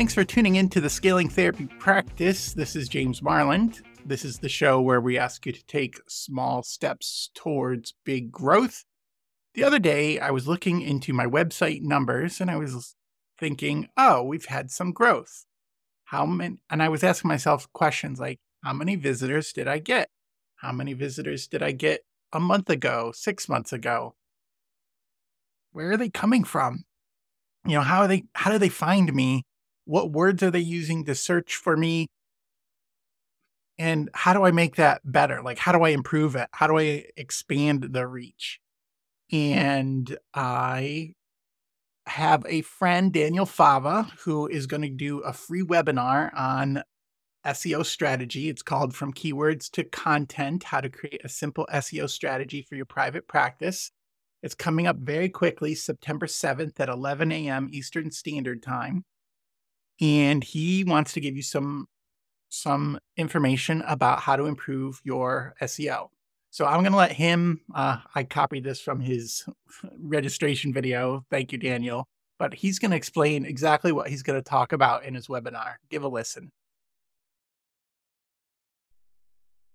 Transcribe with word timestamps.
Thanks 0.00 0.14
for 0.14 0.24
tuning 0.24 0.56
in 0.56 0.70
to 0.70 0.80
the 0.80 0.88
Scaling 0.88 1.28
Therapy 1.28 1.66
Practice. 1.78 2.54
This 2.54 2.74
is 2.74 2.88
James 2.88 3.20
Marland. 3.20 3.82
This 4.06 4.24
is 4.24 4.38
the 4.38 4.48
show 4.48 4.80
where 4.80 4.98
we 4.98 5.18
ask 5.18 5.44
you 5.44 5.52
to 5.52 5.66
take 5.66 6.00
small 6.08 6.62
steps 6.62 7.28
towards 7.34 7.92
big 8.06 8.32
growth. 8.32 8.86
The 9.52 9.62
other 9.62 9.78
day, 9.78 10.18
I 10.18 10.30
was 10.30 10.48
looking 10.48 10.80
into 10.80 11.12
my 11.12 11.26
website 11.26 11.82
numbers 11.82 12.40
and 12.40 12.50
I 12.50 12.56
was 12.56 12.96
thinking, 13.38 13.88
oh, 13.94 14.22
we've 14.22 14.46
had 14.46 14.70
some 14.70 14.92
growth. 14.92 15.44
How 16.04 16.24
many? 16.24 16.62
And 16.70 16.82
I 16.82 16.88
was 16.88 17.04
asking 17.04 17.28
myself 17.28 17.70
questions 17.74 18.18
like, 18.18 18.38
how 18.64 18.72
many 18.72 18.96
visitors 18.96 19.52
did 19.52 19.68
I 19.68 19.80
get? 19.80 20.08
How 20.62 20.72
many 20.72 20.94
visitors 20.94 21.46
did 21.46 21.62
I 21.62 21.72
get 21.72 22.06
a 22.32 22.40
month 22.40 22.70
ago, 22.70 23.12
six 23.14 23.50
months 23.50 23.70
ago? 23.70 24.14
Where 25.72 25.90
are 25.90 25.98
they 25.98 26.08
coming 26.08 26.44
from? 26.44 26.84
You 27.66 27.74
know, 27.74 27.82
how 27.82 28.00
are 28.00 28.08
they, 28.08 28.24
how 28.32 28.50
do 28.50 28.56
they 28.56 28.70
find 28.70 29.12
me? 29.12 29.44
What 29.90 30.12
words 30.12 30.40
are 30.44 30.52
they 30.52 30.60
using 30.60 31.04
to 31.06 31.16
search 31.16 31.56
for 31.56 31.76
me? 31.76 32.06
And 33.76 34.08
how 34.14 34.32
do 34.32 34.44
I 34.44 34.52
make 34.52 34.76
that 34.76 35.00
better? 35.04 35.42
Like, 35.42 35.58
how 35.58 35.72
do 35.72 35.82
I 35.82 35.88
improve 35.88 36.36
it? 36.36 36.48
How 36.52 36.68
do 36.68 36.78
I 36.78 37.06
expand 37.16 37.88
the 37.90 38.06
reach? 38.06 38.60
And 39.32 40.16
I 40.32 41.14
have 42.06 42.46
a 42.48 42.62
friend, 42.62 43.12
Daniel 43.12 43.46
Fava, 43.46 44.12
who 44.20 44.46
is 44.46 44.68
going 44.68 44.82
to 44.82 44.90
do 44.90 45.18
a 45.20 45.32
free 45.32 45.64
webinar 45.64 46.30
on 46.38 46.84
SEO 47.44 47.84
strategy. 47.84 48.48
It's 48.48 48.62
called 48.62 48.94
From 48.94 49.12
Keywords 49.12 49.68
to 49.72 49.82
Content 49.82 50.62
How 50.62 50.80
to 50.80 50.88
Create 50.88 51.22
a 51.24 51.28
Simple 51.28 51.66
SEO 51.72 52.08
Strategy 52.08 52.62
for 52.62 52.76
Your 52.76 52.84
Private 52.86 53.26
Practice. 53.26 53.90
It's 54.40 54.54
coming 54.54 54.86
up 54.86 54.98
very 54.98 55.28
quickly, 55.28 55.74
September 55.74 56.26
7th 56.26 56.78
at 56.78 56.88
11 56.88 57.32
a.m. 57.32 57.68
Eastern 57.72 58.12
Standard 58.12 58.62
Time. 58.62 59.04
And 60.00 60.42
he 60.42 60.84
wants 60.84 61.12
to 61.14 61.20
give 61.20 61.36
you 61.36 61.42
some 61.42 61.86
some 62.50 62.98
information 63.16 63.82
about 63.82 64.20
how 64.20 64.36
to 64.36 64.46
improve 64.46 65.00
your 65.04 65.54
SEO. 65.62 66.08
So 66.50 66.66
I'm 66.66 66.80
going 66.80 66.92
to 66.92 66.98
let 66.98 67.12
him, 67.12 67.60
uh, 67.74 67.98
I 68.14 68.24
copied 68.24 68.64
this 68.64 68.80
from 68.80 68.98
his 68.98 69.44
registration 69.98 70.72
video. 70.72 71.24
Thank 71.30 71.52
you, 71.52 71.58
Daniel. 71.58 72.08
But 72.38 72.54
he's 72.54 72.78
going 72.78 72.90
to 72.90 72.96
explain 72.96 73.44
exactly 73.44 73.92
what 73.92 74.08
he's 74.08 74.22
going 74.22 74.38
to 74.38 74.42
talk 74.42 74.72
about 74.72 75.04
in 75.04 75.14
his 75.14 75.28
webinar. 75.28 75.74
Give 75.90 76.02
a 76.02 76.08
listen. 76.08 76.50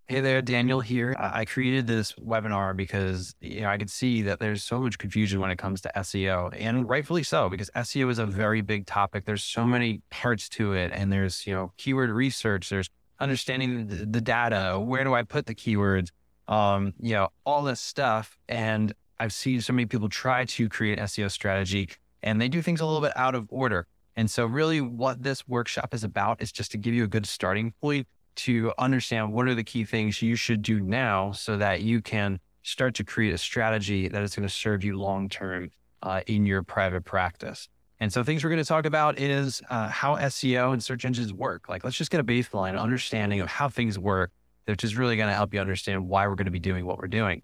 Hey 0.08 0.20
there, 0.20 0.44
Daniel 0.44 0.82
here. 0.82 1.16
I 1.18 1.46
created 1.46 1.88
this 1.88 2.14
webinar 2.14 2.78
because 2.78 3.34
you 3.42 3.62
know 3.62 3.70
I 3.70 3.80
could 3.80 3.90
see 3.90 4.22
that 4.22 4.40
there's 4.40 4.62
so 4.64 4.80
much 4.80 5.00
confusion 5.00 5.40
when 5.40 5.50
it 5.50 5.58
comes 5.58 5.82
to 5.82 5.92
SEO, 5.96 6.56
and 6.56 6.88
rightfully 6.88 7.24
so 7.24 7.50
because 7.50 7.72
SEO 7.76 8.12
is 8.12 8.20
a 8.20 8.28
very 8.28 8.62
big 8.62 8.86
topic. 8.86 9.26
There's 9.26 9.44
so 9.44 9.66
many 9.66 10.04
parts 10.12 10.48
to 10.50 10.74
it, 10.74 10.92
and 10.94 11.12
there's 11.12 11.48
you 11.48 11.56
know 11.56 11.74
keyword 11.78 12.12
research, 12.12 12.70
there's 12.70 12.88
understanding 13.20 13.88
the, 13.88 14.06
the 14.06 14.22
data, 14.22 14.80
where 14.80 15.04
do 15.04 15.16
I 15.16 15.24
put 15.24 15.48
the 15.48 15.56
keywords, 15.56 16.10
um, 16.48 16.94
you 17.00 17.14
know, 17.14 17.30
all 17.44 17.64
this 17.64 17.82
stuff. 17.82 18.38
And 18.48 18.94
I've 19.20 19.34
seen 19.34 19.60
so 19.60 19.74
many 19.74 19.88
people 19.88 20.08
try 20.08 20.46
to 20.46 20.70
create 20.70 21.00
SEO 21.00 21.32
strategy, 21.32 21.90
and 22.22 22.40
they 22.40 22.48
do 22.48 22.62
things 22.62 22.80
a 22.80 22.86
little 22.86 23.02
bit 23.02 23.14
out 23.16 23.34
of 23.34 23.48
order. 23.50 23.88
And 24.16 24.30
so, 24.30 24.46
really, 24.46 24.82
what 24.82 25.24
this 25.24 25.48
workshop 25.48 25.96
is 25.96 26.04
about 26.04 26.44
is 26.44 26.52
just 26.52 26.70
to 26.74 26.78
give 26.78 26.94
you 26.94 27.06
a 27.06 27.08
good 27.08 27.26
starting 27.26 27.74
point 27.82 28.08
to 28.36 28.74
understand 28.78 29.34
what 29.34 29.48
are 29.48 29.56
the 29.56 29.64
key 29.64 29.84
things 29.84 30.22
you 30.22 30.36
should 30.36 30.62
do 30.62 30.80
now 30.80 31.32
so 31.32 31.58
that 31.58 31.82
you 31.82 32.02
can 32.02 32.40
start 32.64 32.96
to 32.96 33.04
create 33.04 33.34
a 33.34 33.38
strategy 33.38 34.08
that 34.08 34.24
is 34.24 34.36
going 34.36 34.48
to 34.48 34.54
serve 34.54 34.84
you 34.84 34.98
long 34.98 35.30
term 35.30 35.70
uh, 36.04 36.22
in 36.28 36.46
your 36.46 36.64
private 36.64 37.06
practice. 37.06 37.68
And 38.00 38.12
so, 38.12 38.24
things 38.24 38.44
we're 38.44 38.50
going 38.50 38.62
to 38.62 38.68
talk 38.68 38.86
about 38.86 39.20
is 39.20 39.62
uh, 39.70 39.88
how 39.88 40.16
SEO 40.16 40.74
and 40.74 40.84
search 40.84 41.06
engines 41.06 41.32
work. 41.32 41.70
Like, 41.70 41.84
let's 41.84 41.96
just 41.96 42.12
get 42.12 42.20
a 42.20 42.24
baseline 42.24 42.78
understanding 42.78 43.40
of 43.40 43.48
how 43.48 43.70
things 43.70 43.98
work, 43.98 44.32
which 44.66 44.84
is 44.84 44.98
really 44.98 45.16
going 45.16 45.30
to 45.30 45.36
help 45.36 45.54
you 45.54 45.62
understand 45.62 46.08
why 46.08 46.28
we're 46.28 46.36
going 46.36 46.46
to 46.46 46.52
be 46.52 46.60
doing 46.60 46.86
what 46.86 46.98
we're 46.98 47.08
doing. 47.08 47.42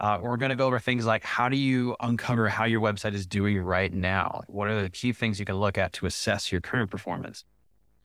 Uh, 0.00 0.18
we're 0.20 0.36
going 0.36 0.50
to 0.50 0.56
go 0.56 0.66
over 0.66 0.78
things 0.78 1.06
like 1.06 1.24
how 1.24 1.48
do 1.48 1.56
you 1.56 1.96
uncover 2.00 2.48
how 2.48 2.64
your 2.64 2.80
website 2.80 3.14
is 3.14 3.26
doing 3.26 3.58
right 3.60 3.92
now? 3.92 4.42
What 4.48 4.68
are 4.68 4.82
the 4.82 4.90
key 4.90 5.12
things 5.12 5.38
you 5.38 5.46
can 5.46 5.56
look 5.56 5.78
at 5.78 5.92
to 5.94 6.06
assess 6.06 6.52
your 6.52 6.60
current 6.60 6.90
performance? 6.90 7.44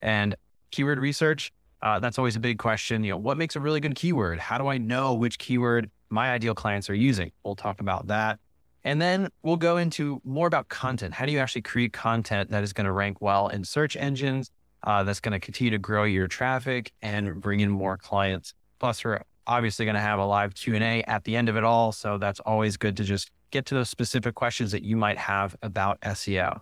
And 0.00 0.36
keyword 0.70 0.98
research, 0.98 1.52
uh, 1.82 1.98
that's 1.98 2.18
always 2.18 2.36
a 2.36 2.40
big 2.40 2.58
question. 2.58 3.04
You 3.04 3.12
know, 3.12 3.16
what 3.16 3.36
makes 3.38 3.56
a 3.56 3.60
really 3.60 3.80
good 3.80 3.94
keyword? 3.94 4.38
How 4.38 4.58
do 4.58 4.68
I 4.68 4.78
know 4.78 5.14
which 5.14 5.38
keyword 5.38 5.90
my 6.10 6.30
ideal 6.30 6.54
clients 6.54 6.90
are 6.90 6.94
using? 6.94 7.32
We'll 7.44 7.56
talk 7.56 7.80
about 7.80 8.08
that. 8.08 8.38
And 8.84 9.00
then 9.00 9.28
we'll 9.42 9.56
go 9.56 9.76
into 9.76 10.20
more 10.24 10.46
about 10.46 10.68
content. 10.68 11.14
How 11.14 11.26
do 11.26 11.32
you 11.32 11.38
actually 11.38 11.62
create 11.62 11.92
content 11.92 12.50
that 12.50 12.62
is 12.62 12.72
going 12.72 12.86
to 12.86 12.92
rank 12.92 13.20
well 13.20 13.48
in 13.48 13.64
search 13.64 13.96
engines? 13.96 14.50
Uh, 14.82 15.02
that's 15.02 15.20
going 15.20 15.32
to 15.32 15.40
continue 15.40 15.70
to 15.70 15.78
grow 15.78 16.04
your 16.04 16.26
traffic 16.26 16.92
and 17.02 17.40
bring 17.40 17.60
in 17.60 17.70
more 17.70 17.98
clients. 17.98 18.54
Plus, 18.78 19.04
we're 19.04 19.20
obviously 19.46 19.84
going 19.84 19.94
to 19.94 20.00
have 20.00 20.18
a 20.18 20.24
live 20.24 20.54
Q 20.54 20.74
and 20.74 20.84
A 20.84 21.02
at 21.02 21.24
the 21.24 21.36
end 21.36 21.50
of 21.50 21.56
it 21.56 21.64
all, 21.64 21.92
so 21.92 22.16
that's 22.16 22.40
always 22.40 22.78
good 22.78 22.96
to 22.96 23.04
just 23.04 23.30
get 23.50 23.66
to 23.66 23.74
those 23.74 23.90
specific 23.90 24.34
questions 24.34 24.72
that 24.72 24.82
you 24.82 24.96
might 24.96 25.18
have 25.18 25.54
about 25.60 26.00
SEO. 26.00 26.60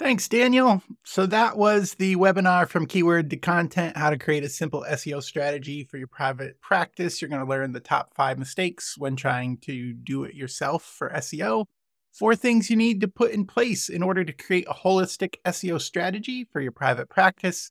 Thanks, 0.00 0.28
Daniel. 0.28 0.82
So 1.04 1.26
that 1.26 1.58
was 1.58 1.92
the 1.92 2.16
webinar 2.16 2.66
from 2.66 2.86
Keyword 2.86 3.28
to 3.28 3.36
Content 3.36 3.98
How 3.98 4.08
to 4.08 4.16
Create 4.16 4.42
a 4.42 4.48
Simple 4.48 4.82
SEO 4.88 5.22
Strategy 5.22 5.84
for 5.84 5.98
Your 5.98 6.06
Private 6.06 6.58
Practice. 6.62 7.20
You're 7.20 7.28
going 7.28 7.44
to 7.44 7.46
learn 7.46 7.72
the 7.72 7.80
top 7.80 8.14
five 8.14 8.38
mistakes 8.38 8.96
when 8.96 9.14
trying 9.14 9.58
to 9.58 9.92
do 9.92 10.24
it 10.24 10.34
yourself 10.34 10.84
for 10.84 11.10
SEO, 11.10 11.66
four 12.14 12.34
things 12.34 12.70
you 12.70 12.76
need 12.76 13.02
to 13.02 13.08
put 13.08 13.32
in 13.32 13.44
place 13.44 13.90
in 13.90 14.02
order 14.02 14.24
to 14.24 14.32
create 14.32 14.66
a 14.70 14.72
holistic 14.72 15.34
SEO 15.44 15.78
strategy 15.78 16.48
for 16.50 16.62
your 16.62 16.72
private 16.72 17.10
practice, 17.10 17.70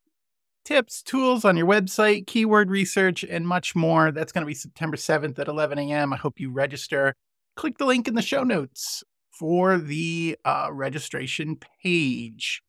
tips, 0.64 1.02
tools 1.02 1.44
on 1.44 1.58
your 1.58 1.66
website, 1.66 2.28
keyword 2.28 2.70
research, 2.70 3.24
and 3.24 3.48
much 3.48 3.76
more. 3.76 4.12
That's 4.12 4.32
going 4.32 4.44
to 4.44 4.48
be 4.48 4.54
September 4.54 4.98
7th 4.98 5.40
at 5.40 5.48
11 5.48 5.80
a.m. 5.80 6.14
I 6.14 6.18
hope 6.18 6.40
you 6.40 6.52
register. 6.52 7.16
Click 7.56 7.80
the 7.80 7.88
link 7.88 8.08
in 8.08 8.14
the 8.14 8.22
show 8.22 8.44
notes 8.44 9.04
for 9.40 9.78
the 9.78 10.38
uh, 10.44 10.68
registration 10.70 11.58
page. 11.82 12.62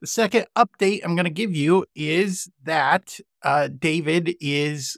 The 0.00 0.06
second 0.06 0.46
update 0.56 1.00
I'm 1.02 1.16
going 1.16 1.24
to 1.24 1.30
give 1.30 1.54
you 1.54 1.86
is 1.96 2.48
that 2.62 3.18
uh, 3.42 3.68
David 3.76 4.36
is 4.40 4.96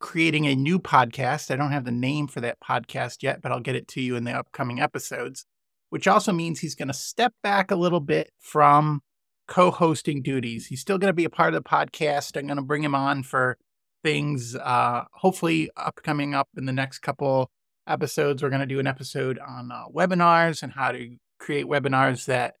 creating 0.00 0.46
a 0.46 0.54
new 0.54 0.78
podcast. 0.78 1.50
I 1.50 1.56
don't 1.56 1.72
have 1.72 1.86
the 1.86 1.90
name 1.90 2.26
for 2.26 2.42
that 2.42 2.58
podcast 2.60 3.22
yet, 3.22 3.40
but 3.40 3.52
I'll 3.52 3.60
get 3.60 3.76
it 3.76 3.88
to 3.88 4.02
you 4.02 4.16
in 4.16 4.24
the 4.24 4.32
upcoming 4.32 4.80
episodes, 4.80 5.46
which 5.88 6.06
also 6.06 6.32
means 6.32 6.60
he's 6.60 6.74
going 6.74 6.88
to 6.88 6.94
step 6.94 7.32
back 7.42 7.70
a 7.70 7.76
little 7.76 8.00
bit 8.00 8.30
from 8.38 9.00
co 9.48 9.70
hosting 9.70 10.20
duties. 10.20 10.66
He's 10.66 10.80
still 10.80 10.98
going 10.98 11.10
to 11.10 11.14
be 11.14 11.24
a 11.24 11.30
part 11.30 11.54
of 11.54 11.62
the 11.62 11.68
podcast. 11.68 12.36
I'm 12.36 12.46
going 12.46 12.56
to 12.56 12.62
bring 12.62 12.84
him 12.84 12.94
on 12.94 13.22
for 13.22 13.56
things, 14.02 14.56
uh, 14.56 15.04
hopefully, 15.12 15.70
upcoming 15.76 16.34
up 16.34 16.48
in 16.56 16.66
the 16.66 16.72
next 16.72 16.98
couple 16.98 17.50
episodes. 17.90 18.42
We're 18.42 18.50
going 18.50 18.60
to 18.60 18.66
do 18.66 18.78
an 18.78 18.86
episode 18.86 19.38
on 19.38 19.70
uh, 19.72 19.84
webinars 19.94 20.62
and 20.62 20.72
how 20.72 20.92
to 20.92 21.16
create 21.38 21.66
webinars 21.66 22.26
that 22.26 22.54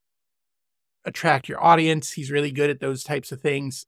attract 1.04 1.48
your 1.48 1.62
audience. 1.62 2.12
He's 2.12 2.30
really 2.30 2.50
good 2.50 2.70
at 2.70 2.80
those 2.80 3.04
types 3.04 3.32
of 3.32 3.40
things. 3.40 3.86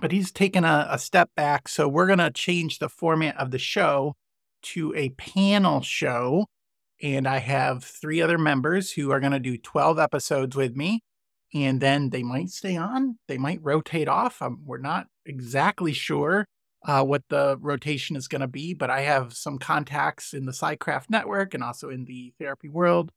But 0.00 0.12
he's 0.12 0.32
taken 0.32 0.64
a, 0.64 0.88
a 0.90 0.98
step 0.98 1.30
back. 1.36 1.68
So 1.68 1.88
we're 1.88 2.06
going 2.06 2.18
to 2.18 2.30
change 2.30 2.78
the 2.78 2.88
format 2.88 3.36
of 3.36 3.50
the 3.50 3.58
show 3.58 4.14
to 4.62 4.92
a 4.96 5.10
panel 5.10 5.82
show. 5.82 6.46
And 7.02 7.28
I 7.28 7.38
have 7.38 7.84
three 7.84 8.20
other 8.20 8.38
members 8.38 8.92
who 8.92 9.10
are 9.10 9.20
going 9.20 9.32
to 9.32 9.38
do 9.38 9.56
12 9.56 9.98
episodes 9.98 10.56
with 10.56 10.76
me. 10.76 11.02
And 11.52 11.80
then 11.80 12.10
they 12.10 12.24
might 12.24 12.50
stay 12.50 12.76
on, 12.76 13.18
they 13.28 13.38
might 13.38 13.60
rotate 13.62 14.08
off. 14.08 14.42
Um, 14.42 14.62
we're 14.64 14.78
not 14.78 15.06
exactly 15.24 15.92
sure 15.92 16.46
uh, 16.84 17.02
what 17.02 17.22
the 17.30 17.56
rotation 17.60 18.14
is 18.16 18.28
going 18.28 18.40
to 18.40 18.48
be, 18.48 18.74
but 18.74 18.90
I 18.90 19.00
have 19.00 19.32
some 19.32 19.58
contacts 19.58 20.34
in 20.34 20.44
the 20.44 20.52
SciCraft 20.52 21.08
network 21.08 21.54
and 21.54 21.62
also 21.62 21.88
in 21.88 22.04
the 22.04 22.32
therapy 22.38 22.68
world. 22.68 23.10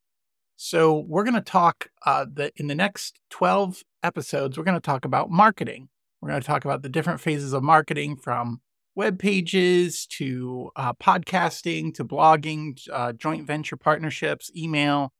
So 0.55 1.05
we're 1.07 1.23
going 1.23 1.35
to 1.35 1.41
talk 1.41 1.89
uh, 2.05 2.25
the, 2.31 2.51
in 2.55 2.67
the 2.67 2.75
next 2.75 3.19
12 3.29 3.83
episodes, 4.03 4.57
we're 4.57 4.63
going 4.63 4.75
to 4.75 4.81
talk 4.81 5.05
about 5.05 5.29
marketing. 5.29 5.89
We're 6.21 6.29
going 6.29 6.41
to 6.41 6.47
talk 6.47 6.65
about 6.65 6.81
the 6.81 6.89
different 6.89 7.19
phases 7.19 7.53
of 7.53 7.61
marketing 7.61 8.17
from 8.17 8.61
web 8.95 9.19
pages 9.19 10.07
to 10.07 10.71
uh, 10.75 10.93
podcasting 10.93 11.93
to 11.93 12.05
blogging, 12.05 12.79
uh, 12.91 13.13
joint 13.13 13.45
venture 13.45 13.77
partnerships, 13.77 14.49
email, 14.55 15.13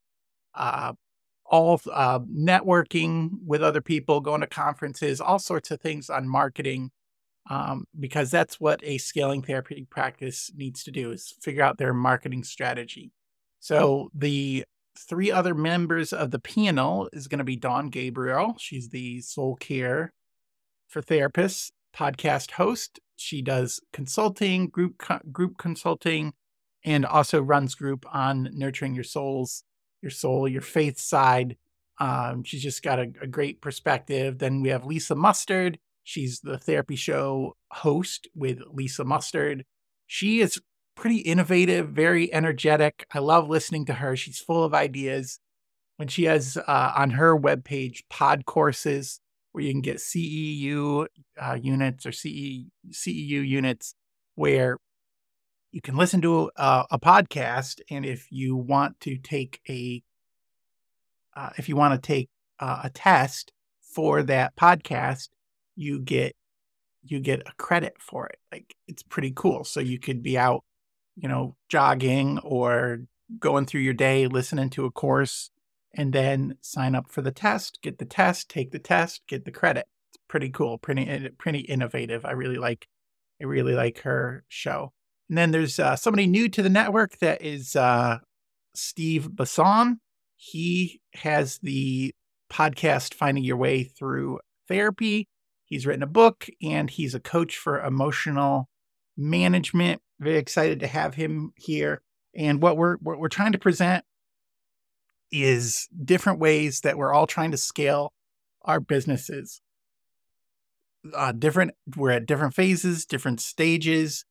uh, 0.56 0.94
all 1.46 1.80
uh, 1.94 2.20
networking 2.20 3.30
with 3.46 3.62
other 3.62 3.82
people, 3.82 4.22
going 4.22 4.42
to 4.42 4.48
conferences, 4.48 5.22
all 5.22 5.38
sorts 5.38 5.70
of 5.70 5.80
things 5.80 6.10
on 6.10 6.28
marketing 6.28 6.92
um, 7.50 7.86
because 8.00 8.32
that's 8.32 8.60
what 8.60 8.80
a 8.84 8.98
scaling 8.98 9.42
therapeutic 9.42 9.90
practice 9.90 10.52
needs 10.56 10.84
to 10.84 10.92
do 10.92 11.12
is 11.12 11.34
figure 11.42 11.64
out 11.64 11.78
their 11.78 11.94
marketing 11.94 12.44
strategy. 12.44 13.12
So 13.60 14.10
the 14.14 14.66
three 14.98 15.32
other 15.32 15.54
members 15.54 16.12
of 16.14 16.32
the 16.32 16.40
panel 16.40 17.10
is 17.14 17.28
going 17.28 17.40
to 17.40 17.46
be 17.46 17.56
Dawn 17.56 17.90
Gabriel. 17.90 18.56
She's 18.58 18.90
the 18.90 19.22
Soul 19.22 19.56
Care 19.56 20.14
for 20.88 21.02
Therapists 21.02 21.72
podcast 21.96 22.52
host. 22.52 23.00
She 23.16 23.42
does 23.42 23.80
consulting, 23.94 24.68
group 24.70 25.02
group 25.32 25.58
consulting, 25.58 26.34
and 26.84 27.06
also 27.06 27.42
runs 27.42 27.76
group 27.76 28.06
on 28.14 28.50
nurturing 28.54 28.94
your 28.94 29.04
souls, 29.04 29.64
your 30.02 30.12
soul, 30.12 30.48
your 30.48 30.62
faith 30.62 31.00
side 31.00 31.58
Um, 32.00 32.44
she's 32.44 32.62
just 32.62 32.84
got 32.84 33.00
a, 33.00 33.12
a 33.22 33.28
great 33.28 33.62
perspective. 33.62 34.38
Then 34.38 34.62
we 34.62 34.70
have 34.70 34.86
Lisa 34.86 35.16
Mustard. 35.16 35.80
She's 36.08 36.40
the 36.40 36.58
therapy 36.58 36.96
show 36.96 37.58
host 37.70 38.30
with 38.34 38.60
Lisa 38.72 39.04
Mustard. 39.04 39.66
She 40.06 40.40
is 40.40 40.58
pretty 40.96 41.18
innovative, 41.18 41.90
very 41.90 42.34
energetic. 42.34 43.06
I 43.14 43.20
love 43.20 43.50
listening 43.50 43.84
to 43.88 43.96
her. 43.96 44.16
She's 44.16 44.40
full 44.40 44.64
of 44.64 44.74
ideas. 44.74 45.42
When 45.98 46.08
she 46.08 46.24
has 46.24 46.56
uh, 46.56 46.94
on 46.96 47.10
her 47.10 47.38
webpage 47.38 48.04
pod 48.10 48.46
courses 48.46 49.20
where 49.52 49.66
you 49.66 49.74
can 49.74 49.82
get 49.82 49.98
CEU 49.98 51.08
uh, 51.42 51.58
units 51.62 52.06
or 52.06 52.14
CE, 52.14 52.68
CEU 52.90 53.46
units 53.46 53.94
where 54.36 54.78
you 55.74 55.82
can 55.82 55.98
listen 55.98 56.22
to 56.22 56.50
a, 56.56 56.86
a 56.90 57.00
podcast. 57.00 57.82
And 57.92 58.06
if 58.06 58.28
you 58.32 58.56
want 58.56 59.02
to 59.02 59.18
take 59.18 59.60
a 59.68 60.02
uh, 61.36 61.50
if 61.58 61.68
you 61.68 61.76
want 61.76 62.02
to 62.02 62.08
take 62.08 62.30
uh, 62.62 62.84
a 62.86 62.90
test 62.90 63.52
for 63.82 64.24
that 64.24 64.56
podcast, 64.56 65.28
you 65.78 66.00
get 66.00 66.36
you 67.04 67.20
get 67.22 67.42
a 67.42 67.54
credit 67.58 67.94
for 68.00 68.28
it. 68.28 68.40
Like 68.52 68.76
it's 68.88 69.04
pretty 69.04 69.32
cool. 69.34 69.64
So 69.64 69.80
you 69.80 70.00
could 70.00 70.22
be 70.22 70.38
out, 70.38 70.64
you 71.16 71.30
know, 71.30 71.56
jogging 71.70 72.40
or 72.40 73.00
going 73.40 73.66
through 73.66 73.82
your 73.82 73.94
day 73.94 74.28
listening 74.28 74.70
to 74.72 74.86
a 74.86 74.92
course 74.92 75.50
and 75.94 76.12
then 76.12 76.58
sign 76.62 76.96
up 76.96 77.10
for 77.10 77.22
the 77.22 77.32
test, 77.32 77.80
get 77.82 77.98
the 78.00 78.06
test, 78.06 78.50
take 78.50 78.72
the 78.72 78.80
test, 78.80 79.22
get 79.28 79.46
the 79.46 79.52
credit. 79.52 79.86
It's 80.10 80.20
pretty 80.28 80.50
cool, 80.50 80.78
pretty 80.78 81.30
pretty 81.38 81.60
innovative. 81.60 82.26
I 82.26 82.32
really 82.32 82.58
like 82.58 82.88
I 83.42 83.46
really 83.46 83.74
like 83.74 84.02
her 84.02 84.44
show. 84.50 84.92
And 85.30 85.38
then 85.38 85.52
there's 85.52 85.80
uh, 85.80 85.96
somebody 85.96 86.26
new 86.28 86.50
to 86.50 86.62
the 86.62 86.70
network 86.70 87.20
that 87.20 87.42
is 87.42 87.76
uh, 87.76 88.20
Steve 88.76 89.30
Basson. 89.34 89.98
He 90.36 91.02
has 91.16 91.60
the 91.60 92.14
podcast 92.52 93.14
Finding 93.14 93.44
Your 93.44 93.58
Way 93.58 93.84
Through 93.84 94.40
Therapy. 94.68 95.28
He's 95.68 95.86
written 95.86 96.04
a 96.04 96.08
book 96.08 96.48
and 96.62 96.90
he's 96.90 97.14
a 97.14 97.20
coach 97.20 97.58
for 97.58 97.84
emotional 97.84 98.70
management. 99.18 100.02
Very 100.20 100.38
excited 100.38 100.80
to 100.80 100.88
have 100.88 101.16
him 101.16 101.52
here. 101.56 102.02
And 102.34 102.62
what 102.62 102.78
we're 102.78 102.96
what 102.98 103.20
we're 103.20 103.28
trying 103.28 103.52
to 103.52 103.60
present 103.60 104.06
is 105.30 105.90
different 106.04 106.40
ways 106.40 106.82
that 106.82 106.98
we're 106.98 107.14
all 107.14 107.28
trying 107.28 107.52
to 107.52 107.58
scale 107.58 108.14
our 108.62 108.80
businesses. 108.80 109.62
Uh, 111.14 111.34
different 111.34 111.72
we're 111.98 112.12
at 112.12 112.26
different 112.26 112.54
phases, 112.54 113.06
different 113.06 113.42
stages. 113.42 114.24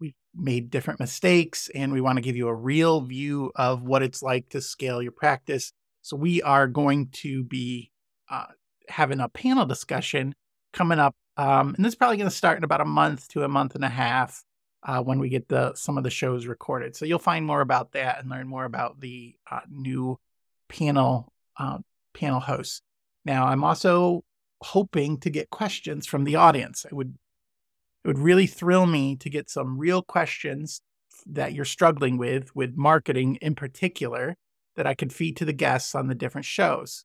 We've 0.00 0.14
made 0.32 0.70
different 0.70 1.00
mistakes, 1.00 1.68
and 1.74 1.92
we 1.92 2.00
want 2.00 2.18
to 2.18 2.22
give 2.22 2.36
you 2.36 2.46
a 2.46 2.54
real 2.54 3.00
view 3.00 3.50
of 3.56 3.82
what 3.82 4.02
it's 4.02 4.22
like 4.22 4.48
to 4.50 4.60
scale 4.60 5.02
your 5.02 5.12
practice. 5.12 5.72
So 6.02 6.16
we 6.16 6.40
are 6.42 6.68
going 6.68 7.08
to 7.22 7.42
be 7.42 7.90
uh, 8.30 8.46
having 8.88 9.20
a 9.20 9.28
panel 9.28 9.66
discussion 9.66 10.34
coming 10.74 10.98
up, 10.98 11.14
um, 11.38 11.74
and 11.74 11.84
this 11.84 11.92
is 11.92 11.96
probably 11.96 12.18
going 12.18 12.28
to 12.28 12.36
start 12.36 12.58
in 12.58 12.64
about 12.64 12.82
a 12.82 12.84
month 12.84 13.28
to 13.28 13.44
a 13.44 13.48
month 13.48 13.74
and 13.74 13.84
a 13.84 13.88
half 13.88 14.44
uh, 14.82 15.00
when 15.02 15.18
we 15.18 15.30
get 15.30 15.48
the 15.48 15.74
some 15.74 15.96
of 15.96 16.04
the 16.04 16.10
shows 16.10 16.46
recorded. 16.46 16.94
So 16.94 17.06
you'll 17.06 17.18
find 17.18 17.46
more 17.46 17.62
about 17.62 17.92
that 17.92 18.20
and 18.20 18.28
learn 18.28 18.46
more 18.46 18.64
about 18.64 19.00
the 19.00 19.34
uh, 19.50 19.60
new 19.70 20.18
panel 20.68 21.32
uh, 21.56 21.78
panel 22.12 22.40
hosts. 22.40 22.82
Now, 23.24 23.46
I'm 23.46 23.64
also 23.64 24.22
hoping 24.62 25.18
to 25.20 25.30
get 25.30 25.50
questions 25.50 26.06
from 26.06 26.24
the 26.24 26.36
audience. 26.36 26.84
It 26.84 26.92
would 26.92 27.14
it 28.04 28.08
would 28.08 28.18
really 28.18 28.46
thrill 28.46 28.84
me 28.84 29.16
to 29.16 29.30
get 29.30 29.48
some 29.48 29.78
real 29.78 30.02
questions 30.02 30.82
that 31.26 31.54
you're 31.54 31.64
struggling 31.64 32.18
with 32.18 32.54
with 32.54 32.76
marketing 32.76 33.36
in 33.36 33.54
particular 33.54 34.36
that 34.76 34.86
I 34.86 34.94
could 34.94 35.12
feed 35.12 35.36
to 35.38 35.44
the 35.44 35.52
guests 35.52 35.94
on 35.94 36.08
the 36.08 36.14
different 36.14 36.44
shows. 36.44 37.04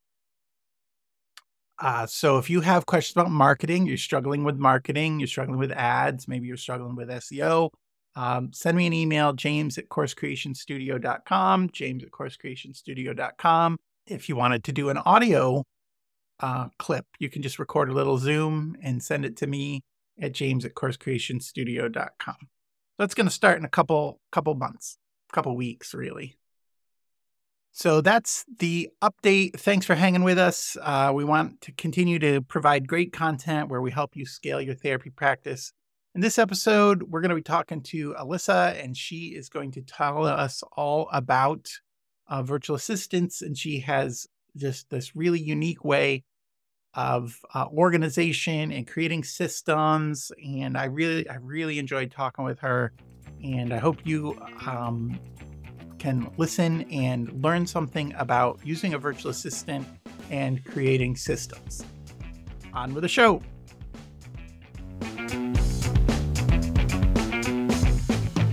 Uh, 1.82 2.06
so 2.06 2.38
if 2.38 2.50
you 2.50 2.62
have 2.62 2.86
questions 2.86 3.16
about 3.16 3.32
marketing, 3.32 3.86
you're 3.86 3.98
struggling 3.98 4.44
with 4.44 4.58
marketing, 4.58 5.20
you're 5.20 5.28
struggling 5.28 5.60
with 5.60 5.72
ads, 5.72 6.28
maybe 6.28 6.48
you're 6.48 6.58
struggling 6.58 6.96
with 6.96 7.10
SEO, 7.10 7.70
um, 8.16 8.52
send 8.52 8.78
me 8.78 8.86
an 8.86 8.94
email, 8.94 9.34
james 9.34 9.78
at 9.78 9.88
coursecreationstudio.com, 9.90 11.70
james 11.72 12.04
at 12.04 12.12
coursecreationstudio.com. 12.12 13.78
If 14.08 14.28
you 14.28 14.36
wanted 14.36 14.64
to 14.66 14.72
do 14.74 14.90
an 14.90 14.98
audio 14.98 15.64
uh, 16.40 16.68
clip, 16.80 17.06
you 17.20 17.30
can 17.30 17.42
just 17.42 17.60
record 17.60 17.90
a 17.90 17.94
little 17.94 18.18
Zoom 18.18 18.76
and 18.82 19.02
send 19.02 19.24
it 19.24 19.38
to 19.38 19.48
me 19.48 19.82
at 20.22 20.34
james 20.34 20.66
at 20.66 20.74
coursecreationstudio.com. 20.74 22.38
So 22.98 23.04
it's 23.04 23.16
going 23.16 23.28
to 23.28 23.34
start 23.34 23.58
in 23.58 23.66
a 23.66 23.70
couple 23.70 24.20
couple 24.32 24.56
months, 24.56 24.98
couple 25.32 25.56
weeks, 25.56 25.94
really. 25.94 26.39
So 27.80 28.02
that's 28.02 28.44
the 28.58 28.90
update. 29.02 29.58
Thanks 29.58 29.86
for 29.86 29.96
hanging 29.96 30.24
with 30.24 30.38
us. 30.38 30.76
Uh, 30.82 31.14
we 31.16 31.24
want 31.24 31.62
to 31.62 31.72
continue 31.72 32.20
to 32.20 32.42
provide 32.42 32.90
great 32.90 33.14
content 33.14 33.70
where 33.70 33.80
we 33.80 33.90
help 33.90 34.18
you 34.18 34.26
scale 34.26 34.60
your 34.60 34.76
therapy 34.76 35.10
practice. 35.10 35.72
In 36.14 36.20
this 36.20 36.38
episode, 36.38 37.04
we're 37.04 37.22
going 37.22 37.30
to 37.30 37.36
be 37.36 37.42
talking 37.42 37.82
to 37.84 38.16
Alyssa, 38.16 38.84
and 38.84 38.98
she 38.98 39.28
is 39.28 39.48
going 39.48 39.72
to 39.72 39.82
tell 39.82 40.26
us 40.26 40.62
all 40.74 41.08
about 41.14 41.70
uh, 42.28 42.44
virtual 42.44 42.76
assistants. 42.76 43.42
And 43.42 43.58
she 43.58 43.80
has 43.80 44.28
just 44.58 44.90
this 44.90 45.16
really 45.16 45.40
unique 45.40 45.86
way 45.86 46.26
of 46.96 47.40
uh, 47.54 47.68
organization 47.68 48.74
and 48.74 48.86
creating 48.88 49.24
systems. 49.24 50.34
And 50.46 50.78
I 50.78 50.84
really, 50.84 51.30
I 51.30 51.36
really 51.36 51.80
enjoyed 51.80 52.12
talking 52.12 52.44
with 52.44 52.60
her. 52.60 52.92
And 53.42 53.74
I 53.74 53.78
hope 53.78 54.06
you 54.06 54.38
um, 54.68 55.18
can 56.00 56.32
listen 56.38 56.82
and 56.90 57.32
learn 57.44 57.68
something 57.68 58.14
about 58.18 58.60
using 58.64 58.94
a 58.94 58.98
virtual 58.98 59.30
assistant 59.30 59.86
and 60.32 60.64
creating 60.66 61.16
systems. 61.16 61.86
On 62.74 62.94
with 62.94 63.04
the 63.04 63.10
show. 63.10 63.42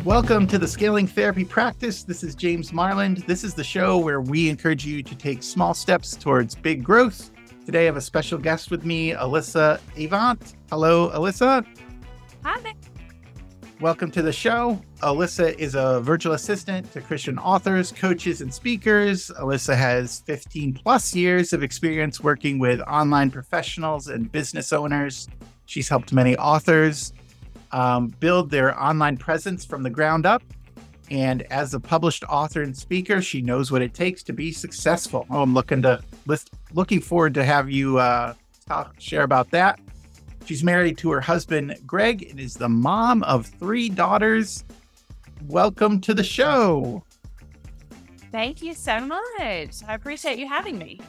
Welcome 0.04 0.46
to 0.48 0.58
the 0.58 0.68
Scaling 0.68 1.06
Therapy 1.06 1.44
Practice. 1.44 2.04
This 2.04 2.22
is 2.22 2.34
James 2.34 2.70
Marland. 2.72 3.26
This 3.26 3.42
is 3.42 3.54
the 3.54 3.64
show 3.64 3.98
where 3.98 4.20
we 4.20 4.48
encourage 4.48 4.84
you 4.84 5.02
to 5.02 5.14
take 5.16 5.42
small 5.42 5.74
steps 5.74 6.16
towards 6.16 6.54
big 6.54 6.84
growth. 6.84 7.30
Today 7.64 7.82
I 7.82 7.84
have 7.86 7.96
a 7.96 8.00
special 8.00 8.38
guest 8.38 8.70
with 8.70 8.84
me, 8.84 9.12
Alyssa 9.12 9.80
Avant. 9.96 10.54
Hello, 10.70 11.10
Alyssa. 11.10 11.66
Hi. 12.44 12.74
Welcome 13.78 14.10
to 14.12 14.22
the 14.22 14.32
show. 14.32 14.80
Alyssa 15.00 15.54
is 15.58 15.74
a 15.74 16.00
virtual 16.00 16.32
assistant 16.32 16.90
to 16.94 17.02
Christian 17.02 17.38
authors, 17.38 17.92
coaches, 17.92 18.40
and 18.40 18.52
speakers. 18.52 19.30
Alyssa 19.38 19.76
has 19.76 20.20
15 20.20 20.72
plus 20.72 21.14
years 21.14 21.52
of 21.52 21.62
experience 21.62 22.18
working 22.18 22.58
with 22.58 22.80
online 22.80 23.30
professionals 23.30 24.08
and 24.08 24.32
business 24.32 24.72
owners. 24.72 25.28
She's 25.66 25.90
helped 25.90 26.10
many 26.14 26.38
authors 26.38 27.12
um, 27.70 28.08
build 28.18 28.50
their 28.50 28.80
online 28.80 29.18
presence 29.18 29.66
from 29.66 29.82
the 29.82 29.90
ground 29.90 30.24
up. 30.24 30.42
And 31.10 31.42
as 31.52 31.74
a 31.74 31.80
published 31.80 32.24
author 32.30 32.62
and 32.62 32.74
speaker, 32.74 33.20
she 33.20 33.42
knows 33.42 33.70
what 33.70 33.82
it 33.82 33.92
takes 33.92 34.22
to 34.22 34.32
be 34.32 34.52
successful. 34.52 35.26
Oh, 35.28 35.42
I'm 35.42 35.52
looking 35.52 35.82
to 35.82 36.02
list, 36.24 36.50
looking 36.72 37.02
forward 37.02 37.34
to 37.34 37.44
have 37.44 37.70
you 37.70 37.98
uh, 37.98 38.32
talk, 38.66 38.98
share 38.98 39.22
about 39.22 39.50
that. 39.50 39.78
She's 40.46 40.62
married 40.62 40.96
to 40.98 41.10
her 41.10 41.20
husband, 41.20 41.76
Greg, 41.84 42.30
and 42.30 42.38
is 42.38 42.54
the 42.54 42.68
mom 42.68 43.24
of 43.24 43.46
three 43.46 43.88
daughters. 43.88 44.64
Welcome 45.48 46.00
to 46.02 46.14
the 46.14 46.22
show. 46.22 47.02
Thank 48.30 48.62
you 48.62 48.72
so 48.72 49.00
much. 49.00 49.82
I 49.88 49.94
appreciate 49.94 50.38
you 50.38 50.46
having 50.48 50.78
me. 50.78 51.00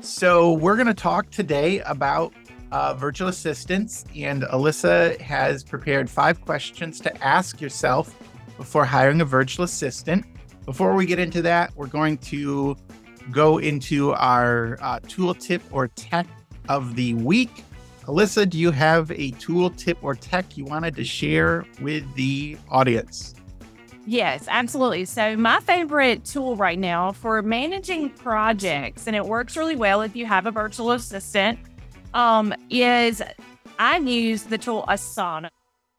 So, 0.00 0.52
we're 0.52 0.76
going 0.76 0.86
to 0.86 0.94
talk 0.94 1.28
today 1.30 1.80
about 1.80 2.32
uh, 2.70 2.94
virtual 2.94 3.26
assistants, 3.26 4.04
and 4.14 4.44
Alyssa 4.44 5.20
has 5.20 5.64
prepared 5.64 6.08
five 6.08 6.40
questions 6.40 7.00
to 7.00 7.24
ask 7.24 7.60
yourself 7.60 8.16
before 8.56 8.84
hiring 8.84 9.20
a 9.22 9.24
virtual 9.24 9.64
assistant. 9.64 10.24
Before 10.66 10.94
we 10.94 11.04
get 11.04 11.18
into 11.18 11.42
that, 11.42 11.74
we're 11.74 11.88
going 11.88 12.16
to 12.18 12.76
go 13.32 13.58
into 13.58 14.12
our 14.12 14.78
uh, 14.80 15.00
tool 15.08 15.34
tip 15.34 15.62
or 15.72 15.88
tech 15.88 16.28
of 16.68 16.94
the 16.94 17.14
week. 17.14 17.64
Alyssa, 18.10 18.50
do 18.50 18.58
you 18.58 18.72
have 18.72 19.12
a 19.12 19.30
tool, 19.32 19.70
tip, 19.70 19.96
or 20.02 20.16
tech 20.16 20.56
you 20.56 20.64
wanted 20.64 20.96
to 20.96 21.04
share 21.04 21.64
with 21.80 22.02
the 22.16 22.58
audience? 22.68 23.36
Yes, 24.04 24.46
absolutely. 24.48 25.04
So, 25.04 25.36
my 25.36 25.60
favorite 25.60 26.24
tool 26.24 26.56
right 26.56 26.78
now 26.78 27.12
for 27.12 27.40
managing 27.40 28.10
projects, 28.10 29.06
and 29.06 29.14
it 29.14 29.24
works 29.24 29.56
really 29.56 29.76
well 29.76 30.02
if 30.02 30.16
you 30.16 30.26
have 30.26 30.46
a 30.46 30.50
virtual 30.50 30.90
assistant, 30.90 31.60
um, 32.12 32.52
is 32.68 33.22
I 33.78 33.98
use 33.98 34.42
the 34.42 34.58
tool 34.58 34.84
Asana. 34.88 35.50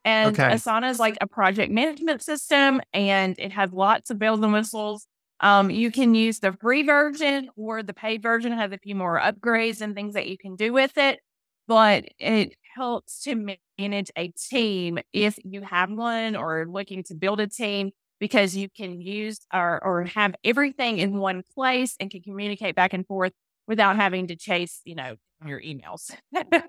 And 0.04 0.38
okay. 0.38 0.54
Asana 0.54 0.90
is 0.90 1.00
like 1.00 1.16
a 1.22 1.26
project 1.26 1.72
management 1.72 2.20
system 2.20 2.82
and 2.92 3.36
it 3.38 3.52
has 3.52 3.72
lots 3.72 4.10
of 4.10 4.18
bells 4.18 4.40
and 4.40 4.52
whistles. 4.52 5.06
Um, 5.40 5.70
you 5.70 5.90
can 5.90 6.14
use 6.14 6.40
the 6.40 6.52
free 6.60 6.82
version 6.82 7.48
or 7.56 7.82
the 7.82 7.94
paid 7.94 8.20
version 8.20 8.52
has 8.52 8.70
a 8.70 8.78
few 8.78 8.94
more 8.94 9.18
upgrades 9.18 9.80
and 9.80 9.94
things 9.94 10.12
that 10.12 10.26
you 10.26 10.36
can 10.36 10.56
do 10.56 10.74
with 10.74 10.98
it 10.98 11.20
but 11.66 12.04
it 12.18 12.54
helps 12.74 13.22
to 13.22 13.56
manage 13.78 14.10
a 14.16 14.28
team 14.28 14.98
if 15.12 15.38
you 15.44 15.62
have 15.62 15.90
one 15.90 16.36
or 16.36 16.66
looking 16.68 17.02
to 17.04 17.14
build 17.14 17.40
a 17.40 17.46
team 17.46 17.90
because 18.20 18.54
you 18.54 18.68
can 18.68 19.00
use 19.00 19.40
or, 19.52 19.82
or 19.84 20.04
have 20.04 20.34
everything 20.44 20.98
in 20.98 21.18
one 21.18 21.42
place 21.54 21.96
and 21.98 22.10
can 22.10 22.22
communicate 22.22 22.74
back 22.74 22.92
and 22.92 23.06
forth 23.06 23.32
without 23.66 23.96
having 23.96 24.28
to 24.28 24.36
chase, 24.36 24.80
you 24.84 24.94
know, 24.94 25.16
your 25.44 25.60
emails. 25.60 26.14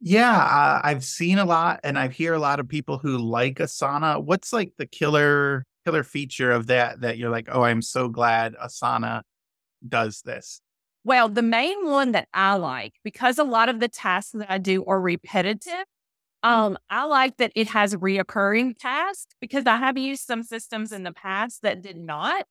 yeah, 0.00 0.36
uh, 0.36 0.80
I've 0.82 1.04
seen 1.04 1.38
a 1.38 1.44
lot 1.44 1.80
and 1.84 1.98
I 1.98 2.08
hear 2.08 2.34
a 2.34 2.38
lot 2.38 2.58
of 2.58 2.68
people 2.68 2.98
who 2.98 3.18
like 3.18 3.58
Asana. 3.58 4.22
What's 4.22 4.52
like 4.52 4.72
the 4.76 4.86
killer 4.86 5.64
killer 5.84 6.02
feature 6.02 6.50
of 6.50 6.66
that 6.68 7.02
that 7.02 7.18
you're 7.18 7.30
like, 7.30 7.48
"Oh, 7.50 7.62
I'm 7.62 7.82
so 7.82 8.08
glad 8.08 8.54
Asana 8.54 9.22
does 9.86 10.22
this?" 10.22 10.60
Well, 11.04 11.28
the 11.28 11.42
main 11.42 11.86
one 11.86 12.12
that 12.12 12.28
I 12.34 12.54
like 12.56 12.94
because 13.04 13.38
a 13.38 13.44
lot 13.44 13.68
of 13.68 13.80
the 13.80 13.88
tasks 13.88 14.32
that 14.32 14.50
I 14.50 14.58
do 14.58 14.84
are 14.84 15.00
repetitive, 15.00 15.84
um, 16.42 16.78
I 16.90 17.04
like 17.04 17.38
that 17.38 17.52
it 17.56 17.68
has 17.68 17.94
reoccurring 17.96 18.78
tasks 18.78 19.34
because 19.40 19.66
I 19.66 19.76
have 19.78 19.98
used 19.98 20.24
some 20.26 20.42
systems 20.42 20.92
in 20.92 21.04
the 21.04 21.12
past 21.12 21.62
that 21.62 21.82
did 21.82 21.96
not. 21.96 22.46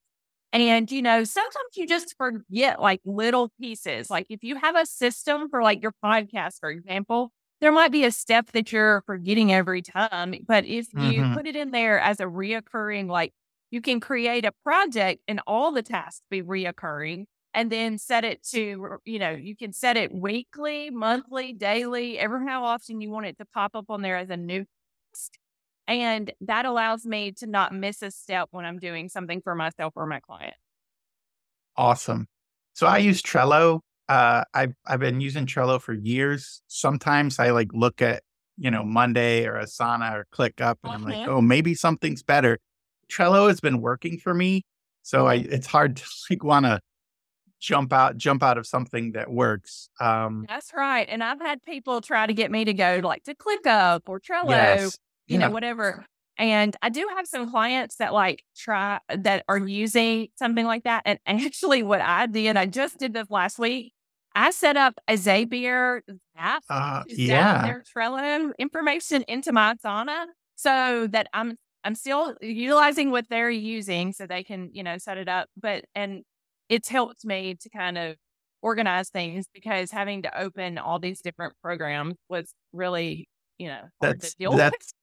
And, 0.54 0.92
you 0.92 1.02
know, 1.02 1.24
sometimes 1.26 1.78
you 1.78 1.88
just 1.88 2.16
forget 2.18 2.82
like 2.82 3.02
little 3.06 3.50
pieces. 3.62 4.10
Like 4.10 4.28
if 4.30 4.44
you 4.44 4.56
have 4.58 4.76
a 4.76 4.86
system 4.86 5.50
for 5.50 5.64
like 5.64 5.82
your 5.82 5.94
podcast, 6.04 6.60
for 6.60 6.70
example, 6.72 7.32
there 7.62 7.72
might 7.72 7.92
be 7.92 8.06
a 8.06 8.12
step 8.12 8.48
that 8.54 8.72
you're 8.72 9.04
forgetting 9.06 9.52
every 9.54 9.82
time. 9.82 10.36
But 10.48 10.66
if 10.66 10.88
you 10.94 11.26
Mhm. 11.26 11.36
put 11.36 11.48
it 11.48 11.56
in 11.56 11.72
there 11.72 12.00
as 12.00 12.20
a 12.20 12.26
reoccurring, 12.26 13.10
like 13.10 13.34
you 13.72 13.82
can 13.82 14.00
create 14.00 14.46
a 14.46 14.54
project 14.64 15.22
and 15.28 15.42
all 15.48 15.72
the 15.72 15.84
tasks 15.84 16.24
be 16.30 16.42
reoccurring 16.44 17.26
and 17.54 17.72
then 17.72 17.98
set 17.98 18.24
it 18.24 18.44
to, 18.52 19.00
you 19.06 19.20
know, 19.20 19.32
you 19.32 19.56
can 19.56 19.74
set 19.74 19.98
it 19.98 20.14
weekly, 20.14 20.90
monthly, 20.90 21.54
daily, 21.54 22.20
ever 22.20 22.46
how 22.48 22.64
often 22.64 23.02
you 23.02 23.10
want 23.10 23.26
it 23.26 23.38
to 23.40 23.46
pop 23.46 23.76
up 23.76 23.86
on 23.90 24.02
there 24.02 24.18
as 24.18 24.30
a 24.30 24.38
new 24.38 24.66
task. 25.14 25.34
And 25.88 26.32
that 26.42 26.66
allows 26.66 27.06
me 27.06 27.32
to 27.34 27.48
not 27.48 27.74
miss 27.74 28.02
a 28.04 28.12
step 28.12 28.50
when 28.52 28.66
I'm 28.66 28.78
doing 28.78 29.10
something 29.10 29.42
for 29.42 29.56
myself 29.56 29.94
or 29.96 30.06
my 30.06 30.20
client. 30.20 30.54
Awesome. 31.76 32.28
So 32.74 32.88
I 32.88 32.98
use 32.98 33.22
Trello. 33.22 33.82
Uh, 34.08 34.44
I've 34.54 34.74
I've 34.86 35.00
been 35.00 35.22
using 35.22 35.46
Trello 35.46 35.82
for 35.82 35.94
years. 35.94 36.62
Sometimes 36.68 37.40
I 37.40 37.52
like 37.52 37.70
look 37.74 38.02
at 38.02 38.24
you 38.58 38.72
know 38.72 38.84
Monday 38.84 39.46
or 39.46 39.54
Asana 39.54 40.14
or 40.14 40.28
ClickUp, 40.34 40.78
and 40.84 40.94
I'm 40.94 41.04
like, 41.04 41.20
Mhm. 41.20 41.28
oh, 41.28 41.42
maybe 41.42 41.74
something's 41.76 42.24
better. 42.24 42.60
Trello 43.12 43.48
has 43.48 43.60
been 43.60 43.82
working 43.82 44.18
for 44.18 44.34
me, 44.34 44.64
so 45.04 45.28
I 45.28 45.36
it's 45.36 45.68
hard 45.68 45.98
to 45.98 46.04
like 46.30 46.44
want 46.44 46.66
to 46.66 46.80
jump 47.60 47.94
out 47.94 48.18
jump 48.18 48.42
out 48.44 48.58
of 48.58 48.66
something 48.66 49.12
that 49.14 49.32
works. 49.32 49.90
Um, 50.00 50.46
That's 50.48 50.72
right. 50.74 51.08
And 51.10 51.24
I've 51.24 51.42
had 51.42 51.62
people 51.64 52.02
try 52.02 52.26
to 52.26 52.34
get 52.34 52.52
me 52.52 52.66
to 52.66 52.74
go 52.74 53.02
like 53.04 53.24
to 53.24 53.36
ClickUp 53.36 54.02
or 54.08 54.20
Trello, 54.20 54.50
yes, 54.50 54.98
you 55.28 55.40
yeah, 55.40 55.48
know, 55.48 55.52
whatever. 55.52 56.06
And 56.38 56.76
I 56.82 56.90
do 56.90 57.08
have 57.16 57.28
some 57.28 57.52
clients 57.52 57.98
that 57.98 58.14
like 58.14 58.44
try 58.56 59.00
that 59.10 59.44
are 59.50 59.58
using 59.58 60.30
something 60.38 60.66
like 60.66 60.84
that. 60.86 61.04
And 61.06 61.20
actually, 61.28 61.84
what 61.84 62.02
I 62.02 62.26
did, 62.28 62.56
I 62.58 62.66
just 62.66 62.98
did 62.98 63.14
this 63.14 63.30
last 63.30 63.60
week. 63.60 63.94
I 64.36 64.52
set 64.52 64.78
up 64.78 64.94
a 65.08 65.14
Zapier 65.14 66.02
app 66.38 66.64
uh, 66.70 67.04
yeah. 67.08 67.64
their 67.64 67.84
Trello 67.84 68.52
information 68.58 69.24
into 69.28 69.52
my 69.52 69.74
Asana 69.74 70.26
so 70.56 71.08
that 71.08 71.28
I'm 71.34 71.58
I'm 71.84 71.96
still 71.96 72.36
utilizing 72.42 73.12
what 73.12 73.28
they're 73.30 73.50
using 73.50 74.14
so 74.14 74.28
they 74.28 74.44
can, 74.44 74.70
you 74.74 74.84
know, 74.84 74.98
set 74.98 75.18
it 75.18 75.28
up. 75.28 75.50
But 75.58 75.86
and 75.96 76.24
it's 76.70 76.88
helped 76.88 77.26
me 77.26 77.56
to 77.62 77.70
kind 77.70 77.98
of 77.98 78.16
organize 78.62 79.10
things 79.10 79.48
because 79.54 79.92
having 79.92 80.22
to 80.24 80.40
open 80.42 80.78
all 80.78 81.00
these 81.00 81.22
different 81.22 81.54
programs 81.62 82.16
was 82.30 82.54
really, 82.74 83.28
you 83.58 83.68
know, 83.68 83.82
hard 84.02 84.22
That's 84.22 84.32
to 84.32 84.38
deal 84.38 84.50
with. 84.52 84.60
that's 84.60 84.94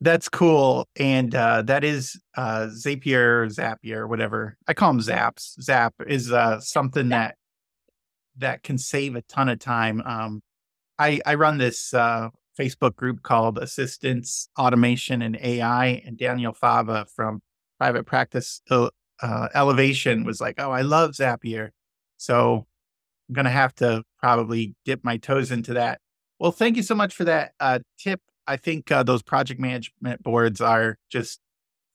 that's 0.00 0.28
cool, 0.28 0.86
and 0.96 1.34
uh, 1.34 1.62
that 1.62 1.82
is 1.82 2.20
uh, 2.36 2.66
Zapier, 2.66 3.48
Zapier, 3.48 4.06
whatever 4.06 4.56
I 4.66 4.74
call 4.74 4.92
them. 4.92 5.00
Zaps. 5.00 5.60
Zap 5.62 5.94
is 6.06 6.30
uh, 6.30 6.60
something 6.60 7.08
that 7.08 7.36
that 8.36 8.62
can 8.62 8.76
save 8.76 9.14
a 9.16 9.22
ton 9.22 9.48
of 9.48 9.60
time. 9.60 10.02
Um, 10.04 10.42
I 10.98 11.20
I 11.24 11.36
run 11.36 11.58
this 11.58 11.94
uh, 11.94 12.28
Facebook 12.58 12.96
group 12.96 13.22
called 13.22 13.56
Assistance 13.56 14.48
Automation 14.58 15.22
and 15.22 15.38
AI, 15.40 16.02
and 16.04 16.18
Daniel 16.18 16.52
Fava 16.52 17.06
from 17.14 17.40
Private 17.78 18.04
Practice 18.04 18.60
uh, 19.24 19.48
Elevation 19.54 20.24
was 20.24 20.40
like, 20.40 20.56
"Oh, 20.58 20.70
I 20.70 20.82
love 20.82 21.12
Zapier," 21.12 21.70
so 22.18 22.66
I'm 23.28 23.34
gonna 23.34 23.50
have 23.50 23.74
to 23.76 24.02
probably 24.18 24.74
dip 24.84 25.02
my 25.02 25.16
toes 25.16 25.50
into 25.50 25.72
that. 25.74 26.00
Well, 26.38 26.52
thank 26.52 26.76
you 26.76 26.82
so 26.82 26.94
much 26.94 27.14
for 27.14 27.24
that 27.24 27.52
uh, 27.58 27.78
tip. 27.98 28.20
I 28.46 28.58
think 28.58 28.92
uh, 28.92 29.02
those 29.02 29.22
project 29.22 29.58
management 29.58 30.22
boards 30.22 30.60
are 30.60 30.98
just 31.10 31.40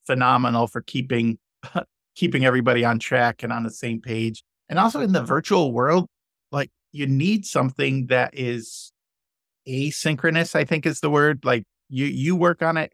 phenomenal 0.07 0.65
for 0.65 0.81
keeping 0.81 1.37
keeping 2.15 2.45
everybody 2.45 2.83
on 2.83 2.97
track 2.97 3.43
and 3.43 3.53
on 3.53 3.63
the 3.63 3.69
same 3.69 4.01
page. 4.01 4.43
And 4.67 4.79
also 4.79 4.99
in 4.99 5.13
the 5.13 5.23
virtual 5.23 5.71
world, 5.71 6.07
like 6.51 6.71
you 6.91 7.05
need 7.05 7.45
something 7.45 8.07
that 8.07 8.31
is 8.33 8.91
asynchronous, 9.67 10.55
I 10.55 10.63
think 10.63 10.87
is 10.87 10.99
the 10.99 11.11
word. 11.11 11.41
Like 11.43 11.63
you 11.89 12.07
you 12.07 12.35
work 12.35 12.63
on 12.63 12.75
it 12.75 12.91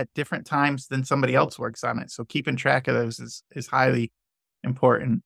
at 0.00 0.08
different 0.14 0.46
times 0.46 0.86
than 0.86 1.04
somebody 1.04 1.34
else 1.34 1.58
works 1.58 1.84
on 1.84 1.98
it. 1.98 2.10
So 2.10 2.24
keeping 2.24 2.56
track 2.56 2.88
of 2.88 2.94
those 2.94 3.20
is 3.20 3.42
is 3.54 3.66
highly 3.66 4.10
important. 4.64 5.22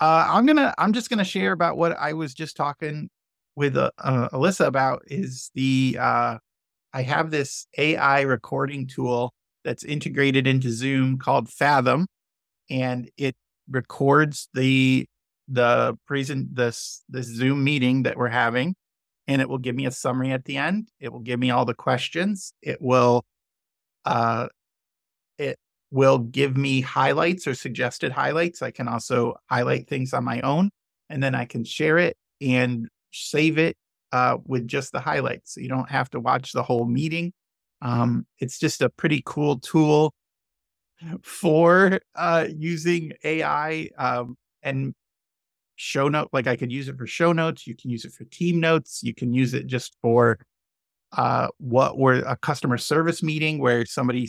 Uh, 0.00 0.26
I'm 0.28 0.44
gonna 0.44 0.74
I'm 0.76 0.92
just 0.92 1.08
gonna 1.08 1.24
share 1.24 1.52
about 1.52 1.76
what 1.76 1.96
I 1.96 2.12
was 2.12 2.34
just 2.34 2.56
talking 2.56 3.08
with 3.54 3.76
uh, 3.76 3.90
uh, 3.98 4.28
Alyssa 4.30 4.66
about 4.66 5.02
is 5.06 5.50
the 5.54 5.96
uh, 6.00 6.38
I 6.92 7.02
have 7.02 7.30
this 7.30 7.66
AI 7.78 8.22
recording 8.22 8.88
tool 8.88 9.32
that's 9.64 9.84
integrated 9.84 10.46
into 10.46 10.70
Zoom 10.70 11.18
called 11.18 11.48
Fathom, 11.48 12.06
and 12.68 13.08
it 13.16 13.36
records 13.70 14.48
the 14.52 15.06
the 15.46 15.96
present 16.06 16.56
this 16.56 17.04
this 17.08 17.26
Zoom 17.26 17.62
meeting 17.62 18.02
that 18.02 18.16
we're 18.16 18.28
having, 18.28 18.74
and 19.28 19.40
it 19.40 19.48
will 19.48 19.58
give 19.58 19.76
me 19.76 19.86
a 19.86 19.92
summary 19.92 20.32
at 20.32 20.44
the 20.44 20.56
end. 20.56 20.88
It 20.98 21.12
will 21.12 21.20
give 21.20 21.38
me 21.38 21.52
all 21.52 21.64
the 21.64 21.74
questions. 21.74 22.52
It 22.62 22.82
will 22.82 23.24
uh 24.08 24.48
it 25.38 25.58
will 25.90 26.18
give 26.18 26.56
me 26.56 26.80
highlights 26.80 27.46
or 27.46 27.54
suggested 27.54 28.12
highlights. 28.12 28.62
I 28.62 28.70
can 28.70 28.88
also 28.88 29.36
highlight 29.50 29.88
things 29.88 30.12
on 30.12 30.24
my 30.24 30.40
own, 30.40 30.70
and 31.08 31.22
then 31.22 31.34
I 31.34 31.44
can 31.44 31.64
share 31.64 31.98
it 31.98 32.16
and 32.40 32.88
save 33.12 33.58
it 33.58 33.76
uh, 34.12 34.38
with 34.44 34.66
just 34.66 34.92
the 34.92 35.00
highlights. 35.00 35.54
So 35.54 35.60
you 35.60 35.68
don't 35.68 35.90
have 35.90 36.10
to 36.10 36.20
watch 36.20 36.52
the 36.52 36.62
whole 36.62 36.84
meeting. 36.86 37.32
Um, 37.80 38.26
it's 38.38 38.58
just 38.58 38.82
a 38.82 38.90
pretty 38.90 39.22
cool 39.24 39.58
tool 39.60 40.12
for 41.22 42.00
uh, 42.14 42.46
using 42.54 43.12
AI 43.24 43.90
um, 43.98 44.36
and 44.62 44.94
show 45.76 46.08
note. 46.08 46.28
Like 46.32 46.46
I 46.46 46.56
could 46.56 46.72
use 46.72 46.88
it 46.88 46.96
for 46.98 47.06
show 47.06 47.32
notes. 47.32 47.66
You 47.66 47.76
can 47.76 47.90
use 47.90 48.04
it 48.04 48.12
for 48.12 48.24
team 48.24 48.60
notes. 48.60 49.00
You 49.02 49.14
can 49.14 49.32
use 49.32 49.54
it 49.54 49.66
just 49.66 49.96
for 50.02 50.38
uh, 51.16 51.48
what 51.58 51.98
were 51.98 52.16
a 52.26 52.36
customer 52.36 52.78
service 52.78 53.22
meeting 53.22 53.58
where 53.58 53.86
somebody 53.86 54.28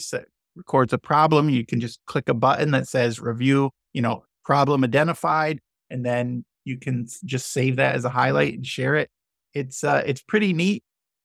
records 0.55 0.93
a 0.93 0.97
problem. 0.97 1.49
You 1.49 1.65
can 1.65 1.79
just 1.79 1.99
click 2.05 2.29
a 2.29 2.33
button 2.33 2.71
that 2.71 2.87
says 2.87 3.19
review, 3.19 3.71
you 3.93 4.01
know, 4.01 4.23
problem 4.43 4.83
identified, 4.83 5.59
and 5.89 6.05
then 6.05 6.45
you 6.65 6.77
can 6.77 7.07
just 7.25 7.51
save 7.51 7.77
that 7.77 7.95
as 7.95 8.05
a 8.05 8.09
highlight 8.09 8.53
and 8.55 8.65
share 8.65 8.95
it. 8.95 9.09
It's 9.53 9.83
uh, 9.83 10.03
it's 10.05 10.21
pretty 10.21 10.53
neat. 10.53 10.83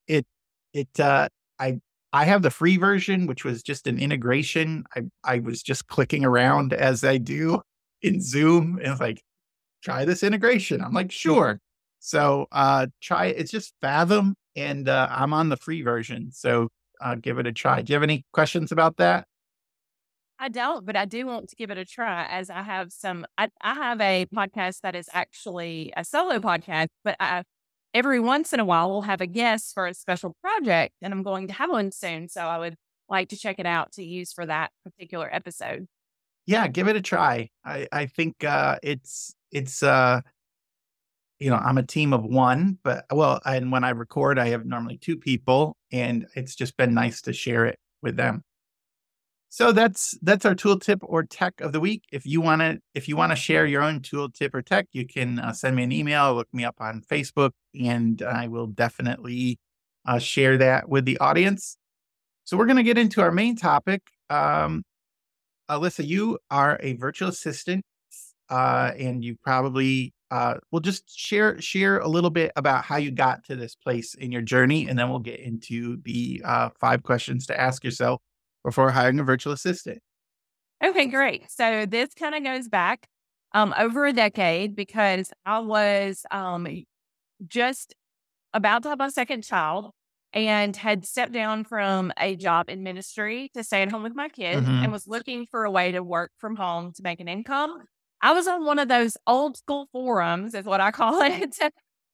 It 0.09 0.27
it 0.73 0.99
uh, 0.99 1.29
I 1.59 1.81
I 2.13 2.25
have 2.25 2.43
the 2.43 2.51
free 2.51 2.77
version, 2.77 3.27
which 3.27 3.45
was 3.45 3.63
just 3.63 3.87
an 3.87 3.99
integration. 3.99 4.85
I 4.97 5.03
I 5.23 5.39
was 5.41 5.63
just 5.63 5.87
clicking 5.89 6.25
around 6.25 6.73
as 6.73 7.05
I 7.05 7.19
do 7.19 7.61
in 8.03 8.21
Zoom, 8.21 8.81
and 8.83 8.99
like 9.01 9.23
try 9.83 10.05
this 10.05 10.23
integration. 10.23 10.83
I'm 10.83 10.93
like 10.95 11.13
sure. 11.13 11.61
So 12.01 12.47
uh, 12.53 12.87
try. 13.03 13.27
It's 13.27 13.51
just 13.51 13.75
Fathom, 13.81 14.35
and 14.57 14.89
uh, 14.89 15.09
I'm 15.11 15.33
on 15.33 15.49
the 15.49 15.57
free 15.57 15.83
version. 15.83 16.31
So 16.33 16.69
uh, 17.01 17.17
give 17.17 17.39
it 17.39 17.47
a 17.47 17.53
try. 17.53 17.83
Do 17.83 17.93
you 17.93 17.95
have 17.95 18.03
any 18.03 18.25
questions 18.33 18.73
about 18.73 18.97
that? 18.99 19.27
I 20.39 20.49
don't, 20.49 20.85
but 20.85 20.97
I 20.97 21.05
do 21.05 21.27
want 21.27 21.49
to 21.51 21.57
give 21.57 21.71
it 21.71 21.79
a 21.79 21.85
try 21.85 22.27
as 22.27 22.51
I 22.51 22.63
have 22.63 22.93
some. 22.93 23.25
I, 23.39 23.49
I 23.61 23.75
have 23.75 24.01
a 24.01 24.27
podcast 24.35 24.81
that 24.83 24.95
is 24.95 25.09
actually 25.13 25.93
a 25.97 26.05
solo 26.05 26.39
podcast, 26.41 26.89
but 27.05 27.17
I, 27.21 27.45
every 27.95 28.21
once 28.21 28.53
in 28.53 28.61
a 28.61 28.65
while 28.65 28.91
we'll 28.91 29.03
have 29.03 29.21
a 29.21 29.27
guest 29.27 29.73
for 29.75 29.87
a 29.87 29.95
special 29.95 30.35
project, 30.43 30.95
and 31.01 31.15
I'm 31.15 31.23
going 31.23 31.47
to 31.49 31.55
have 31.55 31.71
one 31.71 31.93
soon. 31.93 32.29
So 32.29 32.43
I 32.43 32.59
would 32.59 32.75
like 33.09 33.29
to 33.29 33.37
check 33.37 33.59
it 33.59 33.67
out 33.67 33.93
to 33.93 34.05
use 34.05 34.33
for 34.33 34.45
that 34.45 34.71
particular 34.85 35.33
episode. 35.33 35.87
Yeah, 36.47 36.67
give 36.69 36.89
it 36.89 36.97
a 36.97 37.01
try. 37.01 37.49
I 37.65 37.87
I 37.93 38.07
think 38.07 38.45
uh, 38.45 38.79
it's 38.83 39.35
it's 39.51 39.83
uh, 39.83 40.21
you 41.45 41.51
know 41.51 41.57
I'm 41.57 41.77
a 41.77 41.83
team 41.83 42.15
of 42.15 42.25
one, 42.25 42.79
but 42.83 43.05
well, 43.13 43.39
and 43.45 43.71
when 43.71 43.85
I 43.85 43.91
record, 43.91 44.39
I 44.39 44.49
have 44.49 44.65
normally 44.65 44.97
two 44.97 45.19
people, 45.19 45.77
and 45.93 46.27
it's 46.35 46.55
just 46.55 46.75
been 46.79 46.95
nice 46.95 47.21
to 47.23 47.35
share 47.35 47.67
it 47.67 47.79
with 48.01 48.17
them. 48.17 48.43
So 49.51 49.71
that's 49.71 50.17
that's 50.23 50.47
our 50.47 50.55
tool 50.55 50.79
tip 50.79 51.01
or 51.03 51.23
tech 51.23 51.61
of 51.61 51.73
the 51.73 51.81
week. 51.81 52.05
If 52.11 52.25
you 52.25 52.41
want 52.41 52.63
to 52.63 52.79
if 52.95 53.09
you 53.09 53.17
want 53.17 53.33
to 53.33 53.37
share 53.37 53.67
your 53.67 53.83
own 53.83 54.01
tool 54.01 54.31
tip 54.31 54.55
or 54.55 54.63
tech, 54.63 54.87
you 54.93 55.07
can 55.07 55.39
uh, 55.39 55.53
send 55.53 55.77
me 55.77 55.83
an 55.83 55.93
email, 55.93 56.35
look 56.35 56.49
me 56.55 56.65
up 56.65 56.77
on 56.81 57.03
Facebook, 57.03 57.51
and 57.79 58.23
I 58.23 58.49
will 58.49 58.69
definitely 58.69 59.59
uh, 60.07 60.19
share 60.19 60.57
that 60.57 60.89
with 60.89 61.05
the 61.05 61.19
audience. 61.19 61.77
So 62.45 62.57
we're 62.57 62.67
going 62.67 62.79
to 62.79 62.83
get 62.83 62.97
into 62.97 63.21
our 63.21 63.33
main 63.33 63.55
topic. 63.55 64.01
Um, 64.31 64.83
Alyssa, 65.71 66.07
you 66.07 66.39
are 66.51 66.79
a 66.83 66.95
virtual 66.95 67.29
assistant, 67.29 67.85
uh, 68.49 68.93
and 68.99 69.23
you 69.23 69.37
probably 69.45 70.15
uh, 70.35 70.55
we'll 70.71 70.81
just 70.81 71.05
share 71.17 71.61
share 71.61 71.99
a 71.99 72.09
little 72.09 72.31
bit 72.31 72.51
about 72.57 72.85
how 72.85 72.97
you 72.97 73.11
got 73.11 73.45
to 73.45 73.55
this 73.57 73.75
place 73.77 74.15
in 74.15 74.33
your 74.33 74.43
journey, 74.43 74.89
and 74.89 74.99
then 74.99 75.09
we'll 75.11 75.19
get 75.33 75.39
into 75.41 75.99
the 76.05 76.43
uh, 76.45 76.71
five 76.81 77.03
questions 77.03 77.47
to 77.47 77.55
ask 77.61 77.85
yourself 77.85 78.21
before 78.65 78.91
hiring 78.91 79.21
a 79.21 79.25
virtual 79.25 79.53
assistant. 79.53 80.01
Okay, 80.83 81.07
great. 81.07 81.51
So 81.51 81.87
this 81.87 82.09
kind 82.15 82.35
of 82.35 82.43
goes 82.43 82.69
back 82.69 83.07
um, 83.53 83.73
over 83.79 84.07
a 84.07 84.13
decade 84.13 84.75
because 84.75 85.33
I 85.47 85.61
was 85.61 86.27
um, 86.31 86.67
just 87.47 87.95
about 88.53 88.83
to 88.83 88.89
have 88.91 88.99
my 88.99 89.09
second 89.09 89.45
child 89.45 89.93
and 90.33 90.75
had 90.77 91.07
stepped 91.07 91.33
down 91.33 91.65
from 91.65 92.13
a 92.19 92.35
job 92.37 92.69
in 92.69 92.83
ministry 92.83 93.51
to 93.55 93.63
stay 93.63 93.83
at 93.83 93.91
home 93.93 94.03
with 94.03 94.17
my 94.17 94.29
kids 94.29 94.67
Mhm. 94.67 94.83
and 94.83 94.93
was 94.93 95.07
looking 95.07 95.47
for 95.47 95.65
a 95.65 95.71
way 95.71 95.93
to 95.93 96.03
work 96.03 96.33
from 96.39 96.57
home 96.57 96.93
to 96.95 97.03
make 97.03 97.21
an 97.21 97.29
income. 97.29 97.85
I 98.25 98.33
was 98.33 98.49
on 98.49 98.65
one 98.65 98.79
of 98.79 98.89
those 98.89 99.17
old 99.27 99.57
school 99.59 99.87
forums, 99.93 100.55
is 100.55 100.65
what 100.65 100.81
I 100.81 100.91
call 100.91 101.21
it. 101.23 101.57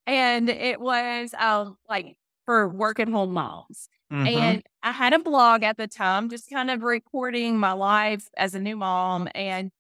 and 0.07 0.51
it 0.51 0.81
was 0.81 1.33
um, 1.39 1.77
like 1.89 2.17
for 2.47 2.69
working 2.69 3.13
home 3.13 3.33
moms. 3.33 3.89
Mhm. 4.13 4.27
And 4.27 4.63
I 4.83 4.91
had 4.91 5.13
a 5.13 5.21
blog 5.21 5.63
at 5.63 5.77
the 5.77 5.87
time, 5.87 6.29
just 6.29 6.51
kind 6.51 6.69
of 6.69 6.83
recording 6.83 7.59
my 7.59 7.73
life 7.73 8.29
as 8.37 8.55
a 8.57 8.59
new 8.61 8.77
mom. 8.77 9.29
And 9.37 9.71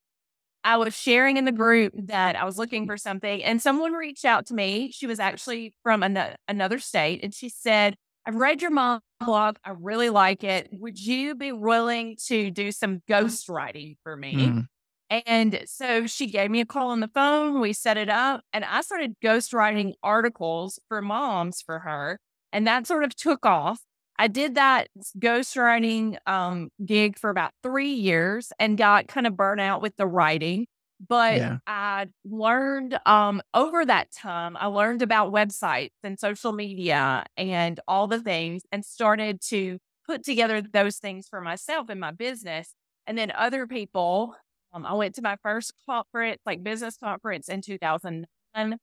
I 0.63 0.77
was 0.77 0.95
sharing 0.97 1.37
in 1.37 1.47
the 1.47 1.53
group 1.53 1.93
that 1.97 2.37
I 2.37 2.45
was 2.45 2.59
looking 2.59 2.87
for 2.87 2.97
something. 2.97 3.43
And 3.43 3.61
someone 3.61 3.93
reached 3.95 4.25
out 4.25 4.47
to 4.47 4.55
me. 4.55 4.93
She 4.93 5.09
was 5.09 5.19
actually 5.19 5.75
from 5.83 6.05
an- 6.05 6.37
another 6.47 6.79
state. 6.79 7.25
And 7.25 7.35
she 7.35 7.49
said, 7.49 7.97
I've 8.25 8.37
read 8.37 8.63
your 8.63 8.71
mom 8.71 9.01
blog. 9.25 9.57
I 9.65 9.71
really 9.71 10.11
like 10.11 10.45
it. 10.45 10.69
Would 10.73 11.05
you 11.05 11.35
be 11.35 11.51
willing 11.51 12.17
to 12.27 12.51
do 12.53 12.71
some 12.71 13.01
ghostwriting 13.09 13.97
for 14.05 14.17
me? 14.17 14.35
Mm. 14.35 14.67
And 15.11 15.62
so 15.67 16.07
she 16.07 16.29
gave 16.29 16.50
me 16.50 16.61
a 16.61 16.67
call 16.67 16.90
on 16.90 17.00
the 17.00 17.09
phone. 17.09 17.61
We 17.61 17.73
set 17.73 17.97
it 17.97 18.09
up, 18.09 18.43
and 18.52 18.64
I 18.64 18.81
started 18.83 19.17
ghostwriting 19.23 19.95
articles 20.02 20.79
for 20.88 21.02
moms 21.02 21.62
for 21.62 21.81
her. 21.81 22.19
And 22.52 22.67
that 22.67 22.87
sort 22.87 23.05
of 23.05 23.14
took 23.17 23.45
off. 23.45 23.81
I 24.19 24.29
did 24.29 24.55
that 24.55 24.88
ghostwriting 25.19 26.19
um, 26.29 26.71
gig 26.85 27.19
for 27.19 27.31
about 27.31 27.52
three 27.62 27.93
years 27.93 28.52
and 28.59 28.76
got 28.79 29.09
kind 29.09 29.26
of 29.26 29.37
burnt 29.37 29.61
out 29.61 29.83
with 29.83 29.97
the 29.97 30.07
writing. 30.07 30.67
But 31.09 31.45
Yeah. 31.45 31.59
I 31.67 32.07
learned 32.25 32.99
um, 33.07 33.40
over 33.55 33.87
that 33.87 34.12
time, 34.12 34.57
I 34.59 34.67
learned 34.67 35.02
about 35.02 35.33
websites 35.33 35.90
and 36.05 36.19
social 36.19 36.52
media 36.52 37.25
and 37.37 37.81
all 37.88 38.07
the 38.07 38.21
things 38.21 38.62
and 38.71 38.85
started 38.85 39.40
to 39.49 39.79
put 40.07 40.23
together 40.25 40.61
those 40.61 40.99
things 40.99 41.26
for 41.29 41.40
myself 41.40 41.88
in 41.88 41.99
my 41.99 42.11
business. 42.11 42.75
And 43.07 43.17
then 43.17 43.31
other 43.33 43.67
people 43.67 44.37
um, 44.73 44.87
I 44.87 44.95
went 44.95 45.15
to 45.17 45.23
my 45.23 45.37
first 45.43 45.73
conference, 45.87 46.41
like 46.47 46.62
business 46.62 46.97
conference 46.97 47.49
in 47.49 47.62
2009. 47.62 48.79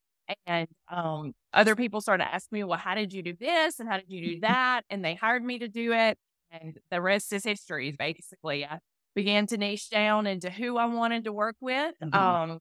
And 0.45 0.67
um, 0.89 1.33
other 1.53 1.75
people 1.75 2.01
started 2.01 2.25
asking 2.27 2.57
me, 2.57 2.63
well, 2.65 2.77
how 2.77 2.95
did 2.95 3.13
you 3.13 3.23
do 3.23 3.33
this? 3.33 3.79
And 3.79 3.87
how 3.89 3.97
did 3.97 4.09
you 4.09 4.35
do 4.35 4.39
that? 4.41 4.83
And 4.89 5.03
they 5.03 5.15
hired 5.15 5.43
me 5.43 5.59
to 5.59 5.67
do 5.69 5.93
it. 5.93 6.17
And 6.51 6.77
the 6.91 7.01
rest 7.01 7.31
is 7.33 7.43
history, 7.45 7.91
basically. 7.91 8.65
I 8.65 8.79
began 9.15 9.47
to 9.47 9.57
niche 9.57 9.89
down 9.89 10.27
into 10.27 10.49
who 10.49 10.77
I 10.77 10.85
wanted 10.85 11.23
to 11.25 11.33
work 11.33 11.55
with 11.61 11.95
Mhm. 12.01 12.11
um, 12.13 12.59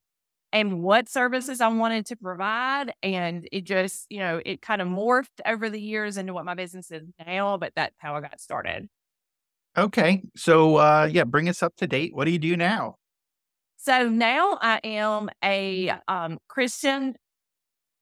and 0.53 0.83
what 0.83 1.09
services 1.09 1.61
I 1.61 1.69
wanted 1.69 2.07
to 2.07 2.17
provide. 2.17 2.93
And 3.03 3.49
it 3.53 3.63
just, 3.65 4.07
you 4.11 4.19
know, 4.19 4.41
it 4.45 4.63
kind 4.63 4.83
of 4.83 4.89
morphed 4.89 5.41
over 5.47 5.71
the 5.71 5.81
years 5.81 6.17
into 6.17 6.35
what 6.35 6.45
my 6.45 6.55
business 6.55 6.91
is 6.91 7.09
now, 7.27 7.59
but 7.59 7.73
that's 7.77 7.97
how 7.99 8.17
I 8.17 8.21
got 8.21 8.41
started. 8.41 8.89
Okay. 9.77 10.23
So, 10.37 10.77
uh, 10.77 11.09
yeah, 11.11 11.25
bring 11.25 11.49
us 11.49 11.63
up 11.63 11.77
to 11.77 11.87
date. 11.87 12.15
What 12.15 12.25
do 12.25 12.31
you 12.31 12.39
do 12.39 12.57
now? 12.57 12.97
So 13.87 14.09
now 14.09 14.59
I 14.61 14.81
am 14.83 15.31
a 15.45 15.93
um, 16.09 16.39
Christian 16.49 17.15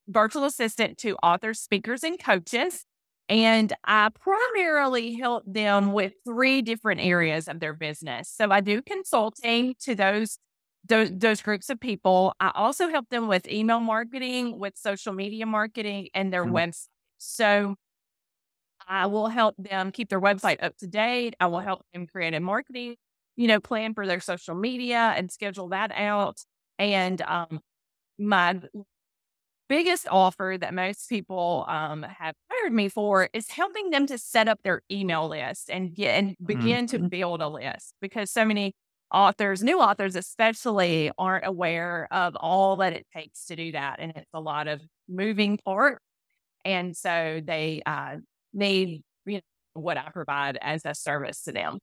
virtual 0.08 0.44
assistant 0.44 0.98
to 0.98 1.16
authors, 1.16 1.60
speakers, 1.60 2.04
and 2.04 2.18
coaches. 2.18 2.84
And 3.28 3.72
I 3.84 4.10
primarily 4.20 5.14
help 5.14 5.44
them 5.46 5.92
with 5.92 6.14
three 6.26 6.62
different 6.62 7.00
areas 7.00 7.48
of 7.48 7.60
their 7.60 7.74
business. 7.74 8.28
So 8.30 8.50
I 8.50 8.60
do 8.60 8.82
consulting 8.82 9.74
to 9.82 9.94
those, 9.94 10.38
those, 10.88 11.10
those 11.12 11.42
groups 11.42 11.70
of 11.70 11.80
people. 11.80 12.34
I 12.40 12.52
also 12.54 12.88
help 12.88 13.08
them 13.10 13.28
with 13.28 13.48
email 13.48 13.80
marketing, 13.80 14.58
with 14.58 14.76
social 14.76 15.14
media 15.14 15.46
marketing, 15.46 16.08
and 16.14 16.32
their 16.32 16.44
Mhm. 16.44 16.52
website. 16.52 16.88
So 17.18 17.76
I 18.86 19.06
will 19.06 19.28
help 19.28 19.54
them 19.58 19.92
keep 19.92 20.08
their 20.10 20.20
website 20.20 20.62
up 20.62 20.76
to 20.78 20.86
date. 20.86 21.34
I 21.40 21.46
will 21.46 21.60
help 21.60 21.82
them 21.92 22.06
create 22.06 22.34
a 22.34 22.40
marketing 22.40 22.96
you 23.36 23.48
know, 23.48 23.60
plan 23.60 23.94
for 23.94 24.06
their 24.06 24.20
social 24.20 24.54
media 24.54 25.14
and 25.16 25.30
schedule 25.30 25.68
that 25.68 25.92
out. 25.94 26.38
And 26.78 27.20
um, 27.22 27.60
my 28.18 28.60
biggest 29.68 30.06
offer 30.10 30.56
that 30.60 30.74
most 30.74 31.08
people 31.08 31.64
um, 31.68 32.02
have 32.02 32.34
hired 32.50 32.72
me 32.72 32.88
for 32.88 33.28
is 33.32 33.50
helping 33.50 33.90
them 33.90 34.06
to 34.06 34.18
set 34.18 34.48
up 34.48 34.60
their 34.62 34.82
email 34.90 35.28
list 35.28 35.70
and 35.70 35.94
get 35.94 36.18
and 36.18 36.36
begin 36.44 36.86
to 36.88 36.98
build 36.98 37.40
a 37.40 37.48
list 37.48 37.94
because 38.00 38.30
so 38.30 38.44
many 38.44 38.72
authors, 39.12 39.62
new 39.62 39.80
authors 39.80 40.16
especially, 40.16 41.10
aren't 41.18 41.46
aware 41.46 42.08
of 42.10 42.36
all 42.36 42.76
that 42.76 42.92
it 42.92 43.06
takes 43.14 43.46
to 43.46 43.56
do 43.56 43.72
that, 43.72 43.96
and 44.00 44.12
it's 44.16 44.30
a 44.34 44.40
lot 44.40 44.68
of 44.68 44.82
moving 45.08 45.58
parts. 45.64 46.00
And 46.64 46.96
so 46.96 47.40
they 47.44 47.82
uh, 47.86 48.16
need 48.52 49.02
you 49.26 49.34
know 49.36 49.40
what 49.74 49.98
I 49.98 50.10
provide 50.12 50.58
as 50.60 50.82
a 50.84 50.94
service 50.94 51.42
to 51.44 51.52
them. 51.52 51.78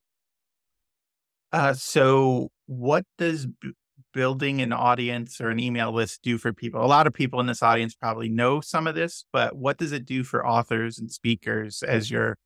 Uh, 1.52 1.74
so, 1.74 2.50
what 2.68 3.06
does 3.18 3.46
b- 3.46 3.74
building 4.14 4.62
an 4.62 4.72
audience 4.72 5.42
or 5.42 5.50
an 5.50 5.60
email 5.60 5.92
list 5.92 6.22
do 6.24 6.38
for 6.38 6.54
people? 6.54 6.84
A 6.84 6.88
lot 6.88 7.08
of 7.08 7.14
people 7.14 7.40
in 7.40 7.46
this 7.48 7.62
audience 7.62 7.94
probably 7.94 8.30
know 8.30 8.62
some 8.62 8.88
of 8.88 8.96
this, 8.96 9.26
but 9.34 9.56
what 9.56 9.78
does 9.78 9.92
it 9.92 10.06
do 10.06 10.24
for 10.24 10.46
authors 10.46 10.98
and 10.98 11.12
speakers 11.12 11.84
as 11.84 12.10
your, 12.10 12.38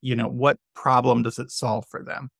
you 0.00 0.16
know, 0.16 0.28
what 0.28 0.58
problem 0.74 1.22
does 1.22 1.38
it 1.38 1.50
solve 1.50 1.84
for 1.90 2.02
them? 2.02 2.30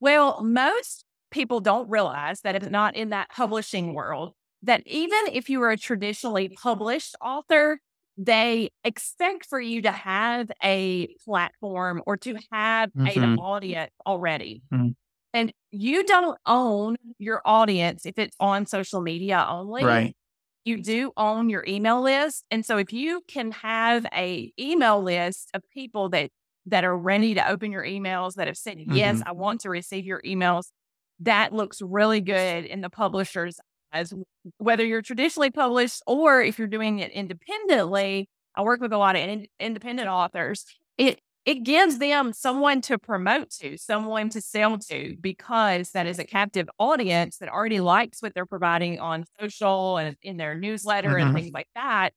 Well, 0.00 0.42
most 0.42 1.04
people 1.30 1.60
don't 1.60 1.88
realize 1.88 2.40
that 2.40 2.56
it's 2.56 2.70
not 2.70 2.96
in 2.96 3.10
that 3.10 3.30
publishing 3.30 3.94
world, 3.94 4.32
that 4.62 4.82
even 4.86 5.20
if 5.32 5.48
you 5.48 5.62
are 5.62 5.70
a 5.70 5.76
traditionally 5.76 6.48
published 6.48 7.14
author, 7.20 7.80
they 8.16 8.70
expect 8.84 9.46
for 9.46 9.60
you 9.60 9.82
to 9.82 9.92
have 9.92 10.50
a 10.64 11.08
platform 11.24 12.02
or 12.06 12.16
to 12.18 12.38
have 12.52 12.90
an 13.04 13.24
Mhm. 13.24 13.36
audience 13.36 13.92
already. 14.06 14.62
Mhm. 14.70 14.96
And 15.34 15.52
you 15.70 16.04
don't 16.04 16.38
own 16.46 16.96
your 17.18 17.42
audience 17.44 18.06
if 18.06 18.18
it's 18.18 18.36
on 18.40 18.66
social 18.66 19.00
media 19.00 19.46
only 19.48 19.80
Right. 19.80 20.14
you 20.64 20.82
do 20.82 21.12
own 21.16 21.48
your 21.50 21.64
email 21.68 22.02
list 22.02 22.44
and 22.50 22.64
so 22.66 22.76
if 22.78 22.92
you 22.92 23.22
can 23.28 23.52
have 23.52 24.06
a 24.12 24.52
email 24.58 25.02
list 25.02 25.50
of 25.54 25.62
people 25.70 26.08
that 26.10 26.30
that 26.66 26.84
are 26.84 26.96
ready 26.98 27.34
to 27.34 27.48
open 27.48 27.72
your 27.72 27.84
emails 27.84 28.34
that 28.34 28.46
have 28.48 28.56
said 28.58 28.78
yes 28.80 29.22
i 29.26 29.32
want 29.32 29.60
to 29.60 29.70
receive 29.70 30.04
your 30.04 30.20
emails 30.22 30.70
that 31.20 31.52
looks 31.52 31.80
really 31.82 32.20
good 32.20 32.64
in 32.64 32.80
the 32.80 32.90
publishers 32.90 33.58
as 33.96 34.12
whether 34.58 34.84
you're 34.84 35.02
traditionally 35.02 35.50
published 35.50 36.02
or 36.06 36.40
if 36.42 36.58
you're 36.58 36.68
doing 36.68 36.98
it 37.00 37.10
independently 37.12 38.28
i 38.54 38.62
work 38.62 38.80
with 38.80 38.92
a 38.92 38.98
lot 38.98 39.16
of 39.16 39.22
in- 39.22 39.46
independent 39.60 40.08
authors 40.08 40.64
it 40.98 41.20
it 41.44 41.62
gives 41.62 41.98
them 41.98 42.32
someone 42.32 42.80
to 42.80 42.98
promote 42.98 43.50
to, 43.50 43.78
someone 43.78 44.28
to 44.30 44.40
sell 44.40 44.78
to, 44.78 45.16
because 45.20 45.92
that 45.92 46.04
is 46.04 46.18
a 46.18 46.24
captive 46.24 46.68
audience 46.80 47.38
that 47.38 47.48
already 47.48 47.78
likes 47.78 48.20
what 48.20 48.34
they're 48.34 48.44
providing 48.44 48.98
on 48.98 49.24
social 49.40 49.96
and 49.96 50.16
in 50.22 50.38
their 50.38 50.56
newsletter 50.56 51.10
Mhm. 51.10 51.22
and 51.22 51.34
things 51.36 51.52
like 51.54 51.68
that. 51.76 52.10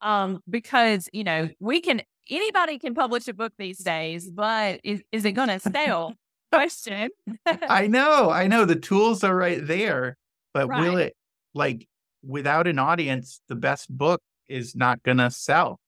Um, 0.00 0.38
because 0.48 1.08
you 1.12 1.24
know, 1.24 1.48
we 1.58 1.80
can 1.80 2.02
anybody 2.30 2.78
can 2.78 2.94
publish 2.94 3.26
a 3.26 3.34
book 3.34 3.52
these 3.58 3.78
days, 3.78 4.30
but 4.30 4.80
is, 4.84 5.02
is 5.10 5.24
it 5.24 5.32
going 5.32 5.48
to 5.48 5.58
sell? 5.58 6.14
Question. 6.52 7.10
I 7.46 7.88
know, 7.88 8.30
I 8.30 8.46
know 8.46 8.64
the 8.64 8.76
tools 8.76 9.24
are 9.24 9.34
right 9.34 9.66
there, 9.66 10.16
but 10.54 10.68
will 10.68 10.98
it, 10.98 11.14
like, 11.58 11.88
without 12.22 12.68
an 12.68 12.80
audience, 12.80 13.42
the 13.48 13.56
best 13.56 13.90
book 13.96 14.22
is 14.48 14.76
not 14.76 15.02
going 15.04 15.18
to 15.18 15.30
sell? 15.30 15.80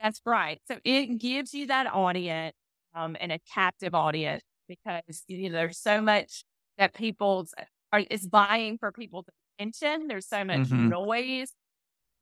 That's 0.00 0.20
right. 0.24 0.60
So 0.66 0.78
it 0.84 1.18
gives 1.18 1.52
you 1.54 1.66
that 1.66 1.86
audience 1.86 2.54
um, 2.94 3.16
and 3.20 3.32
a 3.32 3.38
captive 3.52 3.94
audience 3.94 4.42
because 4.68 5.24
you 5.28 5.50
know 5.50 5.56
there's 5.56 5.78
so 5.78 6.00
much 6.00 6.44
that 6.78 6.94
people's 6.94 7.54
are 7.92 8.00
is 8.10 8.26
buying 8.26 8.78
for 8.78 8.92
people's 8.92 9.26
attention. 9.58 10.06
There's 10.08 10.26
so 10.28 10.44
much 10.44 10.72
Mhm. 10.72 10.94
noise. 10.94 11.52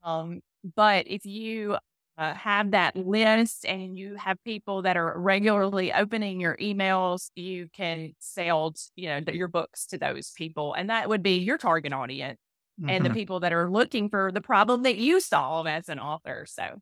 Um, 0.02 0.40
but 0.76 1.06
if 1.08 1.26
you 1.26 1.78
uh, 2.18 2.34
have 2.34 2.72
that 2.72 2.96
list 2.96 3.66
and 3.66 3.98
you 3.98 4.16
have 4.16 4.38
people 4.44 4.82
that 4.82 4.96
are 4.96 5.18
regularly 5.20 5.92
opening 5.92 6.40
your 6.40 6.56
emails, 6.58 7.30
you 7.36 7.68
can 7.74 8.14
sell 8.20 8.74
you 8.96 9.08
know 9.08 9.20
your 9.32 9.48
books 9.48 9.86
to 9.88 9.98
those 9.98 10.32
people, 10.36 10.74
and 10.74 10.90
that 10.90 11.08
would 11.08 11.22
be 11.22 11.38
your 11.38 11.58
target 11.58 11.92
audience 11.92 12.38
and 12.86 13.04
the 13.04 13.10
Mhm. 13.10 13.14
people 13.14 13.40
that 13.40 13.52
are 13.52 13.70
looking 13.70 14.08
for 14.08 14.30
the 14.30 14.40
problem 14.40 14.82
that 14.82 14.96
you 14.96 15.20
solve 15.20 15.66
as 15.66 15.88
an 15.88 15.98
author. 15.98 16.44
So. 16.46 16.80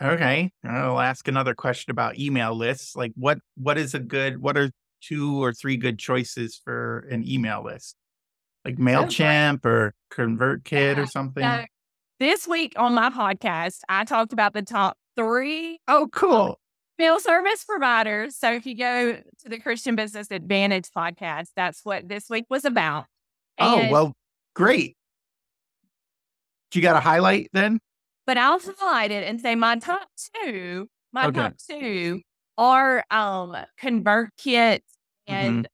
Okay, 0.00 0.50
I'll 0.64 1.00
ask 1.00 1.26
another 1.26 1.54
question 1.54 1.90
about 1.90 2.18
email 2.18 2.54
lists. 2.54 2.94
Like, 2.94 3.12
what 3.16 3.38
what 3.56 3.78
is 3.78 3.94
a 3.94 3.98
good? 3.98 4.38
What 4.42 4.56
are 4.58 4.70
two 5.00 5.42
or 5.42 5.52
three 5.54 5.76
good 5.76 5.98
choices 5.98 6.60
for 6.62 7.00
an 7.10 7.26
email 7.28 7.62
list? 7.64 7.96
like 8.64 8.78
MailChimp 8.78 9.64
or 9.64 9.94
ConvertKit 10.12 10.96
Yeah. 10.96 11.00
or 11.00 11.06
something? 11.06 11.44
So 11.44 11.64
this 12.18 12.48
week 12.48 12.72
on 12.76 12.94
my 12.94 13.10
podcast, 13.10 13.78
I 13.88 14.04
talked 14.04 14.32
about 14.32 14.54
the 14.54 14.62
top 14.62 14.98
three 15.16 15.78
oh, 15.86 16.08
cool. 16.10 16.58
mail 16.98 17.20
service 17.20 17.62
providers. 17.62 18.36
So 18.36 18.50
if 18.52 18.66
you 18.66 18.76
go 18.76 19.12
to 19.12 19.48
the 19.48 19.60
Christian 19.60 19.94
Business 19.94 20.32
Advantage 20.32 20.88
podcast, 20.90 21.50
that's 21.54 21.82
what 21.84 22.08
this 22.08 22.28
week 22.28 22.46
was 22.50 22.64
about. 22.64 23.06
Oh, 23.60 23.88
well, 23.88 24.12
great. 24.56 24.96
Do 26.70 26.78
you 26.78 26.82
got 26.82 26.96
a 26.96 27.00
highlight 27.00 27.50
then? 27.52 27.78
But 28.26 28.38
I'll 28.38 28.58
highlight 28.58 29.12
it 29.12 29.22
and 29.28 29.40
say 29.40 29.54
my 29.54 29.76
top 29.78 30.08
two, 30.34 30.88
my 31.12 31.26
Okay. 31.26 31.40
top 31.40 31.54
two 31.70 32.20
are 32.58 33.04
um 33.10 33.54
ConvertKit 33.80 34.80
and 35.28 35.68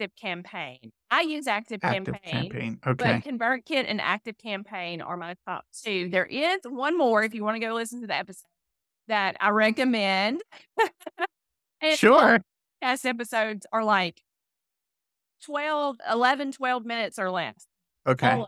Active 0.00 0.14
Campaign. 0.20 0.90
I 1.10 1.20
use 1.22 1.46
Active, 1.46 1.80
Mm-hmm. 1.80 1.94
Active 1.94 2.22
Campaign, 2.24 2.50
campaign. 2.50 2.80
but 2.82 3.22
ConvertKit 3.24 3.84
and 3.88 4.00
Active 4.00 4.36
Campaign 4.36 5.00
are 5.00 5.16
my 5.16 5.36
top 5.46 5.64
two. 5.84 6.08
There 6.10 6.26
is 6.26 6.58
one 6.64 6.98
more 6.98 7.22
if 7.22 7.34
you 7.34 7.44
want 7.44 7.54
to 7.60 7.66
go 7.66 7.72
listen 7.72 8.00
to 8.00 8.06
the 8.08 8.16
episode 8.16 8.48
that 9.08 9.36
I 9.40 9.50
recommend. 9.50 10.42
Sure. 11.96 12.40
podcast 12.82 13.04
episodes 13.04 13.66
are 13.72 13.84
like 13.84 14.22
12, 15.44 15.96
11, 16.10 16.52
12 16.52 16.84
minutes 16.86 17.18
or 17.18 17.30
less. 17.30 17.66
Okay. 18.06 18.44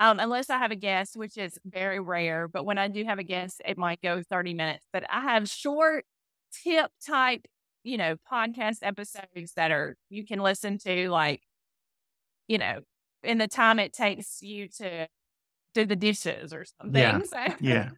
Um, 0.00 0.20
unless 0.20 0.48
I 0.48 0.58
have 0.58 0.70
a 0.70 0.76
guest, 0.76 1.16
which 1.16 1.36
is 1.36 1.58
very 1.64 1.98
rare, 1.98 2.46
but 2.46 2.64
when 2.64 2.78
I 2.78 2.86
do 2.88 3.04
have 3.04 3.18
a 3.18 3.24
guest, 3.24 3.60
it 3.66 3.76
might 3.76 4.00
go 4.00 4.22
30 4.22 4.54
minutes. 4.54 4.86
But 4.92 5.04
I 5.10 5.22
have 5.22 5.48
short 5.48 6.04
tip 6.52 6.90
type, 7.04 7.46
you 7.82 7.96
know, 7.96 8.16
podcast 8.30 8.78
episodes 8.82 9.52
that 9.56 9.72
are 9.72 9.96
you 10.08 10.24
can 10.24 10.38
listen 10.38 10.78
to 10.78 11.10
like, 11.10 11.42
you 12.46 12.58
know, 12.58 12.80
in 13.24 13.38
the 13.38 13.48
time 13.48 13.80
it 13.80 13.92
takes 13.92 14.40
you 14.40 14.68
to 14.68 15.08
do 15.74 15.84
the 15.84 15.96
dishes 15.96 16.52
or 16.52 16.64
something. 16.64 17.00
Yeah. 17.00 17.18
So, 17.24 17.54
Yeah. 17.60 17.90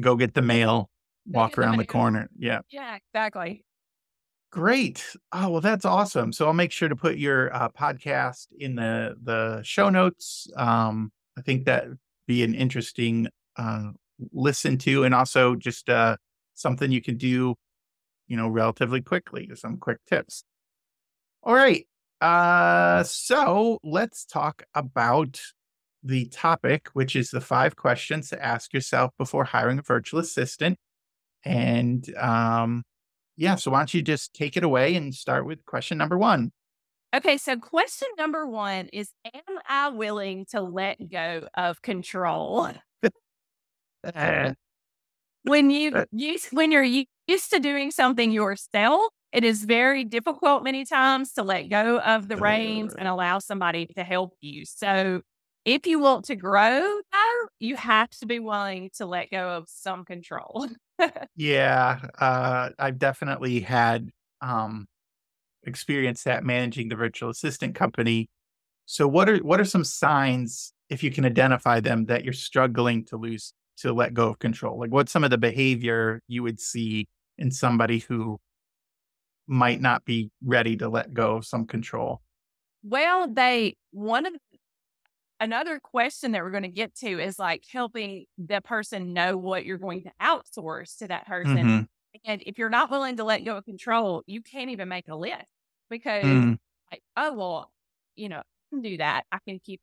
Go 0.00 0.16
get 0.16 0.34
the 0.34 0.42
mail, 0.42 0.90
walk 1.26 1.54
the 1.54 1.60
around 1.60 1.72
the 1.72 1.78
mail. 1.78 1.86
corner. 1.86 2.28
Yeah. 2.36 2.60
yeah, 2.70 2.96
exactly. 2.96 3.63
Great. 4.54 5.04
Oh, 5.32 5.50
well, 5.50 5.60
that's 5.60 5.84
awesome. 5.84 6.32
So 6.32 6.46
I'll 6.46 6.52
make 6.52 6.70
sure 6.70 6.88
to 6.88 6.94
put 6.94 7.16
your 7.16 7.52
uh, 7.52 7.70
podcast 7.70 8.46
in 8.56 8.76
the 8.76 9.16
the 9.20 9.60
show 9.64 9.90
notes. 9.90 10.46
Um, 10.56 11.10
I 11.36 11.40
think 11.40 11.64
that 11.64 11.86
be 12.28 12.44
an 12.44 12.54
interesting 12.54 13.26
uh, 13.56 13.90
listen 14.32 14.78
to, 14.78 15.02
and 15.02 15.12
also 15.12 15.56
just 15.56 15.88
uh, 15.88 16.18
something 16.54 16.92
you 16.92 17.02
can 17.02 17.16
do, 17.16 17.56
you 18.28 18.36
know, 18.36 18.46
relatively 18.46 19.02
quickly. 19.02 19.50
Some 19.56 19.76
quick 19.78 19.98
tips. 20.08 20.44
All 21.42 21.54
right. 21.54 21.84
Uh, 22.20 23.02
so 23.02 23.80
let's 23.82 24.24
talk 24.24 24.62
about 24.72 25.40
the 26.04 26.26
topic, 26.26 26.90
which 26.92 27.16
is 27.16 27.30
the 27.30 27.40
five 27.40 27.74
questions 27.74 28.28
to 28.28 28.40
ask 28.40 28.72
yourself 28.72 29.10
before 29.18 29.42
hiring 29.42 29.80
a 29.80 29.82
virtual 29.82 30.20
assistant. 30.20 30.78
And 31.44 32.08
um, 32.16 32.84
yeah, 33.36 33.56
so 33.56 33.70
why 33.70 33.80
don't 33.80 33.94
you 33.94 34.02
just 34.02 34.34
take 34.34 34.56
it 34.56 34.64
away 34.64 34.94
and 34.94 35.14
start 35.14 35.46
with 35.46 35.64
question 35.66 35.98
number 35.98 36.18
one? 36.18 36.52
Okay, 37.14 37.38
so 37.38 37.56
question 37.56 38.08
number 38.18 38.46
one 38.46 38.88
is 38.92 39.12
Am 39.32 39.58
I 39.68 39.88
willing 39.90 40.46
to 40.46 40.60
let 40.60 41.08
go 41.08 41.48
of 41.54 41.80
control? 41.80 42.70
when 45.42 45.70
you 45.70 45.92
Uh, 45.92 46.04
use 46.10 46.46
when 46.50 46.72
you're 46.72 46.82
used 47.26 47.50
to 47.50 47.60
doing 47.60 47.90
something 47.90 48.30
yourself, 48.30 49.12
it 49.32 49.44
is 49.44 49.64
very 49.64 50.04
difficult 50.04 50.62
many 50.62 50.84
times 50.84 51.32
to 51.34 51.42
let 51.42 51.64
go 51.64 52.00
of 52.00 52.28
the 52.28 52.38
reins 52.38 52.94
and 52.94 53.08
allow 53.08 53.38
somebody 53.38 53.86
to 53.96 54.04
help 54.04 54.34
you. 54.40 54.64
So 54.64 55.22
if 55.64 55.86
you 55.86 55.98
want 55.98 56.26
to 56.26 56.36
grow, 56.36 56.80
though, 57.12 57.48
you 57.60 57.76
have 57.76 58.10
to 58.20 58.26
be 58.26 58.38
willing 58.38 58.90
to 58.96 59.06
let 59.06 59.30
go 59.30 59.50
of 59.56 59.68
some 59.68 60.04
control. 60.04 60.68
Yeah, 61.36 62.00
uh, 62.18 62.70
I've 62.78 62.98
definitely 62.98 63.60
had 63.60 64.10
um, 64.40 64.86
experience 65.64 66.24
that 66.24 66.44
managing 66.44 66.88
the 66.88 66.96
virtual 66.96 67.30
assistant 67.30 67.74
company. 67.74 68.28
So, 68.86 69.08
what 69.08 69.28
are 69.28 69.38
what 69.38 69.60
are 69.60 69.64
some 69.64 69.84
signs, 69.84 70.72
if 70.90 71.02
you 71.02 71.10
can 71.10 71.24
identify 71.24 71.80
them, 71.80 72.06
that 72.06 72.24
you're 72.24 72.32
struggling 72.32 73.04
to 73.06 73.16
lose 73.16 73.52
to 73.78 73.92
let 73.92 74.14
go 74.14 74.30
of 74.30 74.38
control? 74.38 74.78
Like, 74.78 74.92
what's 74.92 75.12
some 75.12 75.24
of 75.24 75.30
the 75.30 75.38
behavior 75.38 76.20
you 76.28 76.42
would 76.42 76.60
see 76.60 77.08
in 77.38 77.50
somebody 77.50 78.00
who 78.00 78.38
might 79.46 79.80
not 79.80 80.04
be 80.04 80.30
ready 80.44 80.76
to 80.76 80.88
let 80.88 81.12
go 81.14 81.36
of 81.36 81.46
some 81.46 81.66
control? 81.66 82.20
Well, 82.82 83.28
they 83.32 83.76
one 83.90 84.26
of 84.26 84.34
another 85.40 85.80
question 85.80 86.32
that 86.32 86.42
we're 86.42 86.50
going 86.50 86.62
to 86.64 86.68
get 86.68 86.94
to 86.96 87.20
is 87.20 87.38
like 87.38 87.64
helping 87.70 88.26
the 88.38 88.60
person 88.60 89.12
know 89.12 89.36
what 89.36 89.64
you're 89.64 89.78
going 89.78 90.04
to 90.04 90.12
outsource 90.20 90.98
to 90.98 91.08
that 91.08 91.26
person. 91.26 91.72
Mhm. 91.72 91.86
And 92.24 92.42
if 92.46 92.58
you're 92.58 92.70
not 92.70 92.90
willing 92.90 93.16
to 93.16 93.24
let 93.24 93.44
go 93.44 93.56
of 93.58 93.64
control, 93.64 94.22
you 94.26 94.42
can't 94.42 94.70
even 94.70 94.88
make 94.88 95.08
a 95.08 95.16
list 95.16 95.46
because 95.90 96.46
Mm, 96.46 96.56
like, 96.90 97.02
oh 97.16 97.34
well, 97.34 97.72
you 98.16 98.28
know, 98.28 98.38
I 98.40 98.44
can 98.70 98.82
do 98.82 98.96
that. 98.98 99.24
I 99.32 99.38
can 99.46 99.60
keep 99.60 99.82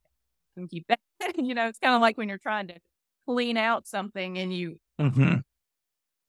I 0.58 0.62
can 0.62 0.68
keep 0.70 0.88
that. 0.90 1.00
you 1.38 1.56
know, 1.56 1.68
it's 1.68 1.80
kind 1.80 1.96
of 1.96 2.02
like 2.02 2.18
when 2.18 2.30
you're 2.30 2.38
trying 2.40 2.68
to 2.70 2.80
clean 3.28 3.58
out 3.58 3.88
something 3.88 4.38
and 4.40 4.54
you 4.56 4.80
mhm. 5.00 5.42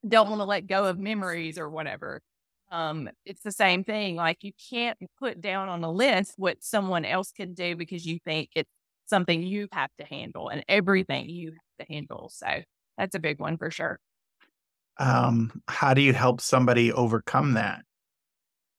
don't 0.07 0.29
want 0.29 0.41
to 0.41 0.45
let 0.45 0.67
go 0.67 0.87
of 0.87 0.99
memories 0.99 1.59
or 1.59 1.71
whatever. 1.71 2.21
Um, 2.71 3.11
it's 3.25 3.43
the 3.43 3.53
same 3.53 3.85
thing. 3.85 4.17
Like 4.17 4.43
you 4.43 4.53
can't 4.71 4.99
put 5.19 5.41
down 5.41 5.69
on 5.69 5.85
a 5.85 5.91
list 5.91 6.35
what 6.37 6.63
someone 6.63 7.05
else 7.05 7.31
can 7.33 7.55
do 7.55 7.77
because 7.77 8.07
you 8.07 8.19
think 8.25 8.51
it's 8.57 8.71
something 9.13 9.43
you 9.43 9.69
have 9.73 9.91
to 9.99 10.07
handle 10.07 10.49
and 10.49 10.65
everything 10.69 11.29
you 11.31 11.53
have 11.53 11.87
to 11.87 11.93
handle. 11.95 12.31
So 12.31 12.63
that's 12.99 13.15
a 13.15 13.21
big 13.21 13.41
one 13.41 13.59
for 13.59 13.71
sure. 13.71 14.01
Um, 14.99 15.63
how 15.69 15.95
do 15.95 16.01
you 16.03 16.13
help 16.13 16.41
somebody 16.41 16.93
overcome 16.93 17.55
that? 17.55 17.85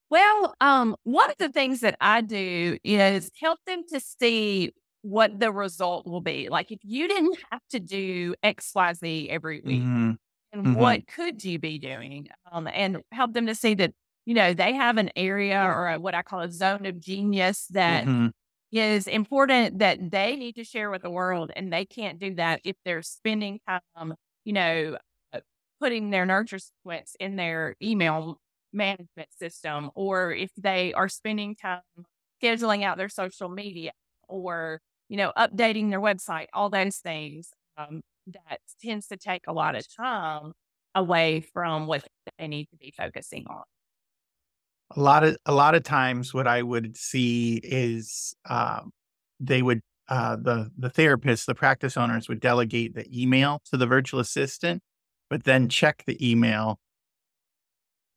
Well, 0.10 0.54
um, 0.62 0.96
one 1.04 1.30
of 1.32 1.38
the 1.40 1.50
things 1.50 1.80
that 1.82 1.98
I 2.00 2.22
do 2.22 2.78
is 2.84 3.32
help 3.40 3.60
them 3.66 3.84
to 3.90 4.00
see 4.00 4.72
what 5.02 5.40
the 5.40 5.52
result 5.52 6.06
will 6.06 6.22
be. 6.22 6.50
Like 6.50 6.72
if 6.72 6.80
you 6.84 7.08
didn't 7.08 7.38
have 7.52 7.62
to 7.72 7.80
do 7.80 8.36
XYZ 8.44 9.30
every 9.30 9.62
week, 9.62 9.88
Mhm. 9.88 10.18
and 10.54 10.64
Mhm. 10.66 10.74
what 10.74 11.08
could 11.08 11.44
you 11.46 11.60
be 11.60 11.80
doing? 11.80 12.30
Um, 12.52 12.68
and 12.68 13.04
help 13.12 13.34
them 13.34 13.48
to 13.48 13.56
see 13.56 13.76
that, 13.76 13.94
you 14.26 14.36
know, 14.36 14.54
they 14.54 14.74
have 14.74 14.98
an 14.98 15.12
area 15.16 15.62
or 15.64 15.90
a, 15.90 16.00
what 16.00 16.16
I 16.16 16.24
call 16.24 16.42
a 16.42 16.52
zone 16.52 16.86
of 16.88 17.00
genius 17.02 17.68
that 17.70 18.10
is 18.74 19.08
important 19.08 19.80
that 19.80 20.12
they 20.12 20.36
need 20.36 20.56
to 20.56 20.64
share 20.64 20.90
with 20.92 21.04
the 21.04 21.10
world. 21.10 21.52
And 21.56 21.72
they 21.72 21.86
can't 21.86 22.20
do 22.20 22.36
that 22.36 22.62
if 22.64 22.76
they're 22.86 23.02
spending 23.04 23.60
time, 23.68 24.14
you 24.46 24.54
know, 24.54 24.98
uh, 25.34 25.40
putting 25.82 26.10
their 26.10 26.26
nurture 26.26 26.60
sequence 26.60 27.16
in 27.20 27.36
their 27.36 27.76
email 27.82 28.40
management 28.74 29.30
system, 29.38 29.92
or 29.96 30.32
if 30.34 30.52
they 30.58 30.94
are 30.94 31.08
spending 31.10 31.56
time 31.56 31.82
scheduling 32.42 32.84
out 32.84 32.98
their 32.98 33.10
social 33.10 33.50
media 33.50 33.92
or, 34.28 34.82
you 35.10 35.18
know, 35.18 35.32
updating 35.38 35.90
their 35.90 36.02
website, 36.02 36.48
all 36.54 36.70
those 36.70 36.98
things. 36.98 37.50
Um, 37.78 38.02
that 38.28 38.60
tends 38.82 39.08
to 39.08 39.18
take 39.18 39.42
a 39.48 39.54
lot 39.54 39.76
of 39.76 39.86
time 39.96 40.54
away 40.96 41.42
from 41.42 41.88
what 41.88 42.06
they 42.38 42.48
need 42.48 42.70
to 42.70 42.78
be 42.78 42.94
focusing 42.96 43.46
on. 43.50 43.64
A 44.96 45.00
lot 45.02 45.24
of 45.24 45.38
a 45.46 45.54
lot 45.54 45.76
of 45.76 45.84
times 45.84 46.34
what 46.34 46.48
i 46.48 46.62
would 46.62 46.96
see 46.98 47.56
is 47.64 48.36
um, 48.50 48.92
they 49.40 49.62
would 49.62 49.82
uh, 50.10 50.36
the 50.36 50.70
the 50.78 50.90
therapists 50.90 51.46
the 51.46 51.56
practice 51.56 51.96
owners 51.98 52.28
would 52.28 52.40
delegate 52.40 52.94
the 52.94 53.06
email 53.22 53.62
to 53.66 53.78
the 53.78 53.88
virtual 53.88 54.20
assistant 54.20 54.82
but 55.30 55.44
then 55.46 55.70
check 55.70 56.04
the 56.06 56.18
email 56.32 56.80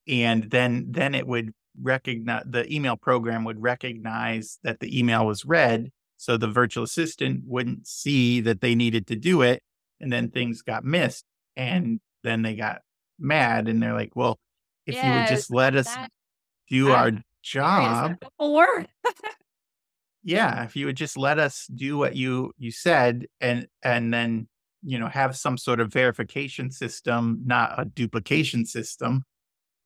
and 0.08 0.50
then 0.50 0.86
then 0.90 1.14
it 1.14 1.26
would 1.26 1.52
recognize 1.80 2.42
the 2.46 2.70
email 2.74 2.96
program 2.96 3.44
would 3.44 3.62
recognize 3.62 4.58
that 4.62 4.80
the 4.80 4.98
email 4.98 5.26
was 5.26 5.44
read 5.44 5.90
so 6.16 6.36
the 6.36 6.48
virtual 6.48 6.84
assistant 6.84 7.42
wouldn't 7.46 7.86
see 7.86 8.40
that 8.40 8.60
they 8.60 8.74
needed 8.74 9.06
to 9.06 9.16
do 9.16 9.42
it 9.42 9.62
and 10.00 10.12
then 10.12 10.30
things 10.30 10.62
got 10.62 10.84
missed 10.84 11.24
and 11.56 12.00
then 12.24 12.42
they 12.42 12.54
got 12.56 12.80
mad 13.18 13.68
and 13.68 13.82
they're 13.82 13.94
like 13.94 14.14
well 14.16 14.38
if 14.86 14.94
you 14.94 15.00
would 15.20 15.28
just 15.28 15.50
let 15.52 15.74
us 15.76 15.86
that- 15.94 16.10
do 16.68 16.90
our 16.90 17.12
job 17.42 18.16
Before, 18.38 18.86
yeah 20.24 20.64
if 20.64 20.74
you 20.76 20.86
would 20.86 20.96
just 20.96 21.16
let 21.16 21.38
us 21.38 21.66
do 21.74 21.96
what 21.96 22.16
you 22.16 22.52
you 22.58 22.70
said 22.70 23.26
and 23.40 23.66
and 23.82 24.12
then 24.12 24.48
you 24.82 24.98
know 24.98 25.08
have 25.08 25.36
some 25.36 25.56
sort 25.56 25.80
of 25.80 25.92
verification 25.92 26.70
system 26.70 27.40
not 27.44 27.74
a 27.78 27.84
duplication 27.84 28.66
system 28.66 29.22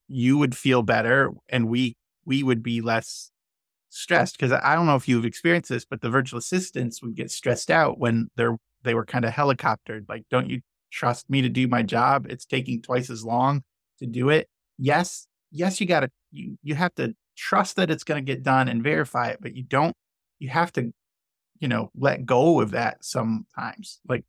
you 0.09 0.39
would 0.39 0.57
feel 0.57 0.83
better 0.83 1.31
and 1.49 1.69
we 1.69 1.97
we 2.25 2.43
would 2.43 2.63
be 2.63 2.81
less 2.81 3.31
stressed 3.91 4.39
because 4.39 4.53
i 4.53 4.75
don't 4.75 4.87
know 4.87 4.97
if 4.97 5.09
you've 5.09 5.25
experienced 5.25 5.69
this 5.69 5.85
but 5.85 6.01
the 6.01 6.11
virtual 6.11 6.39
assistants 6.39 7.03
would 7.03 7.15
get 7.15 7.31
stressed 7.31 7.71
out 7.71 7.99
when 7.99 8.29
they're 8.37 8.57
they 8.83 8.95
were 8.95 9.05
kind 9.05 9.25
of 9.25 9.33
helicoptered 9.33 10.09
like 10.09 10.25
don't 10.31 10.49
you 10.49 10.61
trust 10.91 11.31
me 11.31 11.43
to 11.43 11.49
do 11.49 11.69
my 11.69 11.83
job? 11.83 12.27
It's 12.29 12.45
taking 12.45 12.83
twice 12.83 13.11
as 13.11 13.25
long 13.25 13.63
to 13.99 14.07
do 14.07 14.29
it. 14.31 14.49
Yes 14.79 15.27
yes 15.53 15.81
you 15.81 15.87
got 15.87 16.01
to 16.01 16.11
you 16.31 16.59
you 16.63 16.75
have 16.75 16.95
to 16.97 17.15
trust 17.37 17.77
that 17.77 17.91
it's 17.91 18.05
going 18.05 18.25
to 18.25 18.33
get 18.35 18.43
done 18.43 18.69
and 18.69 18.83
verify 18.83 19.29
it 19.29 19.39
but 19.41 19.55
you 19.57 19.63
don't 19.63 19.97
you 20.39 20.49
have 20.49 20.73
to, 20.73 20.93
you 21.61 21.69
know, 21.69 21.91
let 21.97 22.27
go 22.27 22.61
of 22.61 22.73
that 22.73 23.05
sometimes. 23.05 24.01
Like 24.09 24.25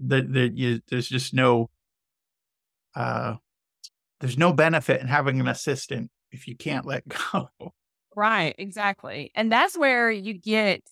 the 0.00 0.22
the 0.22 0.50
you, 0.54 0.80
there's 0.88 1.08
just 1.08 1.34
no 1.34 1.70
uh 2.94 3.36
there's 4.20 4.38
no 4.38 4.52
benefit 4.52 5.00
in 5.02 5.08
having 5.08 5.40
an 5.40 5.48
assistant 5.48 6.10
if 6.32 6.48
you 6.48 6.56
can't 6.56 6.86
let 6.86 7.04
go. 7.32 7.50
Right, 8.16 8.54
exactly. 8.58 9.30
And 9.34 9.50
that's 9.50 9.76
where 9.76 10.10
you 10.10 10.34
get 10.34 10.82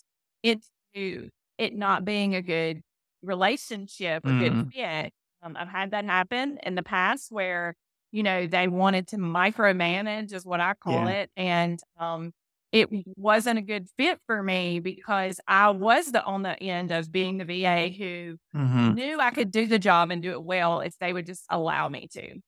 into 0.43 1.31
it 1.59 1.75
not 1.75 2.05
being 2.05 2.35
a 2.35 2.43
good 2.43 2.83
relationship, 3.23 4.25
a 4.27 4.33
Mhm. 4.33 4.33
good 4.33 4.73
fit. 4.73 5.13
Um, 5.43 5.57
I've 5.57 5.69
had 5.69 5.93
that 5.93 6.05
happen 6.05 6.59
in 6.65 6.75
the 6.75 6.83
past 6.83 7.31
where, 7.31 7.75
you 8.13 8.23
know, 8.23 8.47
they 8.47 8.69
wanted 8.69 9.09
to 9.09 9.17
micromanage, 9.17 10.33
is 10.33 10.45
what 10.47 10.61
I 10.61 10.75
call 10.75 11.07
Yeah. 11.07 11.09
it. 11.09 11.31
And 11.37 11.81
um, 11.99 12.33
it 12.73 12.89
wasn't 13.17 13.59
a 13.59 13.63
good 13.63 13.89
fit 13.99 14.21
for 14.27 14.43
me 14.43 14.81
because 14.81 15.41
I 15.49 15.71
was 15.71 16.13
the 16.13 16.23
on 16.25 16.43
the 16.43 16.61
end 16.63 16.93
of 16.93 17.11
being 17.13 17.39
the 17.39 17.45
VA 17.45 17.89
who 17.91 18.39
Mhm. 18.55 18.95
knew 18.95 19.21
I 19.21 19.31
could 19.31 19.51
do 19.51 19.67
the 19.67 19.79
job 19.79 20.11
and 20.11 20.23
do 20.23 20.33
it 20.33 20.43
well 20.45 20.81
if 20.81 20.99
they 20.99 21.13
would 21.13 21.27
just 21.27 21.45
allow 21.51 21.89
me 21.89 22.09
to. 22.13 22.41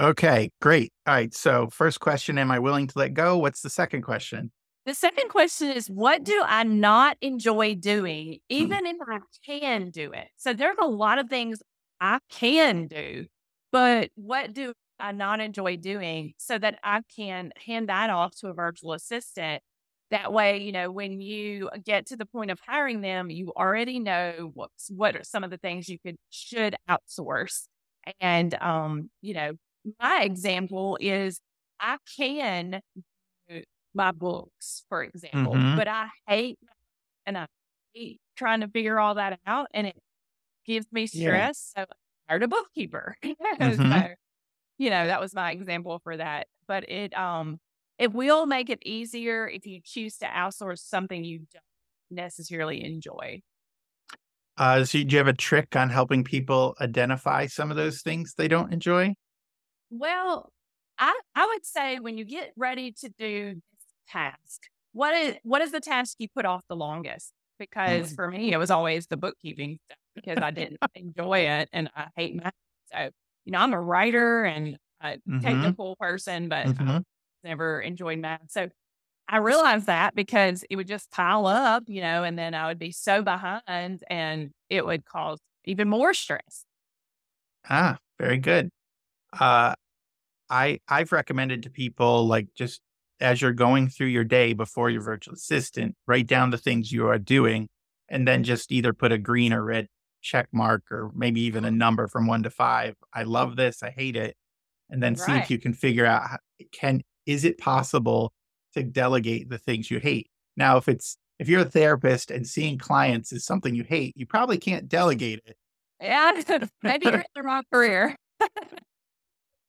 Okay, 0.00 0.50
great. 0.60 0.92
All 1.06 1.14
right. 1.14 1.32
So, 1.32 1.68
first 1.70 2.00
question 2.00 2.36
Am 2.38 2.50
I 2.50 2.58
willing 2.58 2.86
to 2.88 2.98
let 2.98 3.14
go? 3.14 3.38
What's 3.38 3.62
the 3.62 3.70
second 3.70 4.02
question? 4.02 4.50
The 4.86 4.94
second 4.94 5.30
question 5.30 5.70
is, 5.70 5.88
what 5.88 6.24
do 6.24 6.42
I 6.46 6.62
not 6.62 7.16
enjoy 7.22 7.74
doing, 7.74 8.40
even 8.50 8.84
if 8.86 8.96
I 9.08 9.20
can 9.44 9.90
do 9.90 10.12
it? 10.12 10.28
So 10.36 10.52
there's 10.52 10.76
a 10.78 10.86
lot 10.86 11.18
of 11.18 11.30
things 11.30 11.62
I 12.00 12.18
can 12.28 12.86
do, 12.86 13.26
but 13.74 14.12
what 14.16 14.54
do 14.54 14.74
I 15.00 15.12
not 15.12 15.40
enjoy 15.40 15.78
doing 15.78 16.34
so 16.38 16.58
that 16.58 16.80
I 16.84 17.02
can 17.16 17.52
hand 17.66 17.90
that 17.90 18.10
off 18.10 18.36
to 18.38 18.48
a 18.48 18.54
virtual 18.54 18.94
assistant? 18.94 19.62
That 20.12 20.32
way, 20.32 20.58
you 20.62 20.72
know, 20.72 20.92
when 20.92 21.20
you 21.20 21.70
get 21.84 22.06
to 22.08 22.16
the 22.16 22.26
point 22.26 22.52
of 22.52 22.60
hiring 22.60 23.02
them, 23.02 23.30
you 23.30 23.52
already 23.56 24.00
know 24.00 24.52
what's 24.54 24.90
what 24.90 25.16
are 25.16 25.24
some 25.24 25.44
of 25.44 25.50
the 25.50 25.58
things 25.58 25.88
you 25.90 25.98
could 26.00 26.16
should 26.30 26.76
outsource. 26.90 27.66
And 28.20 28.54
um, 28.62 29.10
you 29.22 29.34
know, 29.34 29.54
my 30.00 30.22
example 30.24 30.98
is 31.00 31.40
I 31.80 31.98
can 32.16 32.82
do 33.48 33.62
my 33.94 34.12
books, 34.12 34.84
for 34.88 35.02
example, 35.04 35.62
Mhm. 35.62 35.76
but 35.76 35.88
I 35.88 36.08
hate 36.28 36.58
and 37.26 37.38
I 37.38 37.46
hate 37.94 38.20
trying 38.36 38.60
to 38.62 38.68
figure 38.68 39.00
all 39.00 39.16
that 39.16 39.40
out 39.46 39.68
and 39.74 39.86
it 39.88 39.96
gives 40.66 40.86
me 40.92 41.06
Yeah. 41.12 41.46
stress. 41.46 41.72
So 41.76 41.82
I 41.82 41.86
hired 42.28 42.42
a 42.42 42.48
bookkeeper. 42.48 43.16
Mhm. 43.60 44.08
so, 44.10 44.14
you 44.78 44.90
know, 44.90 45.06
that 45.06 45.20
was 45.20 45.34
my 45.34 45.52
example 45.52 46.00
for 46.00 46.16
that. 46.16 46.48
But 46.68 46.88
it 46.90 47.14
um 47.16 47.60
it 47.98 48.12
will 48.12 48.46
make 48.46 48.70
it 48.70 48.80
easier 48.86 49.48
if 49.48 49.66
you 49.66 49.80
choose 49.84 50.18
to 50.18 50.26
outsource 50.26 50.80
something 50.80 51.24
you 51.24 51.40
don't 51.52 51.62
necessarily 52.10 52.84
enjoy. 52.84 53.42
Uh, 54.56 54.84
so, 54.84 54.98
do 55.02 55.06
you 55.08 55.18
have 55.18 55.26
a 55.26 55.32
trick 55.32 55.74
on 55.74 55.90
helping 55.90 56.22
people 56.22 56.76
identify 56.80 57.46
some 57.46 57.70
of 57.70 57.76
those 57.76 58.02
things 58.02 58.34
they 58.34 58.46
don't 58.48 58.72
enjoy? 58.72 59.14
Well, 59.90 60.52
I 60.98 61.18
I 61.34 61.46
would 61.46 61.64
say 61.66 61.98
when 62.00 62.18
you 62.18 62.24
get 62.24 62.52
ready 62.56 62.92
to 62.92 63.08
do 63.10 63.54
this 63.54 63.84
task, 64.08 64.62
what 64.92 65.14
is 65.14 65.36
what 65.42 65.62
is 65.62 65.72
the 65.72 65.80
task 65.80 66.16
you 66.18 66.28
put 66.28 66.44
off 66.46 66.64
the 66.68 66.76
longest? 66.76 67.32
Because 67.58 68.12
for 68.12 68.30
me, 68.30 68.52
it 68.52 68.58
was 68.58 68.70
always 68.70 69.06
the 69.06 69.16
bookkeeping 69.16 69.78
stuff 69.84 69.98
because 70.14 70.40
I 70.40 70.50
didn't 70.50 70.80
enjoy 70.94 71.40
it 71.40 71.68
and 71.72 71.90
I 71.94 72.08
hate 72.16 72.34
math. 72.36 72.54
So, 72.92 73.10
you 73.44 73.52
know, 73.52 73.58
I'm 73.58 73.72
a 73.72 73.80
writer 73.80 74.44
and 74.44 74.78
a 75.00 75.18
Mhm. 75.26 75.74
technical 75.74 75.96
person, 75.96 76.48
but 76.48 76.70
Mhm. 76.70 77.04
I 77.44 77.48
never 77.48 77.80
enjoyed 77.80 78.18
math. 78.18 78.50
So 78.50 78.68
I 79.28 79.38
realized 79.38 79.86
that 79.86 80.14
because 80.14 80.64
it 80.70 80.76
would 80.76 80.88
just 80.88 81.10
pile 81.10 81.46
up, 81.46 81.84
you 81.88 82.00
know, 82.02 82.24
and 82.24 82.38
then 82.38 82.54
I 82.54 82.66
would 82.68 82.78
be 82.78 82.92
so 82.92 83.22
behind 83.22 84.04
and 84.10 84.52
it 84.70 84.86
would 84.86 85.04
cause 85.06 85.40
even 85.64 85.88
more 85.88 86.14
stress. 86.14 86.64
Ah, 87.68 87.98
very 88.18 88.38
good. 88.38 88.70
Uh, 89.38 89.74
I 90.50 90.80
I've 90.88 91.12
recommended 91.12 91.64
to 91.64 91.70
people 91.70 92.26
like 92.26 92.48
just 92.54 92.82
as 93.20 93.42
you're 93.42 93.52
going 93.54 93.88
through 93.88 94.08
your 94.08 94.24
day 94.24 94.54
before 94.54 94.90
your 94.90 95.02
virtual 95.02 95.34
assistant, 95.34 95.96
write 96.06 96.26
down 96.28 96.50
the 96.50 96.58
things 96.58 96.92
you 96.92 97.08
are 97.08 97.18
doing, 97.18 97.68
and 98.08 98.28
then 98.28 98.44
just 98.44 98.72
either 98.72 98.92
put 98.94 99.12
a 99.12 99.18
green 99.18 99.52
or 99.52 99.64
red 99.64 99.88
check 100.24 100.48
mark, 100.52 100.82
or 100.90 101.10
maybe 101.14 101.42
even 101.42 101.64
a 101.64 101.70
number 101.70 102.08
from 102.08 102.26
one 102.26 102.42
to 102.42 102.50
five. 102.50 102.96
I 103.12 103.22
love 103.22 103.56
this. 103.56 103.82
I 103.82 103.90
hate 103.90 104.16
it, 104.16 104.36
and 104.90 105.02
then 105.02 105.14
see 105.14 105.32
if 105.32 105.50
you 105.50 105.58
can 105.58 105.74
figure 105.74 106.06
out 106.06 106.22
how, 106.28 106.38
can 106.72 107.02
is 107.26 107.44
it 107.44 107.58
possible 107.58 108.32
to 108.74 108.82
delegate 108.82 109.48
the 109.48 109.58
things 109.58 109.90
you 109.90 110.00
hate. 110.00 110.28
Now, 110.56 110.76
if 110.76 110.88
it's 110.88 111.16
if 111.38 111.48
you're 111.48 111.62
a 111.62 111.64
therapist 111.64 112.30
and 112.30 112.46
seeing 112.46 112.78
clients 112.78 113.32
is 113.32 113.44
something 113.44 113.74
you 113.74 113.84
hate, 113.84 114.16
you 114.16 114.26
probably 114.26 114.58
can't 114.58 114.88
delegate 114.88 115.40
it. 115.44 115.56
Yeah, 116.00 116.40
maybe 116.82 117.06
you're 117.06 117.14
in 117.16 117.24
the 117.34 117.42
wrong 117.42 117.62
career. 117.72 118.16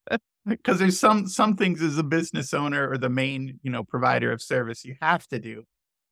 because 0.46 0.80
there's 0.80 1.00
some 1.00 1.28
some 1.28 1.56
things 1.56 1.82
as 1.82 1.98
a 1.98 2.04
business 2.04 2.54
owner 2.54 2.90
or 2.90 2.98
the 2.98 3.10
main 3.10 3.60
you 3.64 3.72
know 3.72 3.84
provider 3.84 4.32
of 4.32 4.42
service 4.42 4.86
you 4.86 4.96
have 5.02 5.28
to 5.28 5.40
do 5.40 5.64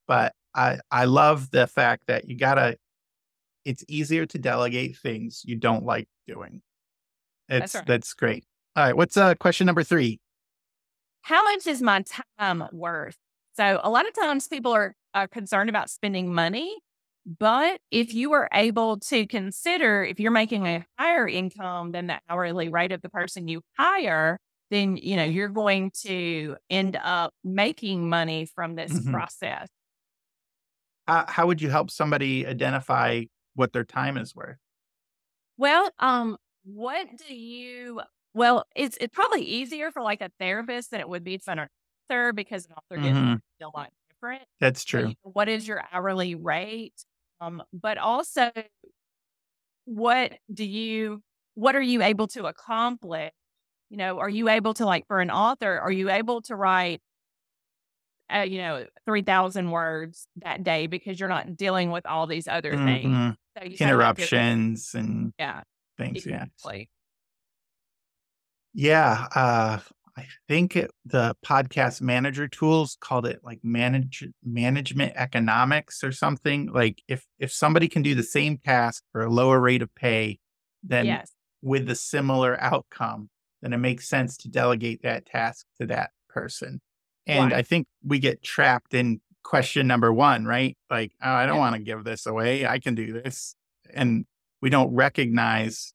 but 0.08 0.34
i 0.56 0.80
i 0.90 1.06
love 1.06 1.52
the 1.52 1.68
fact 1.68 2.04
that 2.08 2.28
you 2.28 2.36
gotta 2.36 2.76
it's 3.66 3.84
easier 3.88 4.26
to 4.26 4.38
delegate 4.38 4.98
things 4.98 5.42
you 5.46 5.56
don't 5.56 5.84
like 5.86 6.08
doing 6.28 6.62
it's 7.50 7.76
right. 7.76 7.86
that's 7.86 8.14
great 8.14 8.46
all 8.76 8.84
right 8.86 8.98
what's 8.98 9.18
uh 9.18 9.36
question 9.36 9.66
number 9.66 9.84
three 9.84 10.20
How 11.22 11.44
much 11.44 11.68
is 11.68 11.82
my 11.82 12.04
time 12.40 12.64
worth? 12.72 13.18
So, 13.56 13.80
a 13.84 13.90
lot 13.90 14.08
of 14.08 14.14
times 14.14 14.48
people 14.48 14.74
are 14.74 14.94
uh, 15.14 15.28
concerned 15.28 15.70
about 15.70 15.90
spending 15.90 16.34
money, 16.34 16.76
but 17.40 17.80
if 17.92 18.14
you 18.14 18.34
are 18.34 18.50
able 18.52 19.00
to 19.00 19.26
consider 19.28 20.04
if 20.04 20.20
you're 20.20 20.32
making 20.32 20.66
a 20.66 20.86
higher 21.00 21.28
income 21.28 21.92
than 21.92 22.08
the 22.08 22.20
hourly 22.28 22.70
rate 22.70 22.92
of 22.92 23.02
the 23.02 23.10
person 23.10 23.48
you 23.48 23.62
hire, 23.78 24.40
then 24.72 24.98
you 24.98 25.16
know 25.16 25.24
you're 25.24 25.50
going 25.50 25.92
to 26.02 26.58
end 26.70 26.98
up 27.02 27.34
making 27.44 28.10
money 28.10 28.46
from 28.46 28.76
this 28.76 28.92
Mhm. 28.92 29.12
process. 29.14 29.70
how, 31.08 31.26
how 31.28 31.48
would 31.48 31.62
you 31.62 31.70
help 31.70 31.92
somebody 31.92 32.46
identify 32.48 33.24
what 33.56 33.74
their 33.74 33.86
time 33.86 34.18
is 34.18 34.36
worth 34.36 34.58
Well, 35.58 35.90
um, 36.00 36.38
what 36.64 37.08
do 37.18 37.34
you? 37.36 38.02
Well, 38.34 38.66
it's 38.76 38.98
it's 39.00 39.14
probably 39.14 39.44
easier 39.44 39.92
for 39.92 40.02
like 40.02 40.22
a 40.22 40.32
therapist 40.40 40.92
than 40.92 41.00
it 41.00 41.10
would 41.10 41.24
be 41.24 41.38
for 41.38 41.52
an 41.52 41.68
author 42.10 42.34
because 42.34 42.66
an 42.66 42.74
author 42.74 42.98
gets 42.98 43.20
Mhm. 43.20 43.42
a 43.62 43.68
lot 43.78 43.92
different. 44.10 44.44
that's 44.60 44.84
So, 44.96 45.02
true 45.02 45.16
know, 45.24 45.32
what 45.32 45.50
is 45.50 45.68
your 45.68 45.84
hourly 45.92 46.36
rate? 46.36 47.06
Um, 47.42 47.64
but 47.74 47.98
also, 47.98 48.52
what 49.86 50.34
do 50.54 50.66
you? 50.66 51.22
What 51.56 51.76
are 51.76 51.82
you 51.82 52.02
able 52.02 52.28
to 52.30 52.46
accomplish? 52.46 53.32
You 53.90 53.98
know, 53.98 54.20
are 54.20 54.30
you 54.30 54.50
able 54.50 54.74
to 54.76 54.86
like 54.86 55.08
for 55.08 55.22
an 55.22 55.32
author? 55.32 55.80
Are 55.80 55.92
you 55.92 56.10
able 56.10 56.42
to 56.44 56.56
write? 56.56 57.02
Uh, 58.34 58.40
you 58.40 58.58
know, 58.58 58.88
three 59.06 59.22
thousand 59.22 59.70
words 59.72 60.28
that 60.38 60.64
day 60.64 60.88
because 60.88 61.20
you're 61.20 61.30
not 61.30 61.56
dealing 61.56 61.92
with 61.92 62.06
all 62.06 62.26
these 62.26 62.48
other 62.48 62.78
things. 62.78 63.20
Mhm. 63.22 63.36
So 63.58 63.64
you 63.64 63.78
kinda 63.78 63.98
have 64.00 64.16
to- 64.16 64.28
interruptions 64.28 64.96
and 64.96 65.34
yeah, 65.38 65.64
things 65.98 66.26
yeah 66.26 66.46
exactly. 66.64 66.90
Yeah, 68.74 69.28
uh, 69.36 69.80
I 70.18 70.26
think 70.48 70.76
it, 70.76 70.92
the 71.06 71.36
podcast 71.46 72.02
manager 72.02 72.48
tools 72.48 72.98
called 73.00 73.26
it 73.26 73.40
like 73.44 73.60
manage 73.64 74.28
management 74.44 75.14
economics 75.16 76.04
or 76.04 76.12
something. 76.12 76.72
Like 76.72 77.02
if 77.08 77.26
if 77.40 77.52
somebody 77.52 77.88
can 77.88 78.02
do 78.02 78.16
the 78.16 78.24
same 78.24 78.58
task 78.58 79.04
for 79.12 79.24
a 79.24 79.30
lower 79.30 79.60
rate 79.60 79.82
of 79.82 79.94
pay, 79.96 80.40
then 80.84 81.08
Yes. 81.08 81.32
with 81.62 81.90
a 81.90 81.96
similar 81.96 82.60
outcome, 82.62 83.30
then 83.62 83.74
it 83.74 83.78
makes 83.78 84.08
sense 84.10 84.38
to 84.38 84.50
delegate 84.50 85.02
that 85.04 85.26
task 85.26 85.66
to 85.80 85.88
that 85.88 86.12
person. 86.30 86.82
And 87.28 87.52
Right. 87.52 87.54
I 87.54 87.62
think 87.62 87.88
we 88.04 88.20
get 88.20 88.44
trapped 88.44 88.94
in 88.94 89.22
question 89.44 89.88
number 89.88 90.12
one, 90.14 90.46
right? 90.46 90.78
Like, 90.90 91.14
oh, 91.22 91.30
I 91.32 91.46
don't 91.46 91.56
Yeah. 91.56 91.60
want 91.60 91.76
to 91.76 91.82
give 91.82 92.04
this 92.04 92.26
away. 92.26 92.66
I 92.66 92.80
can 92.80 92.96
do 92.96 93.14
this. 93.14 93.56
And 93.94 94.26
we 94.62 94.70
don't 94.70 94.94
recognize 94.94 95.94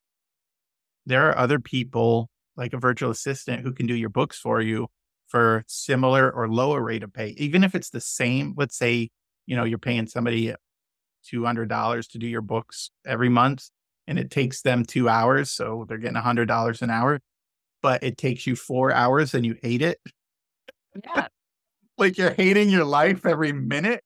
there 1.07 1.29
are 1.29 1.39
other 1.39 1.59
people 1.59 2.29
like 2.57 2.73
a 2.73 2.79
virtual 2.79 3.11
assistant 3.11 3.63
who 3.63 3.73
can 3.73 3.87
do 3.87 3.95
your 3.95 4.09
books 4.11 4.39
for 4.39 4.61
you 4.61 4.89
for 5.27 5.65
similar 5.67 6.31
or 6.31 6.49
lower 6.49 6.83
rate 6.83 7.03
of 7.03 7.13
pay 7.13 7.29
even 7.37 7.63
if 7.63 7.75
it's 7.75 7.91
the 7.91 8.01
same 8.01 8.55
let's 8.57 8.77
say 8.77 9.09
you 9.47 9.57
know 9.57 9.65
you're 9.65 9.79
paying 9.79 10.07
somebody 10.07 10.55
$200 11.25 12.09
to 12.09 12.19
do 12.19 12.27
your 12.27 12.41
books 12.43 12.91
every 13.07 13.29
month 13.29 13.71
and 14.07 14.19
it 14.19 14.31
takes 14.31 14.63
them 14.63 14.85
two 14.85 15.09
hours 15.09 15.51
so 15.51 15.85
they're 15.89 15.99
getting 15.99 16.17
$100 16.17 16.83
an 16.83 16.91
hour 16.91 17.21
but 17.83 18.03
it 18.03 18.19
takes 18.19 18.47
you 18.47 18.57
four 18.57 18.93
hours 18.93 19.35
and 19.35 19.45
you 19.47 19.57
hate 19.63 19.83
it 19.83 19.99
Yeah. 21.05 21.29
Like 21.99 22.17
you're 22.19 22.33
hating 22.33 22.71
your 22.71 22.85
life 22.85 23.27
every 23.27 23.53
minute 23.53 24.03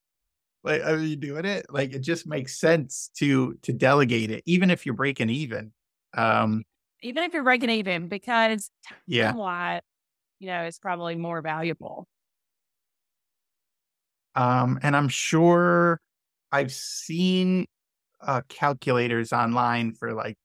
like 0.64 0.82
are 0.84 0.98
you 0.98 1.16
doing 1.16 1.44
it 1.44 1.66
like 1.70 1.92
it 1.94 2.00
just 2.00 2.26
makes 2.26 2.58
sense 2.60 3.10
to 3.16 3.54
to 3.62 3.72
delegate 3.72 4.30
it 4.30 4.42
even 4.46 4.70
if 4.70 4.86
you're 4.86 4.94
breaking 4.96 5.30
even 5.30 5.72
um 6.16 6.64
Even 7.02 7.24
if 7.24 7.34
you're 7.34 7.42
breaking 7.42 7.70
even, 7.70 8.08
because 8.08 8.70
yeah 9.06 9.32
time 9.32 9.80
you 10.40 10.48
know, 10.48 10.62
it's 10.64 10.78
probably 10.78 11.16
more 11.16 11.42
valuable. 11.42 12.08
Um, 14.34 14.78
and 14.82 14.96
I'm 14.96 15.08
sure 15.08 16.00
I've 16.52 16.72
seen 16.72 17.66
uh, 18.20 18.42
calculators 18.48 19.32
online 19.32 19.94
for 19.94 20.14
like 20.14 20.36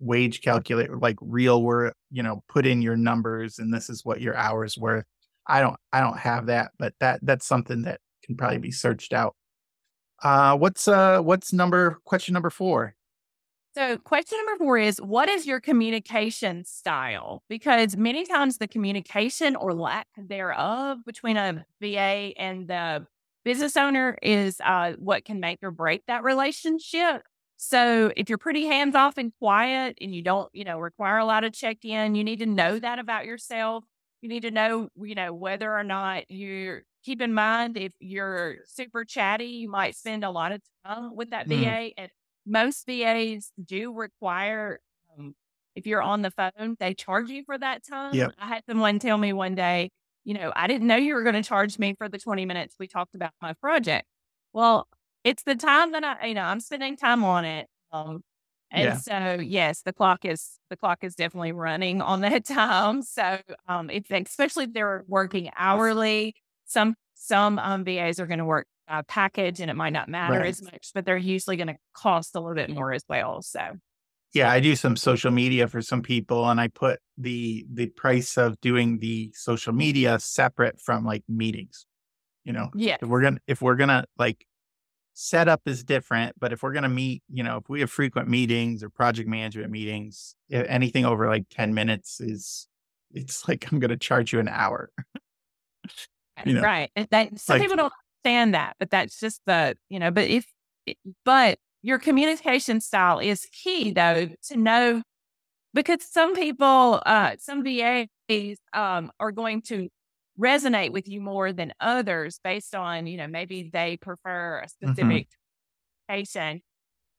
wage 0.00 0.42
calculator, 0.42 0.98
like 0.98 1.16
real 1.22 1.62
where 1.62 1.94
you 2.10 2.22
know 2.22 2.44
put 2.48 2.66
in 2.66 2.82
your 2.82 2.96
numbers 2.96 3.58
and 3.58 3.72
this 3.74 3.90
is 3.90 4.04
what 4.04 4.20
your 4.20 4.36
hours 4.36 4.78
worth. 4.78 5.06
I 5.50 5.60
don't 5.60 5.76
I 5.92 6.00
don't 6.00 6.18
have 6.18 6.46
that, 6.46 6.72
but 6.78 6.94
that 7.00 7.20
that's 7.22 7.46
something 7.46 7.82
that 7.82 8.00
can 8.24 8.36
probably 8.36 8.58
be 8.58 8.70
searched 8.70 9.12
out. 9.12 9.34
Uh, 10.22 10.56
what's 10.56 10.86
uh 10.86 11.20
what's 11.20 11.52
number 11.52 11.98
question 12.04 12.34
number 12.34 12.50
four? 12.50 12.94
So, 13.74 13.98
question 13.98 14.36
number 14.38 14.64
four 14.64 14.78
is 14.78 14.98
what 15.00 15.28
is 15.28 15.46
your 15.46 15.60
communication 15.60 16.64
style? 16.64 17.44
Because 17.48 17.96
many 17.96 18.24
times 18.24 18.58
the 18.58 18.66
communication 18.66 19.54
or 19.54 19.74
lack 19.74 20.08
thereof 20.16 20.98
between 21.06 21.36
a 21.36 21.64
VA 21.80 22.32
and 22.36 22.66
the 22.66 23.06
business 23.44 23.76
owner 23.76 24.18
is 24.22 24.60
uh, 24.64 24.94
what 24.98 25.24
can 25.24 25.38
make 25.38 25.60
or 25.62 25.70
break 25.70 26.04
that 26.06 26.24
relationship. 26.24 27.22
So, 27.58 28.12
if 28.16 28.28
you're 28.28 28.38
pretty 28.38 28.66
hands 28.66 28.96
off 28.96 29.18
and 29.18 29.32
quiet 29.38 29.98
and 30.00 30.12
you 30.12 30.22
don't, 30.22 30.48
you 30.52 30.64
know, 30.64 30.78
require 30.78 31.18
a 31.18 31.24
lot 31.24 31.44
of 31.44 31.52
check 31.52 31.84
in, 31.84 32.16
you 32.16 32.24
need 32.24 32.40
to 32.40 32.46
know 32.46 32.78
that 32.78 32.98
about 32.98 33.24
yourself. 33.24 33.84
You 34.22 34.28
need 34.28 34.42
to 34.42 34.50
know, 34.50 34.88
you 34.96 35.14
know, 35.14 35.32
whether 35.32 35.72
or 35.74 35.84
not 35.84 36.30
you 36.30 36.82
keep 37.02 37.20
in 37.22 37.32
mind 37.32 37.76
if 37.78 37.92
you're 38.00 38.58
super 38.66 39.04
chatty, 39.04 39.46
you 39.46 39.70
might 39.70 39.96
spend 39.96 40.24
a 40.24 40.30
lot 40.30 40.52
of 40.52 40.60
time 40.84 41.16
with 41.16 41.30
that 41.30 41.46
Mm. 41.46 41.48
VA 41.48 41.94
and 41.96 42.10
most 42.46 42.84
VAs 42.86 43.52
do 43.64 43.92
require, 43.94 44.80
um, 45.18 45.34
if 45.74 45.86
you're 45.86 46.02
on 46.02 46.22
the 46.22 46.30
phone, 46.30 46.76
they 46.78 46.94
charge 46.94 47.30
you 47.30 47.44
for 47.44 47.56
that 47.58 47.82
time. 47.86 48.18
Yep. 48.18 48.34
I 48.38 48.46
had 48.48 48.64
someone 48.68 48.98
tell 48.98 49.16
me 49.18 49.32
one 49.32 49.54
day, 49.54 49.90
you 50.24 50.34
know, 50.34 50.52
I 50.54 50.66
didn't 50.66 50.86
know 50.86 50.96
you 50.96 51.14
were 51.14 51.22
going 51.22 51.34
to 51.34 51.42
charge 51.42 51.78
me 51.78 51.94
for 51.96 52.08
the 52.08 52.18
20 52.18 52.44
minutes 52.44 52.76
we 52.78 52.88
talked 52.88 53.14
about 53.14 53.32
my 53.40 53.54
project. 53.54 54.06
Well, 54.52 54.86
it's 55.24 55.44
the 55.44 55.54
time 55.54 55.92
that 55.92 56.04
I, 56.04 56.26
you 56.26 56.34
know, 56.34 56.42
I'm 56.42 56.60
spending 56.60 56.96
time 56.96 57.24
on 57.24 57.44
it. 57.44 57.68
Um, 57.92 58.22
and 58.70 58.84
Yeah. 58.84 58.96
so, 58.96 59.34
yes, 59.40 59.82
the 59.82 59.92
clock 59.92 60.24
is 60.24 60.58
the 60.70 60.76
clock 60.76 61.02
is 61.02 61.14
definitely 61.14 61.52
running 61.52 62.00
on 62.02 62.20
that 62.20 62.44
time. 62.46 63.02
So, 63.02 63.40
um, 63.68 63.90
if 63.90 64.10
especially 64.10 64.64
if 64.64 64.72
they're 64.72 65.04
working 65.08 65.50
hourly, 65.56 66.34
some 66.66 66.94
some 67.14 67.58
um, 67.58 67.84
VAs 67.84 68.20
are 68.20 68.26
going 68.26 68.38
to 68.38 68.44
work 68.44 68.66
a 68.88 69.04
package, 69.04 69.60
and 69.60 69.70
it 69.70 69.74
might 69.74 69.92
not 69.92 70.08
matter 70.08 70.42
Right. 70.42 70.44
as 70.44 70.62
much, 70.62 70.90
but 70.94 71.04
they're 71.04 71.16
usually 71.16 71.56
going 71.56 71.68
to 71.68 71.76
cost 71.94 72.34
a 72.34 72.40
little 72.40 72.54
bit 72.54 72.70
more 72.70 72.92
as 72.92 73.04
well. 73.08 73.42
So, 73.42 73.76
Yeah, 74.32 74.50
I 74.50 74.60
do 74.60 74.76
some 74.76 74.96
social 74.96 75.32
media 75.32 75.66
for 75.66 75.82
some 75.82 76.02
people 76.02 76.48
and 76.48 76.60
I 76.60 76.68
put 76.68 77.00
the 77.18 77.66
the 77.72 77.86
price 77.88 78.38
of 78.38 78.60
doing 78.60 78.98
the 79.00 79.32
social 79.34 79.72
media 79.72 80.18
separate 80.20 80.80
from 80.80 81.04
like 81.04 81.24
meetings. 81.28 81.84
You 82.44 82.52
know, 82.54 82.72
yeah, 82.72 82.96
if 83.02 83.08
we're 83.08 83.22
gonna 83.22 83.40
if 83.48 83.62
we're 83.62 83.76
gonna 83.76 84.06
like 84.18 84.46
setup 85.14 85.62
is 85.66 85.84
different, 85.84 86.34
but 86.38 86.52
if 86.52 86.62
we're 86.62 86.72
gonna 86.72 86.88
meet, 86.88 87.22
you 87.28 87.42
know, 87.42 87.58
if 87.58 87.68
we 87.68 87.80
have 87.80 87.90
frequent 87.90 88.28
meetings 88.28 88.82
or 88.82 88.90
project 88.90 89.28
management 89.28 89.70
meetings, 89.70 90.34
anything 90.50 91.04
over 91.04 91.28
like 91.28 91.44
10 91.50 91.74
minutes 91.74 92.20
is 92.20 92.68
it's 93.12 93.46
like 93.48 93.70
I'm 93.70 93.78
gonna 93.78 93.96
charge 93.96 94.32
you 94.32 94.40
an 94.40 94.48
hour. 94.48 94.90
you 96.44 96.54
know, 96.54 96.62
right. 96.62 96.90
And 96.96 97.08
that, 97.10 97.38
some 97.38 97.54
like- 97.54 97.62
people 97.62 97.76
don't 97.76 97.92
understand 98.24 98.54
that, 98.54 98.76
but 98.78 98.90
that's 98.90 99.18
just 99.18 99.40
the 99.46 99.76
you 99.88 99.98
know. 99.98 100.10
But 100.10 100.28
if 100.28 100.46
but 101.24 101.58
your 101.82 101.98
communication 101.98 102.80
style 102.80 103.18
is 103.18 103.46
key 103.52 103.92
though 103.92 104.28
to 104.48 104.56
know 104.56 105.02
because 105.72 106.04
some 106.04 106.34
people, 106.34 107.00
uh, 107.06 107.36
some 107.38 107.62
VAs 107.62 108.58
um, 108.72 109.10
are 109.20 109.32
going 109.32 109.62
to 109.62 109.88
resonate 110.38 110.92
with 110.92 111.08
you 111.08 111.20
more 111.20 111.52
than 111.52 111.72
others 111.80 112.40
based 112.42 112.74
on 112.74 113.06
you 113.06 113.16
know 113.16 113.26
maybe 113.26 113.70
they 113.72 113.96
prefer 113.96 114.60
a 114.60 114.68
specific 114.68 115.28
patient 116.08 116.62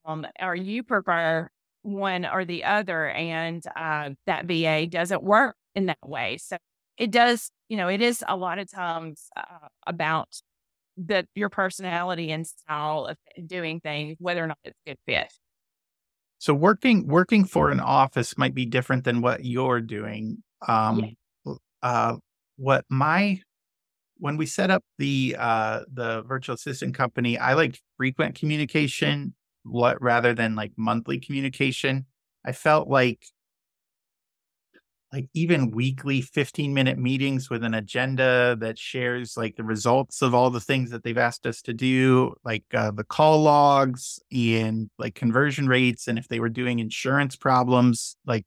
um, 0.06 0.26
or 0.42 0.56
you 0.56 0.84
prefer 0.84 1.50
one 1.84 2.26
or 2.26 2.46
the 2.46 2.64
other 2.64 3.10
and 3.10 3.64
uh, 3.76 4.10
that 4.28 4.46
va 4.46 4.86
doesn't 4.88 5.24
work 5.24 5.56
in 5.76 5.88
that 5.88 5.98
way. 6.06 6.38
So 6.38 6.58
it 6.98 7.12
does 7.12 7.52
you 7.70 7.78
know 7.78 7.88
it 7.88 8.02
is 8.02 8.24
a 8.28 8.36
lot 8.36 8.60
of 8.60 8.72
times 8.72 9.30
uh, 9.36 9.68
about 9.88 10.30
the 10.98 11.28
your 11.36 11.50
personality 11.50 12.32
and 12.32 12.46
style 12.46 13.06
of 13.06 13.18
doing 13.48 13.80
things 13.80 14.18
whether 14.20 14.44
or 14.44 14.48
not 14.48 14.58
it's 14.64 14.78
a 14.86 14.90
good 14.92 14.98
fit. 15.08 15.32
So 16.40 16.54
working 16.54 17.08
working 17.08 17.46
for 17.46 17.70
an 17.70 17.80
office 17.80 18.38
might 18.38 18.54
be 18.54 18.66
different 18.66 19.04
than 19.04 19.22
what 19.22 19.46
you're 19.46 19.82
doing. 19.82 20.44
Um, 20.68 21.16
uh, 21.82 22.18
what 22.62 22.86
my 22.90 23.42
when 24.18 24.38
we 24.38 24.46
set 24.46 24.70
up 24.70 24.84
the 25.00 25.36
uh, 25.38 25.82
the 25.92 26.22
virtual 26.22 26.54
assistant 26.54 26.94
company, 26.94 27.38
I 27.38 27.56
liked 27.56 27.82
frequent 27.98 28.36
communication 28.36 29.34
what 29.64 30.02
rather 30.02 30.34
than 30.34 30.56
like 30.56 30.72
monthly 30.78 31.20
communication. 31.20 32.06
I 32.46 32.52
felt 32.52 32.88
like 32.88 33.26
like 35.12 35.28
even 35.34 35.72
weekly 35.72 36.22
15 36.22 36.74
minute 36.74 36.98
meetings 36.98 37.50
with 37.50 37.64
an 37.64 37.74
agenda 37.74 38.56
that 38.60 38.78
shares 38.78 39.36
like 39.36 39.56
the 39.56 39.64
results 39.64 40.22
of 40.22 40.34
all 40.34 40.50
the 40.50 40.60
things 40.60 40.92
that 40.92 41.04
they've 41.04 41.18
asked 41.18 41.46
us 41.46 41.62
to 41.64 41.74
do 41.74 42.34
like 42.46 42.64
uh, 42.74 42.92
the 42.92 43.04
call 43.04 43.42
logs 43.42 44.20
and 44.32 44.90
like 44.98 45.14
conversion 45.14 45.68
rates 45.68 46.08
and 46.08 46.18
if 46.18 46.30
they 46.30 46.40
were 46.40 46.48
doing 46.48 46.80
insurance 46.80 47.36
problems 47.36 48.16
like 48.26 48.46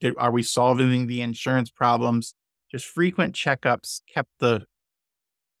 did, 0.00 0.14
are 0.16 0.30
we 0.30 0.42
solving 0.42 1.06
the 1.06 1.20
insurance 1.20 1.70
problems 1.70 2.34
just 2.70 2.86
frequent 2.86 3.34
checkups 3.34 4.00
kept 4.12 4.30
the 4.38 4.64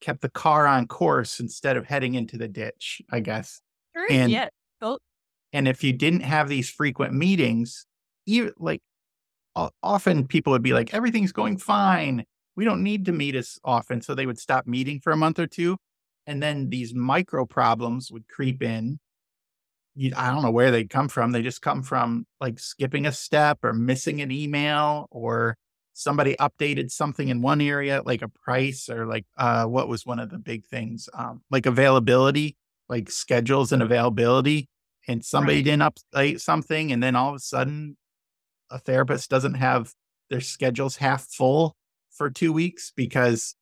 kept 0.00 0.22
the 0.22 0.30
car 0.30 0.66
on 0.66 0.86
course 0.86 1.40
instead 1.40 1.76
of 1.76 1.84
heading 1.86 2.14
into 2.14 2.38
the 2.38 2.48
ditch 2.48 3.02
i 3.10 3.20
guess 3.20 3.60
True. 3.94 4.06
And- 4.10 4.30
yeah 4.30 4.48
Cool. 4.80 4.98
and 5.52 5.68
if 5.68 5.84
you 5.84 5.92
didn't 5.92 6.20
have 6.20 6.48
these 6.48 6.70
frequent 6.70 7.12
meetings, 7.12 7.84
you 8.24 8.54
like 8.58 8.80
often 9.82 10.26
people 10.26 10.52
would 10.52 10.62
be 10.62 10.72
like, 10.72 10.94
everything's 10.94 11.32
going 11.32 11.58
fine. 11.58 12.24
We 12.56 12.64
don't 12.64 12.82
need 12.82 13.04
to 13.06 13.12
meet 13.12 13.34
as 13.34 13.58
often. 13.64 14.00
So 14.00 14.14
they 14.14 14.26
would 14.26 14.38
stop 14.38 14.66
meeting 14.66 15.00
for 15.00 15.12
a 15.12 15.16
month 15.16 15.38
or 15.38 15.46
two. 15.46 15.76
And 16.26 16.42
then 16.42 16.70
these 16.70 16.94
micro 16.94 17.44
problems 17.44 18.10
would 18.10 18.28
creep 18.28 18.62
in. 18.62 19.00
You, 19.94 20.12
I 20.16 20.30
don't 20.30 20.42
know 20.42 20.50
where 20.50 20.70
they 20.70 20.84
come 20.84 21.08
from. 21.08 21.32
They 21.32 21.42
just 21.42 21.62
come 21.62 21.82
from 21.82 22.26
like 22.40 22.58
skipping 22.58 23.06
a 23.06 23.12
step 23.12 23.58
or 23.62 23.72
missing 23.72 24.22
an 24.22 24.30
email 24.30 25.08
or 25.10 25.56
somebody 25.92 26.34
updated 26.40 26.90
something 26.90 27.28
in 27.28 27.42
one 27.42 27.60
area, 27.60 28.02
like 28.04 28.22
a 28.22 28.28
price 28.28 28.88
or 28.88 29.06
like 29.06 29.26
uh, 29.36 29.64
what 29.66 29.88
was 29.88 30.06
one 30.06 30.18
of 30.18 30.30
the 30.30 30.38
big 30.38 30.64
things, 30.66 31.08
um, 31.14 31.42
like 31.50 31.66
availability, 31.66 32.56
like 32.88 33.10
schedules 33.10 33.72
and 33.72 33.82
availability 33.82 34.68
and 35.08 35.24
somebody 35.24 35.58
Right. 35.58 35.64
didn't 35.64 35.82
update 36.14 36.40
something 36.40 36.92
and 36.92 37.02
then 37.02 37.16
all 37.16 37.30
of 37.30 37.36
a 37.36 37.40
sudden 37.40 37.96
a 38.70 38.78
therapist 38.78 39.30
doesn't 39.30 39.54
have 39.54 39.92
their 40.28 40.40
schedules 40.40 40.96
half 40.96 41.24
full 41.24 41.74
for 42.10 42.30
two 42.30 42.52
weeks 42.52 42.92
because 42.94 43.54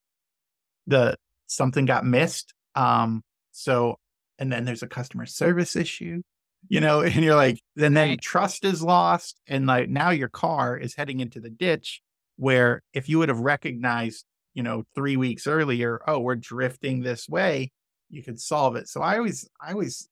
the 0.87 1.17
something 1.47 1.85
got 1.85 2.05
missed 2.05 2.55
um 2.75 3.23
so 3.53 3.97
and 4.39 4.53
then 4.53 4.65
there's 4.65 4.83
a 4.83 4.89
customer 4.89 5.27
service 5.27 5.77
issue 5.77 6.23
you 6.69 6.81
know 6.81 7.01
and 7.03 7.25
you're 7.25 7.35
like 7.35 7.61
and 7.77 7.97
then 7.97 8.11
Right. 8.11 8.21
trust 8.21 8.65
is 8.65 8.83
lost 8.83 9.41
and 9.47 9.67
like 9.67 9.89
now 9.89 10.11
your 10.11 10.29
car 10.29 10.77
is 10.77 10.95
heading 10.95 11.21
into 11.21 11.41
the 11.41 11.51
ditch 11.51 12.01
where 12.39 12.83
if 12.95 13.09
you 13.11 13.19
would 13.19 13.29
have 13.29 13.41
recognized 13.41 14.25
you 14.55 14.63
know 14.65 14.85
three 14.95 15.17
weeks 15.19 15.47
earlier 15.47 16.01
oh 16.09 16.21
we're 16.21 16.37
drifting 16.37 17.03
this 17.03 17.29
way 17.29 17.71
you 18.11 18.23
could 18.23 18.41
solve 18.41 18.77
it. 18.77 18.89
So 18.89 19.03
i 19.03 19.19
always 19.19 19.49
i 19.61 19.73
always 19.73 20.09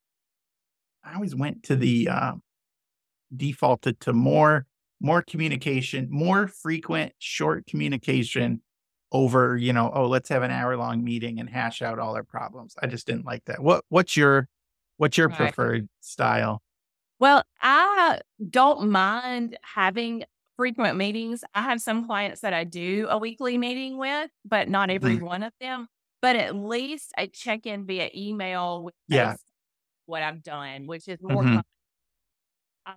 i 1.04 1.14
always 1.14 1.34
went 1.34 1.62
to 1.64 1.76
the 1.76 2.08
uh, 2.08 2.32
defaulted 3.34 4.00
to 4.00 4.12
more 4.12 4.66
more 5.00 5.22
communication 5.22 6.08
more 6.10 6.46
frequent 6.48 7.12
short 7.18 7.66
communication 7.66 8.62
over 9.12 9.56
you 9.56 9.72
know 9.72 9.90
oh 9.94 10.06
let's 10.06 10.28
have 10.28 10.42
an 10.42 10.50
hour 10.50 10.76
long 10.76 11.04
meeting 11.04 11.38
and 11.40 11.48
hash 11.50 11.82
out 11.82 11.98
all 11.98 12.14
our 12.16 12.24
problems. 12.24 12.74
I 12.82 12.86
just 12.86 13.06
didn't 13.06 13.24
like 13.26 13.44
that. 13.46 13.62
What 13.62 13.84
what's 13.88 14.16
your 14.16 14.48
what's 14.96 15.18
your 15.18 15.28
Right. 15.28 15.36
preferred 15.36 15.88
style? 16.00 16.62
Well, 17.18 17.44
I 17.62 18.20
don't 18.50 18.90
mind 18.90 19.58
having 19.62 20.24
frequent 20.56 20.96
meetings. 20.98 21.44
I 21.54 21.62
have 21.62 21.80
some 21.80 22.06
clients 22.06 22.40
that 22.42 22.54
I 22.54 22.64
do 22.64 23.06
a 23.10 23.18
weekly 23.18 23.58
meeting 23.58 23.98
with, 23.98 24.30
but 24.44 24.68
not 24.68 24.90
every 24.90 25.16
one 25.16 25.42
of 25.42 25.52
them. 25.60 25.88
But 26.22 26.36
at 26.36 26.54
least 26.56 27.12
I 27.18 27.26
check 27.26 27.66
in 27.66 27.86
via 27.86 28.10
email 28.14 28.84
with 28.84 28.94
Yeah. 29.08 29.36
what 30.06 30.22
I've 30.22 30.42
done, 30.42 30.86
which 30.86 31.08
is 31.08 31.20
more. 31.22 31.44
Mhm. 31.44 31.62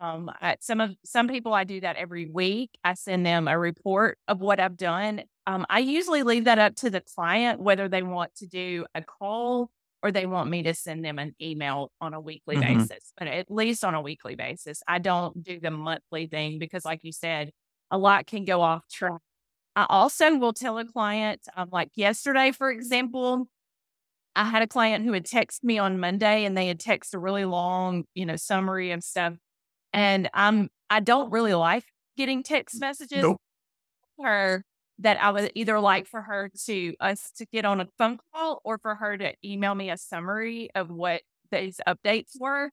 Um, 0.01 0.29
I, 0.39 0.57
some 0.61 0.81
of 0.81 0.95
some 1.03 1.27
people 1.27 1.53
I 1.53 1.63
do 1.63 1.81
that 1.81 1.95
every 1.95 2.27
week. 2.27 2.69
I 2.83 2.93
send 2.93 3.25
them 3.25 3.47
a 3.47 3.57
report 3.57 4.19
of 4.27 4.39
what 4.39 4.59
I've 4.59 4.77
done. 4.77 5.23
Um, 5.47 5.65
I 5.69 5.79
usually 5.79 6.21
leave 6.21 6.45
that 6.45 6.59
up 6.59 6.75
to 6.77 6.91
the 6.91 7.01
client 7.01 7.59
whether 7.59 7.89
they 7.89 8.03
want 8.03 8.35
to 8.35 8.47
do 8.47 8.85
a 8.93 9.01
call 9.01 9.71
or 10.03 10.11
they 10.11 10.25
want 10.25 10.49
me 10.49 10.63
to 10.63 10.73
send 10.73 11.03
them 11.05 11.19
an 11.19 11.35
email 11.41 11.91
on 12.01 12.13
a 12.13 12.21
weekly 12.21 12.55
Mhm. 12.55 12.59
basis, 12.59 13.13
but 13.17 13.27
at 13.27 13.51
least 13.51 13.83
on 13.83 13.95
a 13.95 14.01
weekly 14.01 14.35
basis. 14.35 14.81
I 14.87 14.99
don't 14.99 15.43
do 15.43 15.59
the 15.59 15.71
monthly 15.71 16.27
thing 16.27 16.59
because, 16.59 16.85
like 16.85 17.03
you 17.03 17.11
said, 17.11 17.51
a 17.91 17.97
lot 17.97 18.27
can 18.27 18.45
go 18.45 18.61
off 18.61 18.87
track. 18.89 19.21
I 19.75 19.85
also 19.89 20.37
will 20.37 20.53
tell 20.53 20.77
a 20.79 20.85
client, 20.85 21.41
um, 21.55 21.69
like 21.71 21.91
yesterday, 21.95 22.51
for 22.51 22.71
example, 22.71 23.47
I 24.35 24.45
had 24.45 24.61
a 24.63 24.67
client 24.67 25.05
who 25.05 25.13
had 25.13 25.25
texted 25.25 25.63
me 25.63 25.77
on 25.79 25.99
Monday 25.99 26.45
and 26.45 26.57
they 26.57 26.67
had 26.67 26.79
texted 26.79 27.15
a 27.15 27.19
really 27.19 27.45
long, 27.45 28.05
you 28.15 28.25
know, 28.25 28.35
summary 28.37 28.91
and 28.91 29.03
stuff. 29.03 29.35
And 29.93 30.29
I'm 30.33 30.69
I 30.89 31.01
don't 31.01 31.31
really 31.31 31.55
like 31.55 31.85
getting 32.17 32.43
text 32.43 32.81
messages. 32.81 33.25
Nope. 33.25 33.39
Her 34.21 34.63
that 34.99 35.21
I 35.21 35.31
would 35.31 35.51
either 35.55 35.79
like 35.79 36.07
for 36.07 36.21
her 36.21 36.49
to 36.65 36.95
us 36.99 37.31
to 37.37 37.45
get 37.47 37.65
on 37.65 37.81
a 37.81 37.87
phone 37.97 38.19
call 38.33 38.61
or 38.63 38.77
for 38.77 38.95
her 38.95 39.17
to 39.17 39.33
email 39.45 39.75
me 39.75 39.89
a 39.89 39.97
summary 39.97 40.69
of 40.75 40.89
what 40.89 41.21
these 41.51 41.79
updates 41.87 42.39
were. 42.39 42.71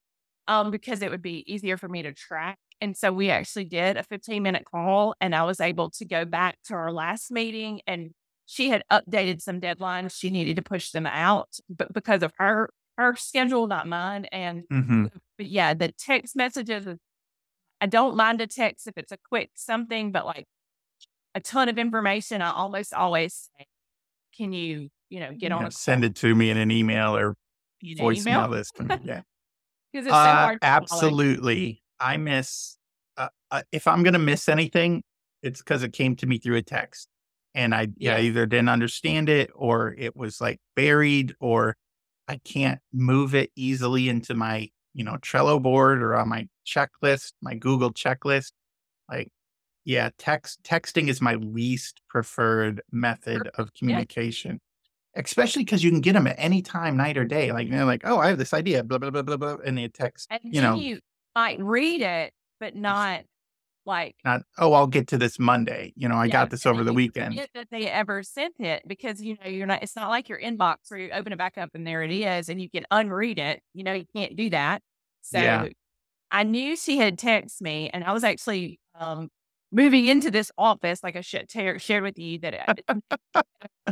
Um, 0.49 0.71
because 0.71 1.03
it 1.03 1.11
would 1.11 1.23
be 1.23 1.43
easier 1.53 1.77
for 1.77 1.89
me 1.89 2.03
to 2.03 2.13
track. 2.13 2.59
And 2.81 2.97
so 2.97 3.13
we 3.13 3.31
actually 3.31 3.65
did 3.65 3.97
a 3.97 4.05
15 4.05 4.43
minute 4.45 4.65
call 4.65 5.15
and 5.21 5.35
I 5.35 5.43
was 5.43 5.61
able 5.61 5.91
to 5.91 6.05
go 6.05 6.25
back 6.25 6.59
to 6.67 6.75
our 6.75 6.93
last 6.93 7.33
meeting 7.33 7.81
and 7.87 8.13
she 8.47 8.69
had 8.69 8.85
updated 8.93 9.43
some 9.43 9.61
deadlines. 9.61 10.17
She 10.17 10.31
needed 10.31 10.55
to 10.57 10.63
push 10.63 10.93
them 10.93 11.07
out, 11.07 11.49
but 11.69 11.93
because 11.93 12.23
of 12.23 12.33
her 12.39 12.71
her 12.97 13.17
schedule, 13.17 13.67
not 13.67 13.89
mine. 13.89 14.27
And 14.27 14.65
Mhm. 14.71 15.11
but 15.39 15.47
yeah, 15.47 15.75
the 15.75 15.93
text 15.93 16.37
messages. 16.37 16.87
I 17.81 17.87
don't 17.87 18.17
mind 18.17 18.41
a 18.41 18.47
text 18.47 18.87
if 18.87 18.95
it's 18.97 19.13
a 19.13 19.19
quick 19.29 19.51
something, 19.57 20.13
but 20.13 20.27
like 20.27 20.47
a 21.37 21.41
ton 21.41 21.69
of 21.69 21.79
information, 21.79 22.43
I 22.43 22.53
almost 22.53 22.95
always 22.95 23.51
say, 23.59 23.67
"Can 24.37 24.53
you, 24.53 24.91
you 25.11 25.21
know, 25.21 25.33
get 25.35 25.53
on 25.53 25.61
Yeah, 25.61 25.69
a 25.69 25.73
send 25.73 26.05
it 26.05 26.15
to 26.17 26.35
me 26.35 26.51
in 26.51 26.57
an 26.57 26.71
email 26.71 27.17
or 27.17 27.37
you 27.81 27.95
know, 27.97 28.05
voicemail 28.05 28.13
email?" 28.13 28.51
this. 28.51 28.73
Yeah. 29.05 29.23
Because 29.93 30.07
it's 30.07 30.21
so 30.21 30.29
Uh, 30.29 30.39
hard. 30.39 30.61
follow. 30.91 31.13
absolutely. 31.13 31.83
I 32.01 32.17
miss, 32.17 32.79
uh, 33.17 33.29
uh, 33.51 33.63
if 33.73 33.87
I'm 33.87 34.03
going 34.03 34.13
to 34.15 34.19
miss 34.19 34.49
anything, 34.49 35.03
it's 35.43 35.61
because 35.61 35.83
it 35.83 35.93
came 35.93 36.17
to 36.17 36.27
me 36.27 36.39
through 36.39 36.57
a 36.57 36.63
text. 36.63 37.09
And 37.55 37.75
I 37.75 37.89
yeah, 37.99 38.19
Yeah. 38.19 38.19
either 38.19 38.47
didn't 38.47 38.69
understand 38.69 39.29
it 39.31 39.51
or 39.55 39.95
it 39.99 40.15
was 40.17 40.41
like 40.41 40.61
buried 40.77 41.35
or 41.41 41.77
I 42.29 42.39
can't 42.45 42.81
move 42.93 43.35
it 43.35 43.51
easily 43.57 44.09
into 44.09 44.35
my, 44.35 44.71
you 44.95 45.05
know, 45.05 45.17
Trello 45.19 45.63
board 45.63 46.03
or 46.03 46.17
on 46.17 46.29
my 46.29 46.49
checklist, 46.67 47.33
my 47.43 47.55
Google 47.55 47.93
checklist. 47.93 48.53
Yeah, 49.87 50.11
text 50.19 50.65
texting 50.65 51.09
is 51.09 51.23
my 51.23 51.37
least 51.37 52.03
preferred 52.09 52.83
method 52.91 53.49
of 53.55 53.73
communication. 53.73 54.61
Especially 55.15 55.65
because 55.65 55.83
you 55.83 55.91
can 55.91 56.01
get 56.03 56.13
them 56.13 56.27
at 56.27 56.35
any 56.39 56.61
time, 56.61 56.97
night 56.97 57.17
or 57.17 57.25
day. 57.25 57.53
Like 57.53 57.71
they're 57.71 57.87
like, 57.87 58.03
oh, 58.05 58.19
I 58.19 58.29
have 58.29 58.37
this 58.37 58.53
idea, 58.53 58.83
blah 58.83 58.99
blah 58.99 59.11
blah 59.11 59.23
blah 59.23 59.37
blah, 59.39 59.57
and 59.65 59.79
they 59.79 59.89
text 59.89 60.27
And 60.29 60.41
you 60.45 60.61
know- 60.61 60.75
you 60.75 60.99
might 61.35 61.61
read 61.63 62.03
it, 62.03 62.35
but 62.61 62.75
not 62.75 63.23
like 63.85 64.17
not 64.25 64.43
oh 64.59 64.73
i'll 64.73 64.89
get 64.89 65.07
to 65.07 65.17
this 65.17 65.39
monday 65.39 65.93
you 65.95 66.09
know 66.09 66.17
i 66.17 66.25
Yeah, 66.25 66.33
got 66.33 66.51
this 66.51 66.67
over 66.67 66.83
the 66.83 66.93
weekend 66.93 67.39
that 67.55 67.69
they 67.71 67.87
ever 67.87 68.25
sent 68.25 68.59
it 68.59 68.83
because 68.85 69.23
you 69.23 69.37
know 69.41 69.49
you're 69.49 69.69
not. 69.69 69.85
It's 69.85 69.95
not 69.95 70.09
like 70.09 70.29
your 70.29 70.41
inbox 70.41 70.79
where 70.89 70.99
you 70.99 71.11
open 71.13 71.33
it 71.33 71.39
back 71.39 71.57
up 71.57 71.71
and 71.75 71.87
there 71.87 72.03
it 72.03 72.11
is, 72.11 72.49
and 72.49 72.61
you 72.61 72.69
can 72.69 72.85
unread 72.91 73.39
it. 73.39 73.63
You 73.75 73.85
know 73.85 73.93
you 73.93 74.05
can't 74.13 74.35
do 74.35 74.51
that. 74.51 74.83
So 75.23 75.39
Yeah. 75.39 75.69
I 76.33 76.43
knew 76.43 76.75
she 76.77 76.99
had 76.99 77.17
texted 77.17 77.61
me, 77.61 77.89
and 77.91 78.03
I 78.03 78.13
was 78.13 78.25
actually 78.25 78.81
um, 78.99 79.29
moving 79.77 80.07
into 80.07 80.31
this 80.31 80.51
office, 80.57 81.05
like 81.05 81.17
I 81.17 81.21
shared 81.21 82.03
with 82.03 82.19
you 82.19 82.39
that 82.39 82.71
I, 82.89 83.43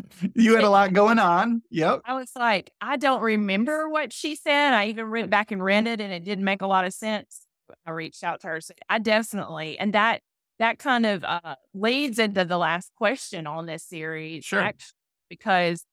you 0.35 0.55
had 0.57 0.65
a 0.65 0.71
lot 0.71 0.93
going 0.95 1.19
on 1.19 1.63
yep 1.71 2.01
I 2.05 2.15
was 2.15 2.31
like, 2.37 2.71
I 2.81 2.97
don't 2.97 3.23
remember 3.23 3.89
what 3.89 4.13
she 4.13 4.37
said. 4.37 4.75
I 4.75 4.89
even 4.89 5.11
went 5.11 5.31
back 5.31 5.51
and 5.51 5.63
read 5.63 5.87
it, 5.87 6.01
and 6.01 6.13
it 6.13 6.25
didn't 6.25 6.45
make 6.45 6.61
a 6.61 6.67
lot 6.67 6.85
of 6.85 6.93
sense. 6.93 7.47
I 7.87 7.93
reached 7.93 8.23
out 8.23 8.41
to 8.41 8.49
her. 8.49 8.61
So 8.61 8.75
I 8.91 8.99
definitely, 8.99 9.79
and 9.79 9.93
that 9.95 10.21
that 10.59 10.79
kind 10.79 11.07
of 11.07 11.25
uh, 11.25 11.57
leads 11.73 12.19
into 12.19 12.45
the 12.45 12.59
last 12.59 12.93
question 12.97 13.47
on 13.47 13.67
this 13.67 13.85
series, 13.85 14.45
Sure. 14.45 14.61
act- 14.61 14.93
because 15.31 15.85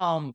um, 0.00 0.34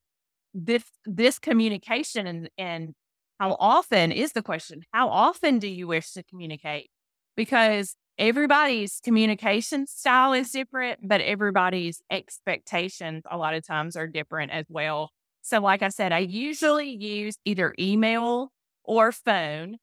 this 0.53 0.83
this 1.05 1.37
communication 1.37 2.27
and 2.27 2.49
and 2.57 2.93
how 3.39 3.57
often 3.59 4.11
is 4.13 4.31
the 4.31 4.41
question? 4.41 4.83
How 4.93 5.09
often 5.09 5.59
do 5.59 5.67
you 5.67 5.87
wish 5.87 6.11
to 6.13 6.23
communicate? 6.23 6.89
Because 7.35 7.95
everybody's 8.17 8.99
communication 9.03 9.87
style 9.87 10.33
is 10.33 10.51
different, 10.51 10.99
but 11.07 11.21
everybody's 11.21 12.01
expectations 12.09 13.23
a 13.29 13.37
lot 13.37 13.53
of 13.53 13.65
times 13.65 13.95
are 13.95 14.07
different 14.07 14.51
as 14.51 14.65
well. 14.69 15.11
So, 15.41 15.59
like 15.59 15.81
I 15.83 15.89
said, 15.89 16.11
I 16.11 16.19
usually 16.19 16.89
use 16.89 17.37
either 17.45 17.73
email 17.79 18.51
or 18.83 19.11
phone. 19.11 19.77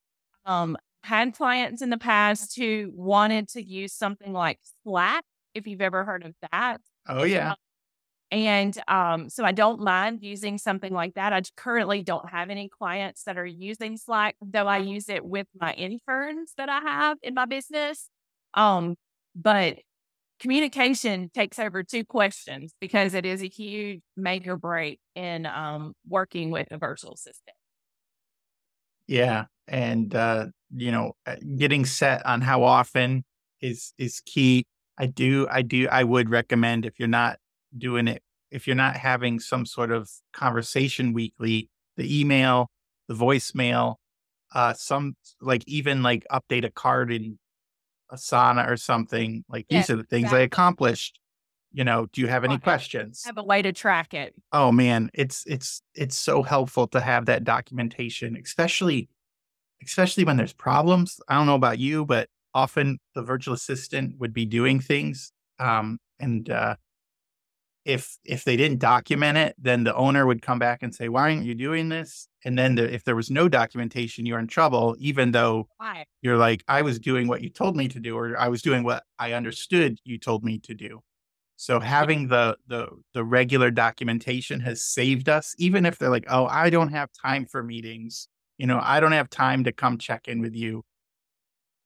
Um, 0.44 0.76
had 1.04 1.34
clients 1.34 1.82
in 1.82 1.90
the 1.90 1.98
past 1.98 2.56
who 2.56 2.90
wanted 2.94 3.48
to 3.50 3.62
use 3.62 3.92
something 3.92 4.32
like 4.32 4.58
Slack, 4.84 5.24
if 5.54 5.66
you've 5.66 5.80
ever 5.80 6.04
heard 6.04 6.24
of 6.24 6.34
that. 6.50 6.78
oh 7.08 7.24
yeah 7.24 7.54
And 8.30 8.76
um, 8.88 9.28
so 9.28 9.44
I 9.44 9.52
don't 9.52 9.80
mind 9.80 10.20
using 10.22 10.56
something 10.56 10.92
like 10.92 11.14
that. 11.14 11.34
I 11.34 11.42
currently 11.56 12.02
don't 12.02 12.30
have 12.30 12.48
any 12.48 12.68
clients 12.68 13.24
that 13.24 13.36
are 13.36 13.44
using 13.46 13.98
Slack, 13.98 14.36
though 14.40 14.66
I 14.66 14.78
use 14.78 15.10
it 15.10 15.24
with 15.24 15.46
my 15.60 15.74
interns 15.74 16.54
that 16.56 16.70
I 16.70 16.80
have 16.80 17.18
in 17.22 17.34
my 17.34 17.44
business. 17.44 18.08
Um, 18.54 18.96
but 19.34 19.78
communication 20.40 21.30
takes 21.34 21.58
over 21.58 21.82
two 21.82 22.04
questions 22.04 22.74
because 22.80 23.14
it 23.14 23.26
is 23.26 23.42
a 23.42 23.48
huge 23.48 24.02
make 24.16 24.46
or 24.46 24.56
break 24.56 25.00
in 25.14 25.46
um, 25.46 25.94
working 26.08 26.50
with 26.50 26.68
a 26.72 26.78
virtual 26.78 27.14
assistant. 27.14 27.56
yeah 29.06 29.44
and 29.68 30.14
uh 30.14 30.46
you 30.74 30.90
know 30.90 31.12
uh, 31.26 31.36
getting 31.56 31.84
set 31.84 32.24
on 32.26 32.40
how 32.40 32.62
often 32.62 33.24
is 33.60 33.92
is 33.98 34.20
key 34.24 34.64
i 34.98 35.06
do 35.06 35.46
i 35.50 35.62
do 35.62 35.88
i 35.90 36.02
would 36.02 36.30
recommend 36.30 36.84
if 36.84 36.98
you're 36.98 37.08
not 37.08 37.38
doing 37.76 38.08
it 38.08 38.22
if 38.50 38.66
you're 38.66 38.76
not 38.76 38.96
having 38.96 39.40
some 39.40 39.64
sort 39.66 39.90
of 39.90 40.08
conversation 40.32 41.12
weekly 41.12 41.68
the 41.96 42.20
email 42.20 42.70
the 43.08 43.14
voicemail 43.14 43.96
uh 44.54 44.72
some 44.72 45.14
like 45.40 45.62
even 45.66 46.02
like 46.02 46.24
update 46.30 46.64
a 46.64 46.70
card 46.70 47.12
in 47.12 47.38
asana 48.12 48.68
or 48.68 48.76
something 48.76 49.44
like 49.48 49.66
these 49.68 49.88
are 49.90 49.96
the 49.96 50.04
things 50.04 50.32
i 50.32 50.40
accomplished 50.40 51.18
you 51.72 51.82
know 51.84 52.06
do 52.12 52.20
you 52.20 52.26
have 52.28 52.44
any 52.44 52.54
Right. 52.54 52.62
questions 52.62 53.22
Have 53.24 53.38
a 53.38 53.42
way 53.44 53.62
to 53.62 53.72
track 53.72 54.12
it. 54.14 54.34
oh 54.52 54.70
man 54.70 55.10
it's 55.14 55.44
it's 55.46 55.82
it's 55.94 56.16
so 56.16 56.42
helpful 56.42 56.86
to 56.88 57.00
have 57.00 57.26
that 57.26 57.44
documentation 57.44 58.36
especially 58.36 59.08
especially 59.84 60.24
when 60.24 60.36
there's 60.36 60.52
problems 60.52 61.18
i 61.28 61.34
don't 61.34 61.46
know 61.46 61.54
about 61.54 61.78
you 61.78 62.04
but 62.04 62.28
often 62.54 62.98
the 63.14 63.22
virtual 63.22 63.54
assistant 63.54 64.18
would 64.18 64.32
be 64.34 64.44
doing 64.44 64.78
things 64.80 65.32
um 65.58 65.98
and 66.20 66.50
uh 66.50 66.76
if 67.84 68.16
if 68.24 68.44
they 68.44 68.56
didn't 68.56 68.78
document 68.78 69.36
it 69.38 69.56
then 69.58 69.84
the 69.84 69.94
owner 69.96 70.26
would 70.26 70.42
come 70.42 70.58
back 70.58 70.82
and 70.82 70.94
say 70.94 71.08
why 71.08 71.22
aren't 71.22 71.44
you 71.44 71.54
doing 71.54 71.88
this 71.88 72.28
and 72.44 72.58
then 72.58 72.74
the, 72.74 72.92
if 72.92 73.04
there 73.04 73.16
was 73.16 73.30
no 73.30 73.48
documentation 73.48 74.26
you're 74.26 74.38
in 74.38 74.46
trouble 74.46 74.96
even 74.98 75.32
though 75.32 75.68
Why? 75.76 76.04
you're 76.22 76.36
like 76.36 76.62
i 76.68 76.82
was 76.82 76.98
doing 76.98 77.28
what 77.28 77.42
you 77.42 77.50
told 77.50 77.76
me 77.76 77.88
to 77.88 78.00
do 78.00 78.16
or 78.16 78.38
i 78.38 78.48
was 78.48 78.62
doing 78.62 78.82
what 78.82 79.04
i 79.18 79.32
understood 79.32 79.98
you 80.04 80.18
told 80.18 80.44
me 80.44 80.58
to 80.60 80.74
do. 80.74 81.00
So 81.56 81.78
having 81.78 82.26
the 82.26 82.56
the 82.66 82.88
the 83.14 83.22
regular 83.22 83.70
documentation 83.70 84.58
has 84.60 84.82
saved 84.82 85.28
us 85.28 85.54
even 85.58 85.86
if 85.86 85.96
they're 85.96 86.10
like 86.10 86.26
oh 86.28 86.46
i 86.46 86.70
don't 86.70 86.90
have 86.90 87.10
time 87.12 87.46
for 87.46 87.62
meetings. 87.62 88.28
You 88.58 88.66
know 88.66 88.80
i 88.82 88.98
don't 88.98 89.12
have 89.12 89.30
time 89.30 89.64
to 89.64 89.72
come 89.72 89.98
check 89.98 90.26
in 90.26 90.40
with 90.40 90.56
you. 90.56 90.82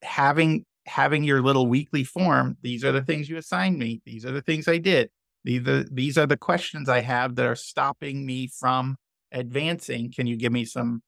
Having 0.01 0.65
having 0.87 1.23
your 1.23 1.41
little 1.41 1.67
weekly 1.67 2.03
form 2.03 2.57
these 2.61 2.83
are 2.83 2.91
the 2.91 3.03
things 3.03 3.29
you 3.29 3.37
assigned 3.37 3.77
me. 3.77 4.01
These 4.05 4.25
are 4.25 4.31
the 4.31 4.41
things 4.41 4.67
i 4.67 4.77
did. 4.77 5.09
These 5.43 5.67
are, 5.67 5.83
these 5.83 6.17
are 6.17 6.25
the 6.25 6.37
questions 6.37 6.89
i 6.89 7.01
have 7.01 7.35
that 7.35 7.45
are 7.45 7.55
stopping 7.55 8.25
me 8.25 8.47
from 8.47 8.97
advancing 9.31 10.11
can 10.11 10.27
you 10.27 10.37
give 10.37 10.51
me 10.51 10.63
some 10.65 11.01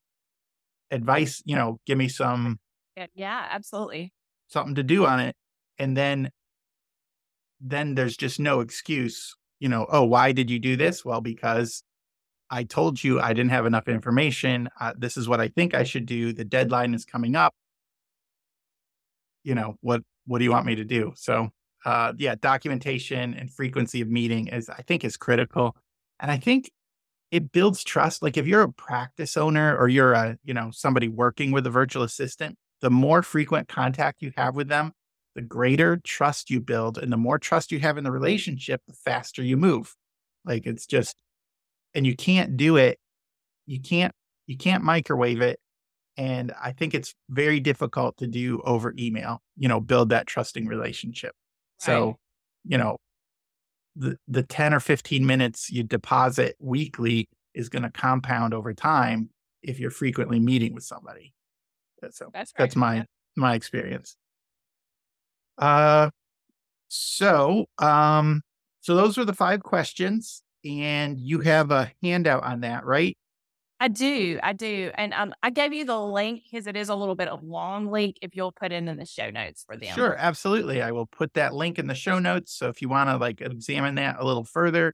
advice 0.92 1.42
you 1.46 1.56
know 1.56 1.80
give 1.86 1.98
me 1.98 2.08
some 2.08 2.60
Yeah, 3.14 3.48
absolutely. 3.50 4.12
something 4.48 4.76
to 4.76 4.84
do 4.84 5.06
on 5.06 5.20
it 5.20 5.36
and 5.78 5.96
then 5.96 6.30
then 7.62 7.96
there's 7.96 8.18
just 8.18 8.40
no 8.40 8.60
excuse 8.60 9.36
you 9.60 9.70
know 9.70 9.86
oh 9.90 10.04
why 10.04 10.32
did 10.32 10.50
you 10.50 10.60
do 10.60 10.76
this? 10.76 11.06
Well 11.06 11.22
because 11.22 11.84
i 12.50 12.64
told 12.64 13.04
you 13.04 13.20
i 13.22 13.32
didn't 13.32 13.52
have 13.52 13.66
enough 13.66 13.88
information 13.88 14.68
uh, 14.80 14.94
this 14.98 15.18
is 15.18 15.30
what 15.30 15.40
i 15.40 15.48
think 15.50 15.76
i 15.76 15.84
should 15.84 16.06
do 16.06 16.34
the 16.34 16.44
deadline 16.46 16.94
is 16.94 17.06
coming 17.06 17.36
up. 17.36 17.54
You 19.44 19.56
know 19.56 19.76
what 19.82 20.02
what 20.26 20.40
do 20.40 20.44
you 20.46 20.52
want 20.52 20.66
me 20.66 20.76
to 20.76 20.84
do? 20.84 21.14
So 21.16 21.50
uh 21.86 22.14
yeah 22.18 22.36
documentation 22.36 23.34
and 23.34 23.52
frequency 23.52 24.02
of 24.02 24.10
meeting 24.10 24.48
is 24.48 24.70
i 24.70 24.82
think 24.82 25.06
is 25.06 25.16
critical 25.16 25.78
and 26.20 26.30
i 26.30 26.38
think 26.38 26.70
it 27.32 27.52
builds 27.52 27.84
trust 27.84 28.22
like 28.24 28.38
if 28.38 28.48
you're 28.48 28.64
a 28.64 28.72
practice 28.72 29.38
owner 29.38 29.78
or 29.78 29.88
you're 29.88 30.14
a 30.14 30.38
you 30.44 30.54
know 30.54 30.70
somebody 30.72 31.08
working 31.08 31.52
with 31.52 31.66
a 31.68 31.70
virtual 31.70 32.04
assistant 32.04 32.56
the 32.82 32.90
more 32.90 33.22
frequent 33.22 33.68
contact 33.68 34.22
you 34.22 34.32
have 34.36 34.56
with 34.56 34.68
them 34.68 34.94
the 35.36 35.42
greater 35.42 35.98
trust 36.04 36.50
you 36.50 36.60
build 36.60 36.98
and 36.98 37.14
the 37.14 37.18
more 37.18 37.40
trust 37.40 37.72
you 37.72 37.80
have 37.80 37.98
in 37.98 38.04
the 38.04 38.12
relationship 38.12 38.82
the 38.88 38.94
faster 38.94 39.44
you 39.44 39.56
move. 39.56 39.96
Like 40.44 40.66
it's 40.66 40.86
just 40.86 41.16
and 41.94 42.06
you 42.06 42.16
can't 42.16 42.58
do 42.58 42.76
it 42.76 42.98
you 43.66 43.80
can't 43.80 44.14
you 44.48 44.58
can't 44.58 44.84
microwave 44.84 45.42
it 45.42 45.60
and 46.18 46.54
i 46.62 46.72
think 46.72 46.94
it's 46.94 47.14
very 47.30 47.60
difficult 47.60 48.18
to 48.18 48.28
do 48.28 48.62
over 48.64 48.94
email 48.98 49.42
you 49.58 49.68
know 49.68 49.80
build 49.80 50.10
that 50.10 50.28
trusting 50.28 50.68
relationship. 50.68 51.34
So 51.78 52.18
you 52.66 52.78
know 52.78 52.98
the 54.00 54.18
the 54.28 54.44
10 54.44 54.74
or 54.74 54.80
15 54.80 55.26
minutes 55.26 55.70
you 55.70 55.84
deposit 55.84 56.56
weekly 56.60 57.28
is 57.54 57.70
going 57.70 57.84
to 57.84 57.92
compound 57.92 58.54
over 58.54 58.74
time 58.74 59.30
if 59.62 59.80
you're 59.80 59.92
frequently 59.92 60.40
meeting 60.40 60.74
with 60.74 60.84
somebody. 60.86 61.34
So 62.12 62.30
That's 62.34 62.54
that's 62.58 62.76
right. 62.76 62.80
my 62.80 62.96
Yeah. 62.96 63.04
my 63.36 63.54
experience. 63.56 64.16
Uh, 65.58 66.10
so 66.88 67.66
um, 67.78 68.42
so 68.82 68.96
those 68.96 69.18
were 69.18 69.26
the 69.26 69.34
five 69.34 69.62
questions, 69.62 70.42
and 70.64 71.20
you 71.20 71.42
have 71.42 71.72
a 71.72 71.92
handout 72.02 72.44
on 72.44 72.62
that, 72.62 72.86
right? 72.86 73.18
I 73.82 73.88
do, 73.88 74.40
I 74.44 74.52
do, 74.54 74.92
and 74.96 75.14
um, 75.14 75.34
I 75.42 75.52
gave 75.52 75.72
you 75.72 75.86
the 75.86 76.00
link 76.00 76.42
because 76.52 76.68
it 76.68 76.76
is 76.76 76.90
a 76.90 76.96
little 76.96 77.16
bit 77.16 77.30
of 77.30 77.44
long 77.44 77.90
link. 77.90 78.18
If 78.22 78.36
you'll 78.36 78.52
put 78.52 78.74
it 78.74 78.76
in 78.76 78.98
the 78.98 79.06
show 79.06 79.30
notes 79.30 79.64
for 79.66 79.78
them. 79.78 79.96
Sure, 79.96 80.16
absolutely. 80.18 80.82
I 80.82 80.92
will 80.92 81.06
put 81.06 81.34
that 81.36 81.54
link 81.54 81.80
in 81.80 81.88
the 81.88 81.96
show 81.96 82.20
notes. 82.20 82.54
So 82.54 82.68
if 82.68 82.82
you 82.82 82.90
want 82.90 83.10
to 83.10 83.16
like 83.16 83.40
examine 83.40 83.96
that 83.96 84.18
a 84.20 84.26
little 84.26 84.44
further, 84.44 84.94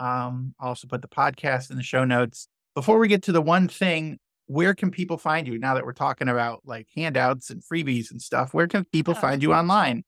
um, 0.00 0.54
I'll 0.58 0.68
also 0.68 0.88
put 0.88 1.02
the 1.02 1.08
podcast 1.08 1.70
in 1.70 1.76
the 1.76 1.82
show 1.82 2.04
notes. 2.04 2.48
Before 2.74 2.98
we 2.98 3.08
get 3.08 3.22
to 3.24 3.32
the 3.32 3.42
one 3.42 3.68
thing, 3.68 4.18
where 4.46 4.74
can 4.74 4.90
people 4.90 5.18
find 5.18 5.46
you 5.46 5.58
now 5.58 5.74
that 5.74 5.84
we're 5.84 5.92
talking 5.92 6.28
about 6.28 6.62
like 6.64 6.88
handouts 6.96 7.50
and 7.50 7.62
freebies 7.62 8.10
and 8.10 8.22
stuff? 8.22 8.54
Where 8.54 8.66
can 8.66 8.84
people 8.86 9.12
Yeah. 9.14 9.20
find 9.20 9.42
you 9.42 9.52
online? 9.52 10.02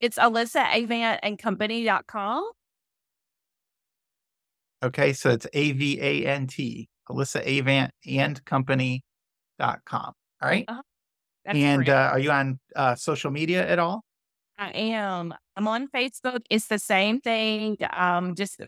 It's 0.00 0.18
Alyssa 0.18 0.76
Avant 0.76 1.20
and 1.22 1.38
Company.com. 1.38 2.50
Okay, 4.82 5.12
so 5.12 5.30
it's 5.30 5.46
A 5.52 5.72
V 5.72 6.00
A 6.00 6.26
N 6.26 6.46
T, 6.46 6.88
Alyssa 7.10 7.58
Avant 7.60 7.90
and 8.06 8.44
Company.com. 8.44 9.02
All 10.42 10.48
right. 10.48 10.68
That's 11.44 11.58
and 11.58 11.88
uh, 11.88 12.10
are 12.12 12.18
you 12.18 12.30
on 12.30 12.58
uh, 12.76 12.94
social 12.94 13.30
media 13.30 13.66
at 13.66 13.78
all? 13.78 14.04
I 14.58 14.70
am. 14.70 15.34
I'm 15.56 15.66
on 15.68 15.88
Facebook. 15.88 16.40
It's 16.50 16.66
the 16.66 16.78
same 16.78 17.20
thing. 17.20 17.78
Um, 17.94 18.34
just 18.34 18.60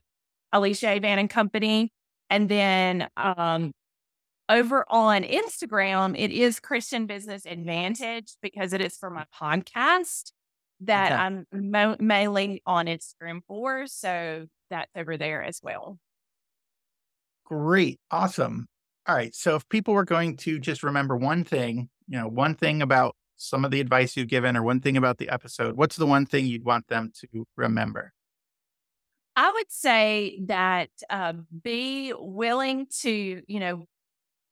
Alyssa 0.55 0.97
Avant 0.97 1.21
and 1.21 1.31
Company. 1.31 1.93
And 2.31 2.49
then 2.49 3.09
um 3.17 3.73
over 4.49 4.85
on 4.89 5.23
Instagram, 5.23 6.15
it 6.19 6.31
is 6.31 6.61
Christian 6.61 7.07
Business 7.07 7.47
Advantage 7.47 8.35
because 8.43 8.73
it 8.73 8.81
is 8.81 8.97
for 8.97 9.09
my 9.11 9.25
podcast 9.41 10.33
that 10.81 11.13
Okay. 11.13 11.21
I'm 11.21 11.47
mo- 11.53 11.97
mainly 12.01 12.63
on 12.67 12.87
Instagram 12.87 13.41
for. 13.47 13.87
So 13.87 14.47
that's 14.69 14.91
over 14.97 15.17
there 15.17 15.43
as 15.43 15.61
well. 15.63 15.99
Great. 17.53 18.01
Awesome. 18.11 18.67
All 19.07 19.15
right. 19.15 19.35
So 19.35 19.57
if 19.57 19.69
people 19.69 19.93
were 19.93 20.07
going 20.07 20.39
to 20.39 20.59
just 20.59 20.83
remember 20.83 21.19
one 21.19 21.45
thing, 21.45 21.91
you 22.09 22.19
know, 22.19 22.27
one 22.27 22.55
thing 22.55 22.81
about 22.81 23.15
some 23.37 23.67
of 23.67 23.71
the 23.71 23.81
advice 23.81 24.17
you've 24.17 24.29
given 24.29 24.57
or 24.57 24.63
one 24.63 24.81
thing 24.81 24.97
about 24.97 25.19
the 25.19 25.29
episode, 25.29 25.77
what's 25.77 25.97
the 25.97 26.07
one 26.07 26.25
thing 26.25 26.47
you'd 26.47 26.65
want 26.65 26.89
them 26.89 27.13
to 27.21 27.47
remember? 27.57 28.15
I 29.37 29.53
would 29.53 29.71
say 29.71 30.41
that 30.47 30.89
uh, 31.11 31.35
be 31.63 32.15
willing 32.17 32.87
to, 33.01 33.43
you 33.47 33.61
know, 33.61 33.85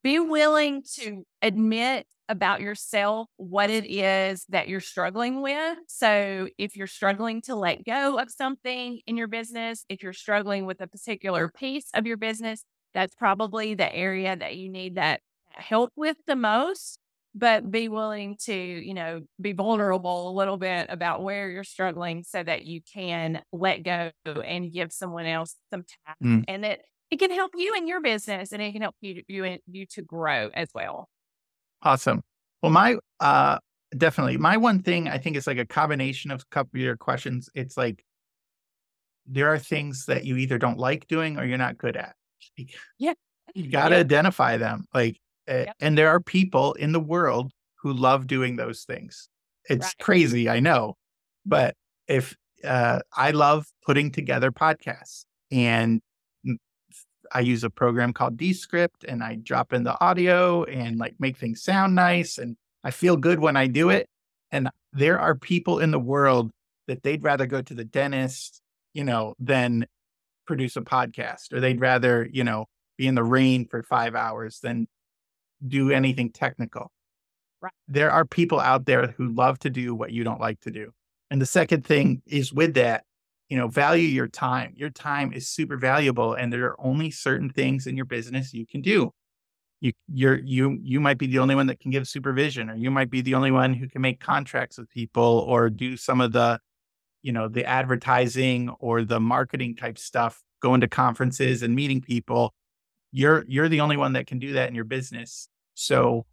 be 0.03 0.19
willing 0.19 0.83
to 0.97 1.25
admit 1.41 2.05
about 2.29 2.61
yourself 2.61 3.29
what 3.37 3.71
it 3.71 3.85
is 3.89 4.45
that 4.49 4.67
you're 4.69 4.79
struggling 4.79 5.41
with. 5.41 5.77
So, 5.87 6.49
if 6.59 6.75
you're 6.75 6.87
struggling 6.87 7.41
to 7.43 7.55
let 7.55 7.83
go 7.83 8.19
of 8.19 8.29
something 8.29 8.99
in 9.07 9.17
your 9.17 9.27
business, 9.27 9.85
if 9.89 10.03
you're 10.03 10.13
struggling 10.13 10.67
with 10.67 10.81
a 10.81 10.87
particular 10.87 11.49
piece 11.49 11.89
of 11.95 12.05
your 12.05 12.17
business, 12.17 12.63
that's 12.93 13.15
probably 13.15 13.73
the 13.73 13.93
area 13.93 14.35
that 14.35 14.57
you 14.57 14.69
need 14.69 14.95
that 14.95 15.21
help 15.49 15.91
with 15.95 16.17
the 16.27 16.35
most. 16.35 16.97
But 17.33 17.71
be 17.71 17.87
willing 17.87 18.35
to, 18.43 18.53
you 18.53 18.93
know, 18.93 19.21
be 19.39 19.53
vulnerable 19.53 20.29
a 20.29 20.33
little 20.33 20.57
bit 20.57 20.87
about 20.89 21.23
where 21.23 21.49
you're 21.49 21.63
struggling 21.63 22.23
so 22.23 22.43
that 22.43 22.65
you 22.65 22.81
can 22.81 23.41
let 23.53 23.83
go 23.83 24.11
and 24.25 24.69
give 24.69 24.91
someone 24.91 25.25
else 25.25 25.55
some 25.69 25.85
time 26.05 26.15
Mm. 26.21 26.43
and 26.49 26.63
that 26.65 26.81
it 27.09 27.19
can 27.19 27.31
help 27.31 27.51
you 27.55 27.73
in 27.75 27.87
your 27.87 28.01
business 28.01 28.51
and 28.51 28.61
it 28.61 28.73
can 28.73 28.81
help 28.81 28.95
you 28.99 29.23
you 29.29 29.59
you 29.65 29.85
to 29.91 30.01
grow 30.01 30.49
as 30.53 30.67
well. 30.75 31.07
Awesome. 31.83 32.21
Well, 32.61 32.71
my, 32.71 32.97
uh, 33.19 33.59
definitely 33.97 34.37
my 34.37 34.57
one 34.57 34.81
thing 34.83 35.07
I 35.07 35.17
think 35.17 35.35
is 35.35 35.47
like 35.47 35.57
a 35.57 35.65
combination 35.65 36.31
of 36.31 36.41
a 36.41 36.45
couple 36.51 36.77
of 36.79 36.83
your 36.83 36.97
questions. 36.97 37.49
It's 37.55 37.77
like, 37.77 38.03
there 39.25 39.47
are 39.53 39.59
things 39.59 40.05
that 40.07 40.25
you 40.25 40.35
either 40.37 40.57
don't 40.57 40.77
like 40.77 41.07
doing 41.07 41.37
or 41.37 41.45
you're 41.45 41.57
not 41.57 41.77
good 41.77 41.95
at. 41.95 42.15
Yeah. 42.97 43.13
You 43.53 43.67
got 43.71 43.89
to 43.89 43.95
Yep. 43.95 44.05
identify 44.05 44.57
them. 44.57 44.85
Like, 44.93 45.19
uh, 45.49 45.65
Yep. 45.67 45.75
and 45.79 45.97
there 45.97 46.09
are 46.09 46.19
people 46.19 46.73
in 46.73 46.91
the 46.91 46.99
world 46.99 47.51
who 47.81 47.93
love 47.93 48.27
doing 48.27 48.55
those 48.55 48.83
things. 48.83 49.27
It's 49.69 49.85
Right. 49.85 49.95
crazy, 49.99 50.49
I 50.49 50.59
know, 50.59 50.95
but 51.45 51.75
if 52.07 52.35
uh, 52.63 52.99
I 53.17 53.31
love 53.31 53.65
putting 53.85 54.11
together 54.11 54.51
podcasts, 54.51 55.25
and 55.49 55.99
I 57.31 57.39
use 57.39 57.63
a 57.63 57.69
program 57.69 58.13
called 58.13 58.37
Descript, 58.37 59.03
and 59.07 59.23
I 59.23 59.35
drop 59.35 59.73
in 59.73 59.83
the 59.83 59.99
audio 60.03 60.63
and 60.65 60.97
like 60.97 61.15
make 61.19 61.37
things 61.37 61.63
sound 61.63 61.95
nice, 61.95 62.37
and 62.37 62.57
I 62.83 62.91
feel 62.91 63.17
good 63.17 63.39
when 63.39 63.55
I 63.57 63.67
do 63.67 63.89
it. 63.89 64.07
And 64.51 64.69
there 64.93 65.19
are 65.19 65.35
people 65.35 65.79
in 65.79 65.91
the 65.91 65.99
world 65.99 66.51
that 66.87 67.03
they'd 67.03 67.23
rather 67.23 67.45
go 67.45 67.61
to 67.61 67.73
the 67.73 67.85
dentist, 67.85 68.61
you 68.93 69.03
know, 69.03 69.33
than 69.39 69.85
produce 70.45 70.75
a 70.75 70.81
podcast, 70.81 71.53
or 71.53 71.59
they'd 71.59 71.79
rather, 71.79 72.27
you 72.31 72.43
know, 72.43 72.65
be 72.97 73.07
in 73.07 73.15
the 73.15 73.23
rain 73.23 73.67
for 73.67 73.83
five 73.83 74.15
hours 74.15 74.59
than 74.61 74.87
do 75.67 75.91
anything 75.91 76.31
technical. 76.31 76.91
Right. 77.61 77.71
There 77.87 78.11
are 78.11 78.25
people 78.25 78.59
out 78.59 78.85
there 78.85 79.07
who 79.17 79.33
love 79.33 79.59
to 79.59 79.69
do 79.69 79.93
what 79.93 80.11
you 80.11 80.23
don't 80.23 80.41
like 80.41 80.59
to 80.61 80.71
do. 80.71 80.91
And 81.29 81.41
the 81.41 81.45
second 81.45 81.85
thing 81.85 82.21
is 82.25 82.51
with 82.51 82.73
that, 82.73 83.03
you 83.49 83.57
know, 83.57 83.67
value 83.67 84.07
your 84.07 84.27
time. 84.27 84.73
Your 84.75 84.89
time 84.89 85.33
is 85.33 85.47
super 85.47 85.77
valuable, 85.77 86.33
and 86.33 86.51
there 86.51 86.65
are 86.65 86.81
only 86.81 87.11
certain 87.11 87.49
things 87.49 87.85
in 87.85 87.95
your 87.95 88.05
business 88.05 88.53
you 88.53 88.65
can 88.65 88.81
do. 88.81 89.11
You 89.81 89.93
you're 90.13 90.39
you 90.39 90.79
you 90.81 90.99
might 90.99 91.17
be 91.17 91.27
the 91.27 91.39
only 91.39 91.55
one 91.55 91.67
that 91.67 91.79
can 91.79 91.91
give 91.91 92.07
supervision, 92.07 92.69
or 92.69 92.75
you 92.75 92.91
might 92.91 93.09
be 93.09 93.21
the 93.21 93.35
only 93.35 93.51
one 93.51 93.73
who 93.73 93.87
can 93.87 94.01
make 94.01 94.19
contracts 94.19 94.77
with 94.77 94.89
people 94.89 95.45
or 95.47 95.69
do 95.69 95.97
some 95.97 96.21
of 96.21 96.31
the, 96.31 96.59
you 97.21 97.31
know, 97.31 97.47
the 97.47 97.65
advertising 97.65 98.69
or 98.79 99.03
the 99.03 99.19
marketing 99.19 99.75
type 99.75 99.97
stuff, 99.97 100.41
going 100.61 100.81
to 100.81 100.87
conferences 100.87 101.63
and 101.63 101.75
meeting 101.75 102.01
people. 102.01 102.53
You're 103.11 103.43
you're 103.47 103.69
the 103.69 103.81
only 103.81 103.97
one 103.97 104.13
that 104.13 104.27
can 104.27 104.39
do 104.39 104.53
that 104.53 104.69
in 104.69 104.75
your 104.75 104.85
business. 104.85 105.47
So 105.73 106.25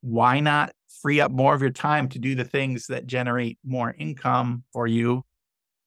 why 0.00 0.40
not 0.40 0.72
free 1.02 1.20
up 1.20 1.30
more 1.30 1.54
of 1.54 1.60
your 1.60 1.70
time 1.70 2.08
to 2.08 2.18
do 2.18 2.34
the 2.34 2.44
things 2.44 2.86
that 2.86 3.06
generate 3.06 3.58
more 3.64 3.94
income 3.98 4.64
for 4.72 4.86
you 4.86 5.24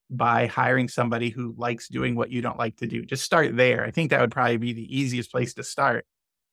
by 0.10 0.46
hiring 0.46 0.90
somebody 0.90 1.30
who 1.30 1.56
likes 1.58 1.88
doing 1.88 2.16
what 2.16 2.30
you 2.30 2.42
don't 2.42 2.60
like 2.60 2.76
to 2.78 2.88
do? 2.88 3.06
Just 3.06 3.24
start 3.24 3.56
there. 3.56 3.84
I 3.86 3.92
think 3.92 4.10
that 4.10 4.22
would 4.22 4.32
probably 4.32 4.58
be 4.58 4.74
the 4.74 4.98
easiest 4.98 5.32
place 5.32 5.54
to 5.56 5.64
start. 5.64 6.06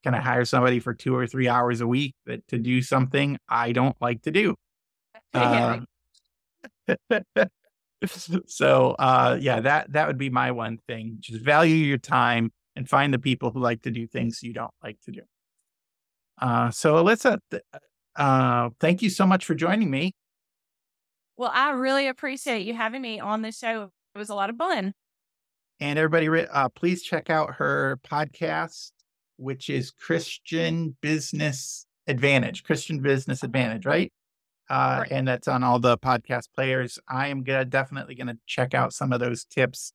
Can 0.05 0.14
I 0.14 0.20
hire 0.20 0.44
somebody 0.44 0.78
for 0.78 0.94
two 0.94 1.14
or 1.16 1.26
three 1.26 1.49
hours 1.49 1.80
a 1.80 1.86
week 1.86 2.14
that, 2.26 2.46
to 2.49 2.59
do 2.59 2.80
something 2.82 3.36
I 3.49 3.72
don't 3.72 3.96
like 4.01 4.22
to 4.22 4.30
do? 4.30 4.55
Uh, 5.34 5.80
so 8.47 8.91
uh 8.99 9.36
yeah 9.41 9.61
that 9.61 9.93
that 9.93 10.07
would 10.07 10.18
be 10.18 10.30
my 10.30 10.51
one 10.51 10.78
thing 10.86 11.16
just 11.20 11.45
value 11.45 11.74
your 11.74 11.99
time 11.99 12.51
and 12.76 12.89
find 12.89 13.12
the 13.12 13.18
people 13.18 13.51
who 13.51 13.61
like 13.61 13.82
to 13.82 13.91
do 13.91 14.07
things 14.07 14.41
you 14.43 14.53
don't 14.53 14.70
like 14.82 14.99
to 15.05 15.11
do 15.11 15.20
uh 16.41 16.70
so 16.70 16.95
alyssa 16.95 17.39
th- 17.51 17.62
uh 18.16 18.70
thank 18.80 19.03
you 19.03 19.11
so 19.11 19.26
much 19.26 19.45
for 19.45 19.55
joining 19.55 19.91
me 19.91 20.12
well, 21.36 21.53
I 21.55 21.70
really 21.70 22.09
appreciate 22.09 22.66
you 22.66 22.74
having 22.74 23.01
me 23.01 23.20
on 23.20 23.43
the 23.43 23.53
show. 23.53 23.93
It 24.12 24.18
was 24.18 24.28
a 24.28 24.34
lot 24.34 24.51
of 24.51 24.57
fun. 24.57 24.93
and 25.78 25.97
everybody 25.97 26.28
uh 26.28 26.68
please 26.70 27.03
check 27.03 27.30
out 27.30 27.55
her 27.55 28.01
podcast 28.05 28.91
which 29.36 29.70
is 29.70 29.93
christian 29.93 30.97
business 31.01 31.86
advantage 32.09 32.64
christian 32.64 33.01
business 33.01 33.45
advantage 33.45 33.86
right 33.86 34.12
uh, 34.71 34.99
Correct. 34.99 35.12
and 35.12 35.29
that's 35.29 35.49
on 35.49 35.62
all 35.62 35.79
the 35.79 35.99
podcast 35.99 36.49
players. 36.55 36.99
I 37.09 37.29
am 37.29 37.43
gonna 37.43 37.64
definitely 37.64 38.14
gonna 38.14 38.39
check 38.47 38.75
out 38.75 38.93
some 38.93 39.12
of 39.12 39.21
those 39.21 39.45
tips 39.45 39.93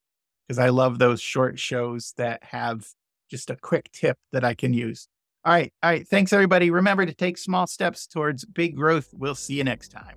because 0.48 0.60
I 0.60 0.70
love 0.70 1.00
those 1.00 1.22
short 1.22 1.60
shows 1.60 2.14
that 2.18 2.44
have 2.44 2.88
just 3.30 3.50
a 3.50 3.56
quick 3.56 3.92
tip 3.92 4.18
that 4.32 4.44
I 4.44 4.54
can 4.54 4.74
use. 4.74 5.08
All 5.46 5.54
right, 5.54 5.74
all 5.84 5.90
right. 5.90 6.08
Thanks 6.08 6.32
everybody. 6.32 6.70
Remember 6.70 7.06
to 7.06 7.14
take 7.14 7.38
small 7.38 7.68
steps 7.68 8.08
towards 8.08 8.46
big 8.46 8.76
growth. 8.76 9.10
We'll 9.14 9.36
see 9.36 9.56
you 9.56 9.64
next 9.64 9.90
time. 9.90 10.16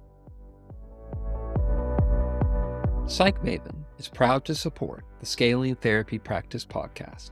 Psych 3.06 3.40
Maven 3.42 3.84
is 3.98 4.08
proud 4.08 4.44
to 4.44 4.54
support 4.54 5.04
the 5.20 5.26
Scaling 5.26 5.76
Therapy 5.76 6.18
Practice 6.18 6.64
podcast. 6.64 7.30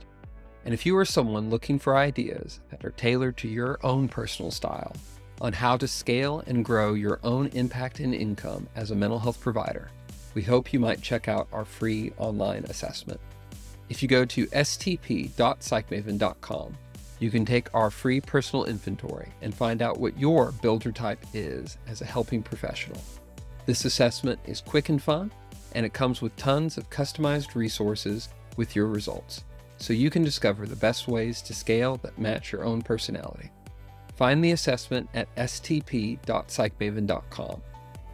And 0.65 0.73
if 0.73 0.87
you 0.87 0.97
are 0.97 1.05
someone 1.05 1.51
looking 1.51 1.79
for 1.79 1.97
ideas 1.97 2.61
that 2.71 2.85
are 2.85 2.91
tailored 2.93 3.37
to 3.39 3.49
your 3.49 3.79
own 3.83 4.09
personal 4.09 4.51
style 4.51 4.95
on 5.41 5.53
how 5.53 5.77
to 5.77 5.89
scale 5.89 6.43
and 6.47 6.65
grow 6.65 6.95
your 6.95 7.21
own 7.25 7.49
impact 7.49 7.99
and 8.01 8.15
income 8.15 8.69
as 8.77 8.91
a 8.91 8.95
mental 8.95 9.19
health 9.19 9.41
provider, 9.41 9.91
we 10.35 10.43
hope 10.43 10.73
you 10.73 10.81
might 10.81 11.03
check 11.03 11.29
out 11.29 11.49
our 11.53 11.65
free 11.65 12.13
online 12.19 12.65
assessment. 12.65 13.21
If 13.89 14.03
you 14.03 14.09
go 14.09 14.25
to 14.25 14.47
stp.psychmaven.com, 14.47 16.79
you 17.21 17.31
can 17.31 17.45
take 17.45 17.73
our 17.75 17.91
free 17.91 18.21
personal 18.21 18.65
inventory 18.65 19.29
and 19.41 19.55
find 19.55 19.83
out 19.83 20.01
what 20.01 20.19
your 20.19 20.53
builder 20.53 20.93
type 20.93 21.25
is 21.33 21.79
as 21.87 22.01
a 22.01 22.07
helping 22.07 22.43
professional. 22.43 23.01
This 23.67 23.85
assessment 23.85 24.41
is 24.47 24.61
quick 24.61 24.89
and 24.89 25.03
fun, 25.03 25.31
and 25.73 25.87
it 25.87 25.93
comes 25.93 26.21
with 26.21 26.35
tons 26.37 26.77
of 26.77 26.91
customized 26.91 27.55
resources 27.55 28.29
with 28.57 28.75
your 28.77 28.89
results. 28.89 29.45
so 29.77 29.93
you 29.93 30.11
can 30.11 30.23
discover 30.23 30.67
the 30.67 30.77
best 30.77 31.09
ways 31.09 31.43
to 31.43 31.55
scale 31.55 31.97
that 31.99 32.19
match 32.19 32.53
your 32.53 32.65
own 32.65 32.83
personality. 32.83 33.51
Find 34.17 34.45
the 34.45 34.53
assessment 34.53 35.09
at 35.15 35.35
stp.psychmaven.com. 35.37 37.63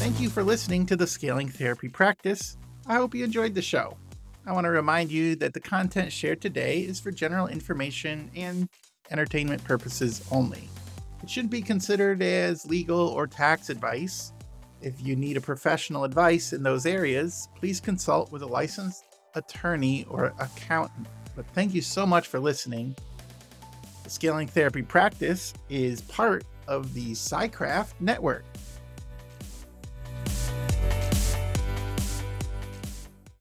Thank 0.04 0.20
you 0.20 0.28
for 0.28 0.42
listening 0.42 0.84
to 0.86 0.96
the 0.96 1.06
Scaling 1.06 1.48
Therapy 1.48 1.88
Practice. 1.88 2.58
I 2.86 2.96
hope 2.96 3.14
you 3.14 3.24
enjoyed 3.24 3.54
the 3.54 3.62
show. 3.62 3.96
I 4.46 4.52
want 4.52 4.66
to 4.66 4.70
remind 4.70 5.10
you 5.10 5.34
that 5.36 5.54
the 5.54 5.60
content 5.60 6.12
shared 6.12 6.42
today 6.42 6.80
is 6.80 7.00
for 7.00 7.10
general 7.10 7.46
information 7.46 8.30
and 8.36 8.68
entertainment 9.10 9.64
purposes 9.64 10.22
only. 10.30 10.68
It 11.22 11.30
shouldn't 11.30 11.50
be 11.50 11.62
considered 11.62 12.22
as 12.22 12.66
legal 12.66 13.08
or 13.08 13.26
tax 13.26 13.70
advice. 13.70 14.33
If 14.84 15.00
you 15.00 15.16
need 15.16 15.38
a 15.38 15.40
professional 15.40 16.04
advice 16.04 16.52
in 16.52 16.62
those 16.62 16.84
areas, 16.84 17.48
please 17.58 17.80
consult 17.80 18.30
with 18.30 18.42
a 18.42 18.46
licensed 18.46 19.06
attorney 19.34 20.04
or 20.10 20.34
accountant. 20.38 21.06
But 21.34 21.46
thank 21.54 21.72
you 21.72 21.80
so 21.80 22.04
much 22.04 22.28
for 22.28 22.38
listening. 22.38 22.94
The 24.02 24.10
Scaling 24.10 24.46
Therapy 24.46 24.82
Practice 24.82 25.54
is 25.70 26.02
part 26.02 26.44
of 26.68 26.92
the 26.92 27.12
PsyCraft 27.12 27.94
Network. 28.00 28.44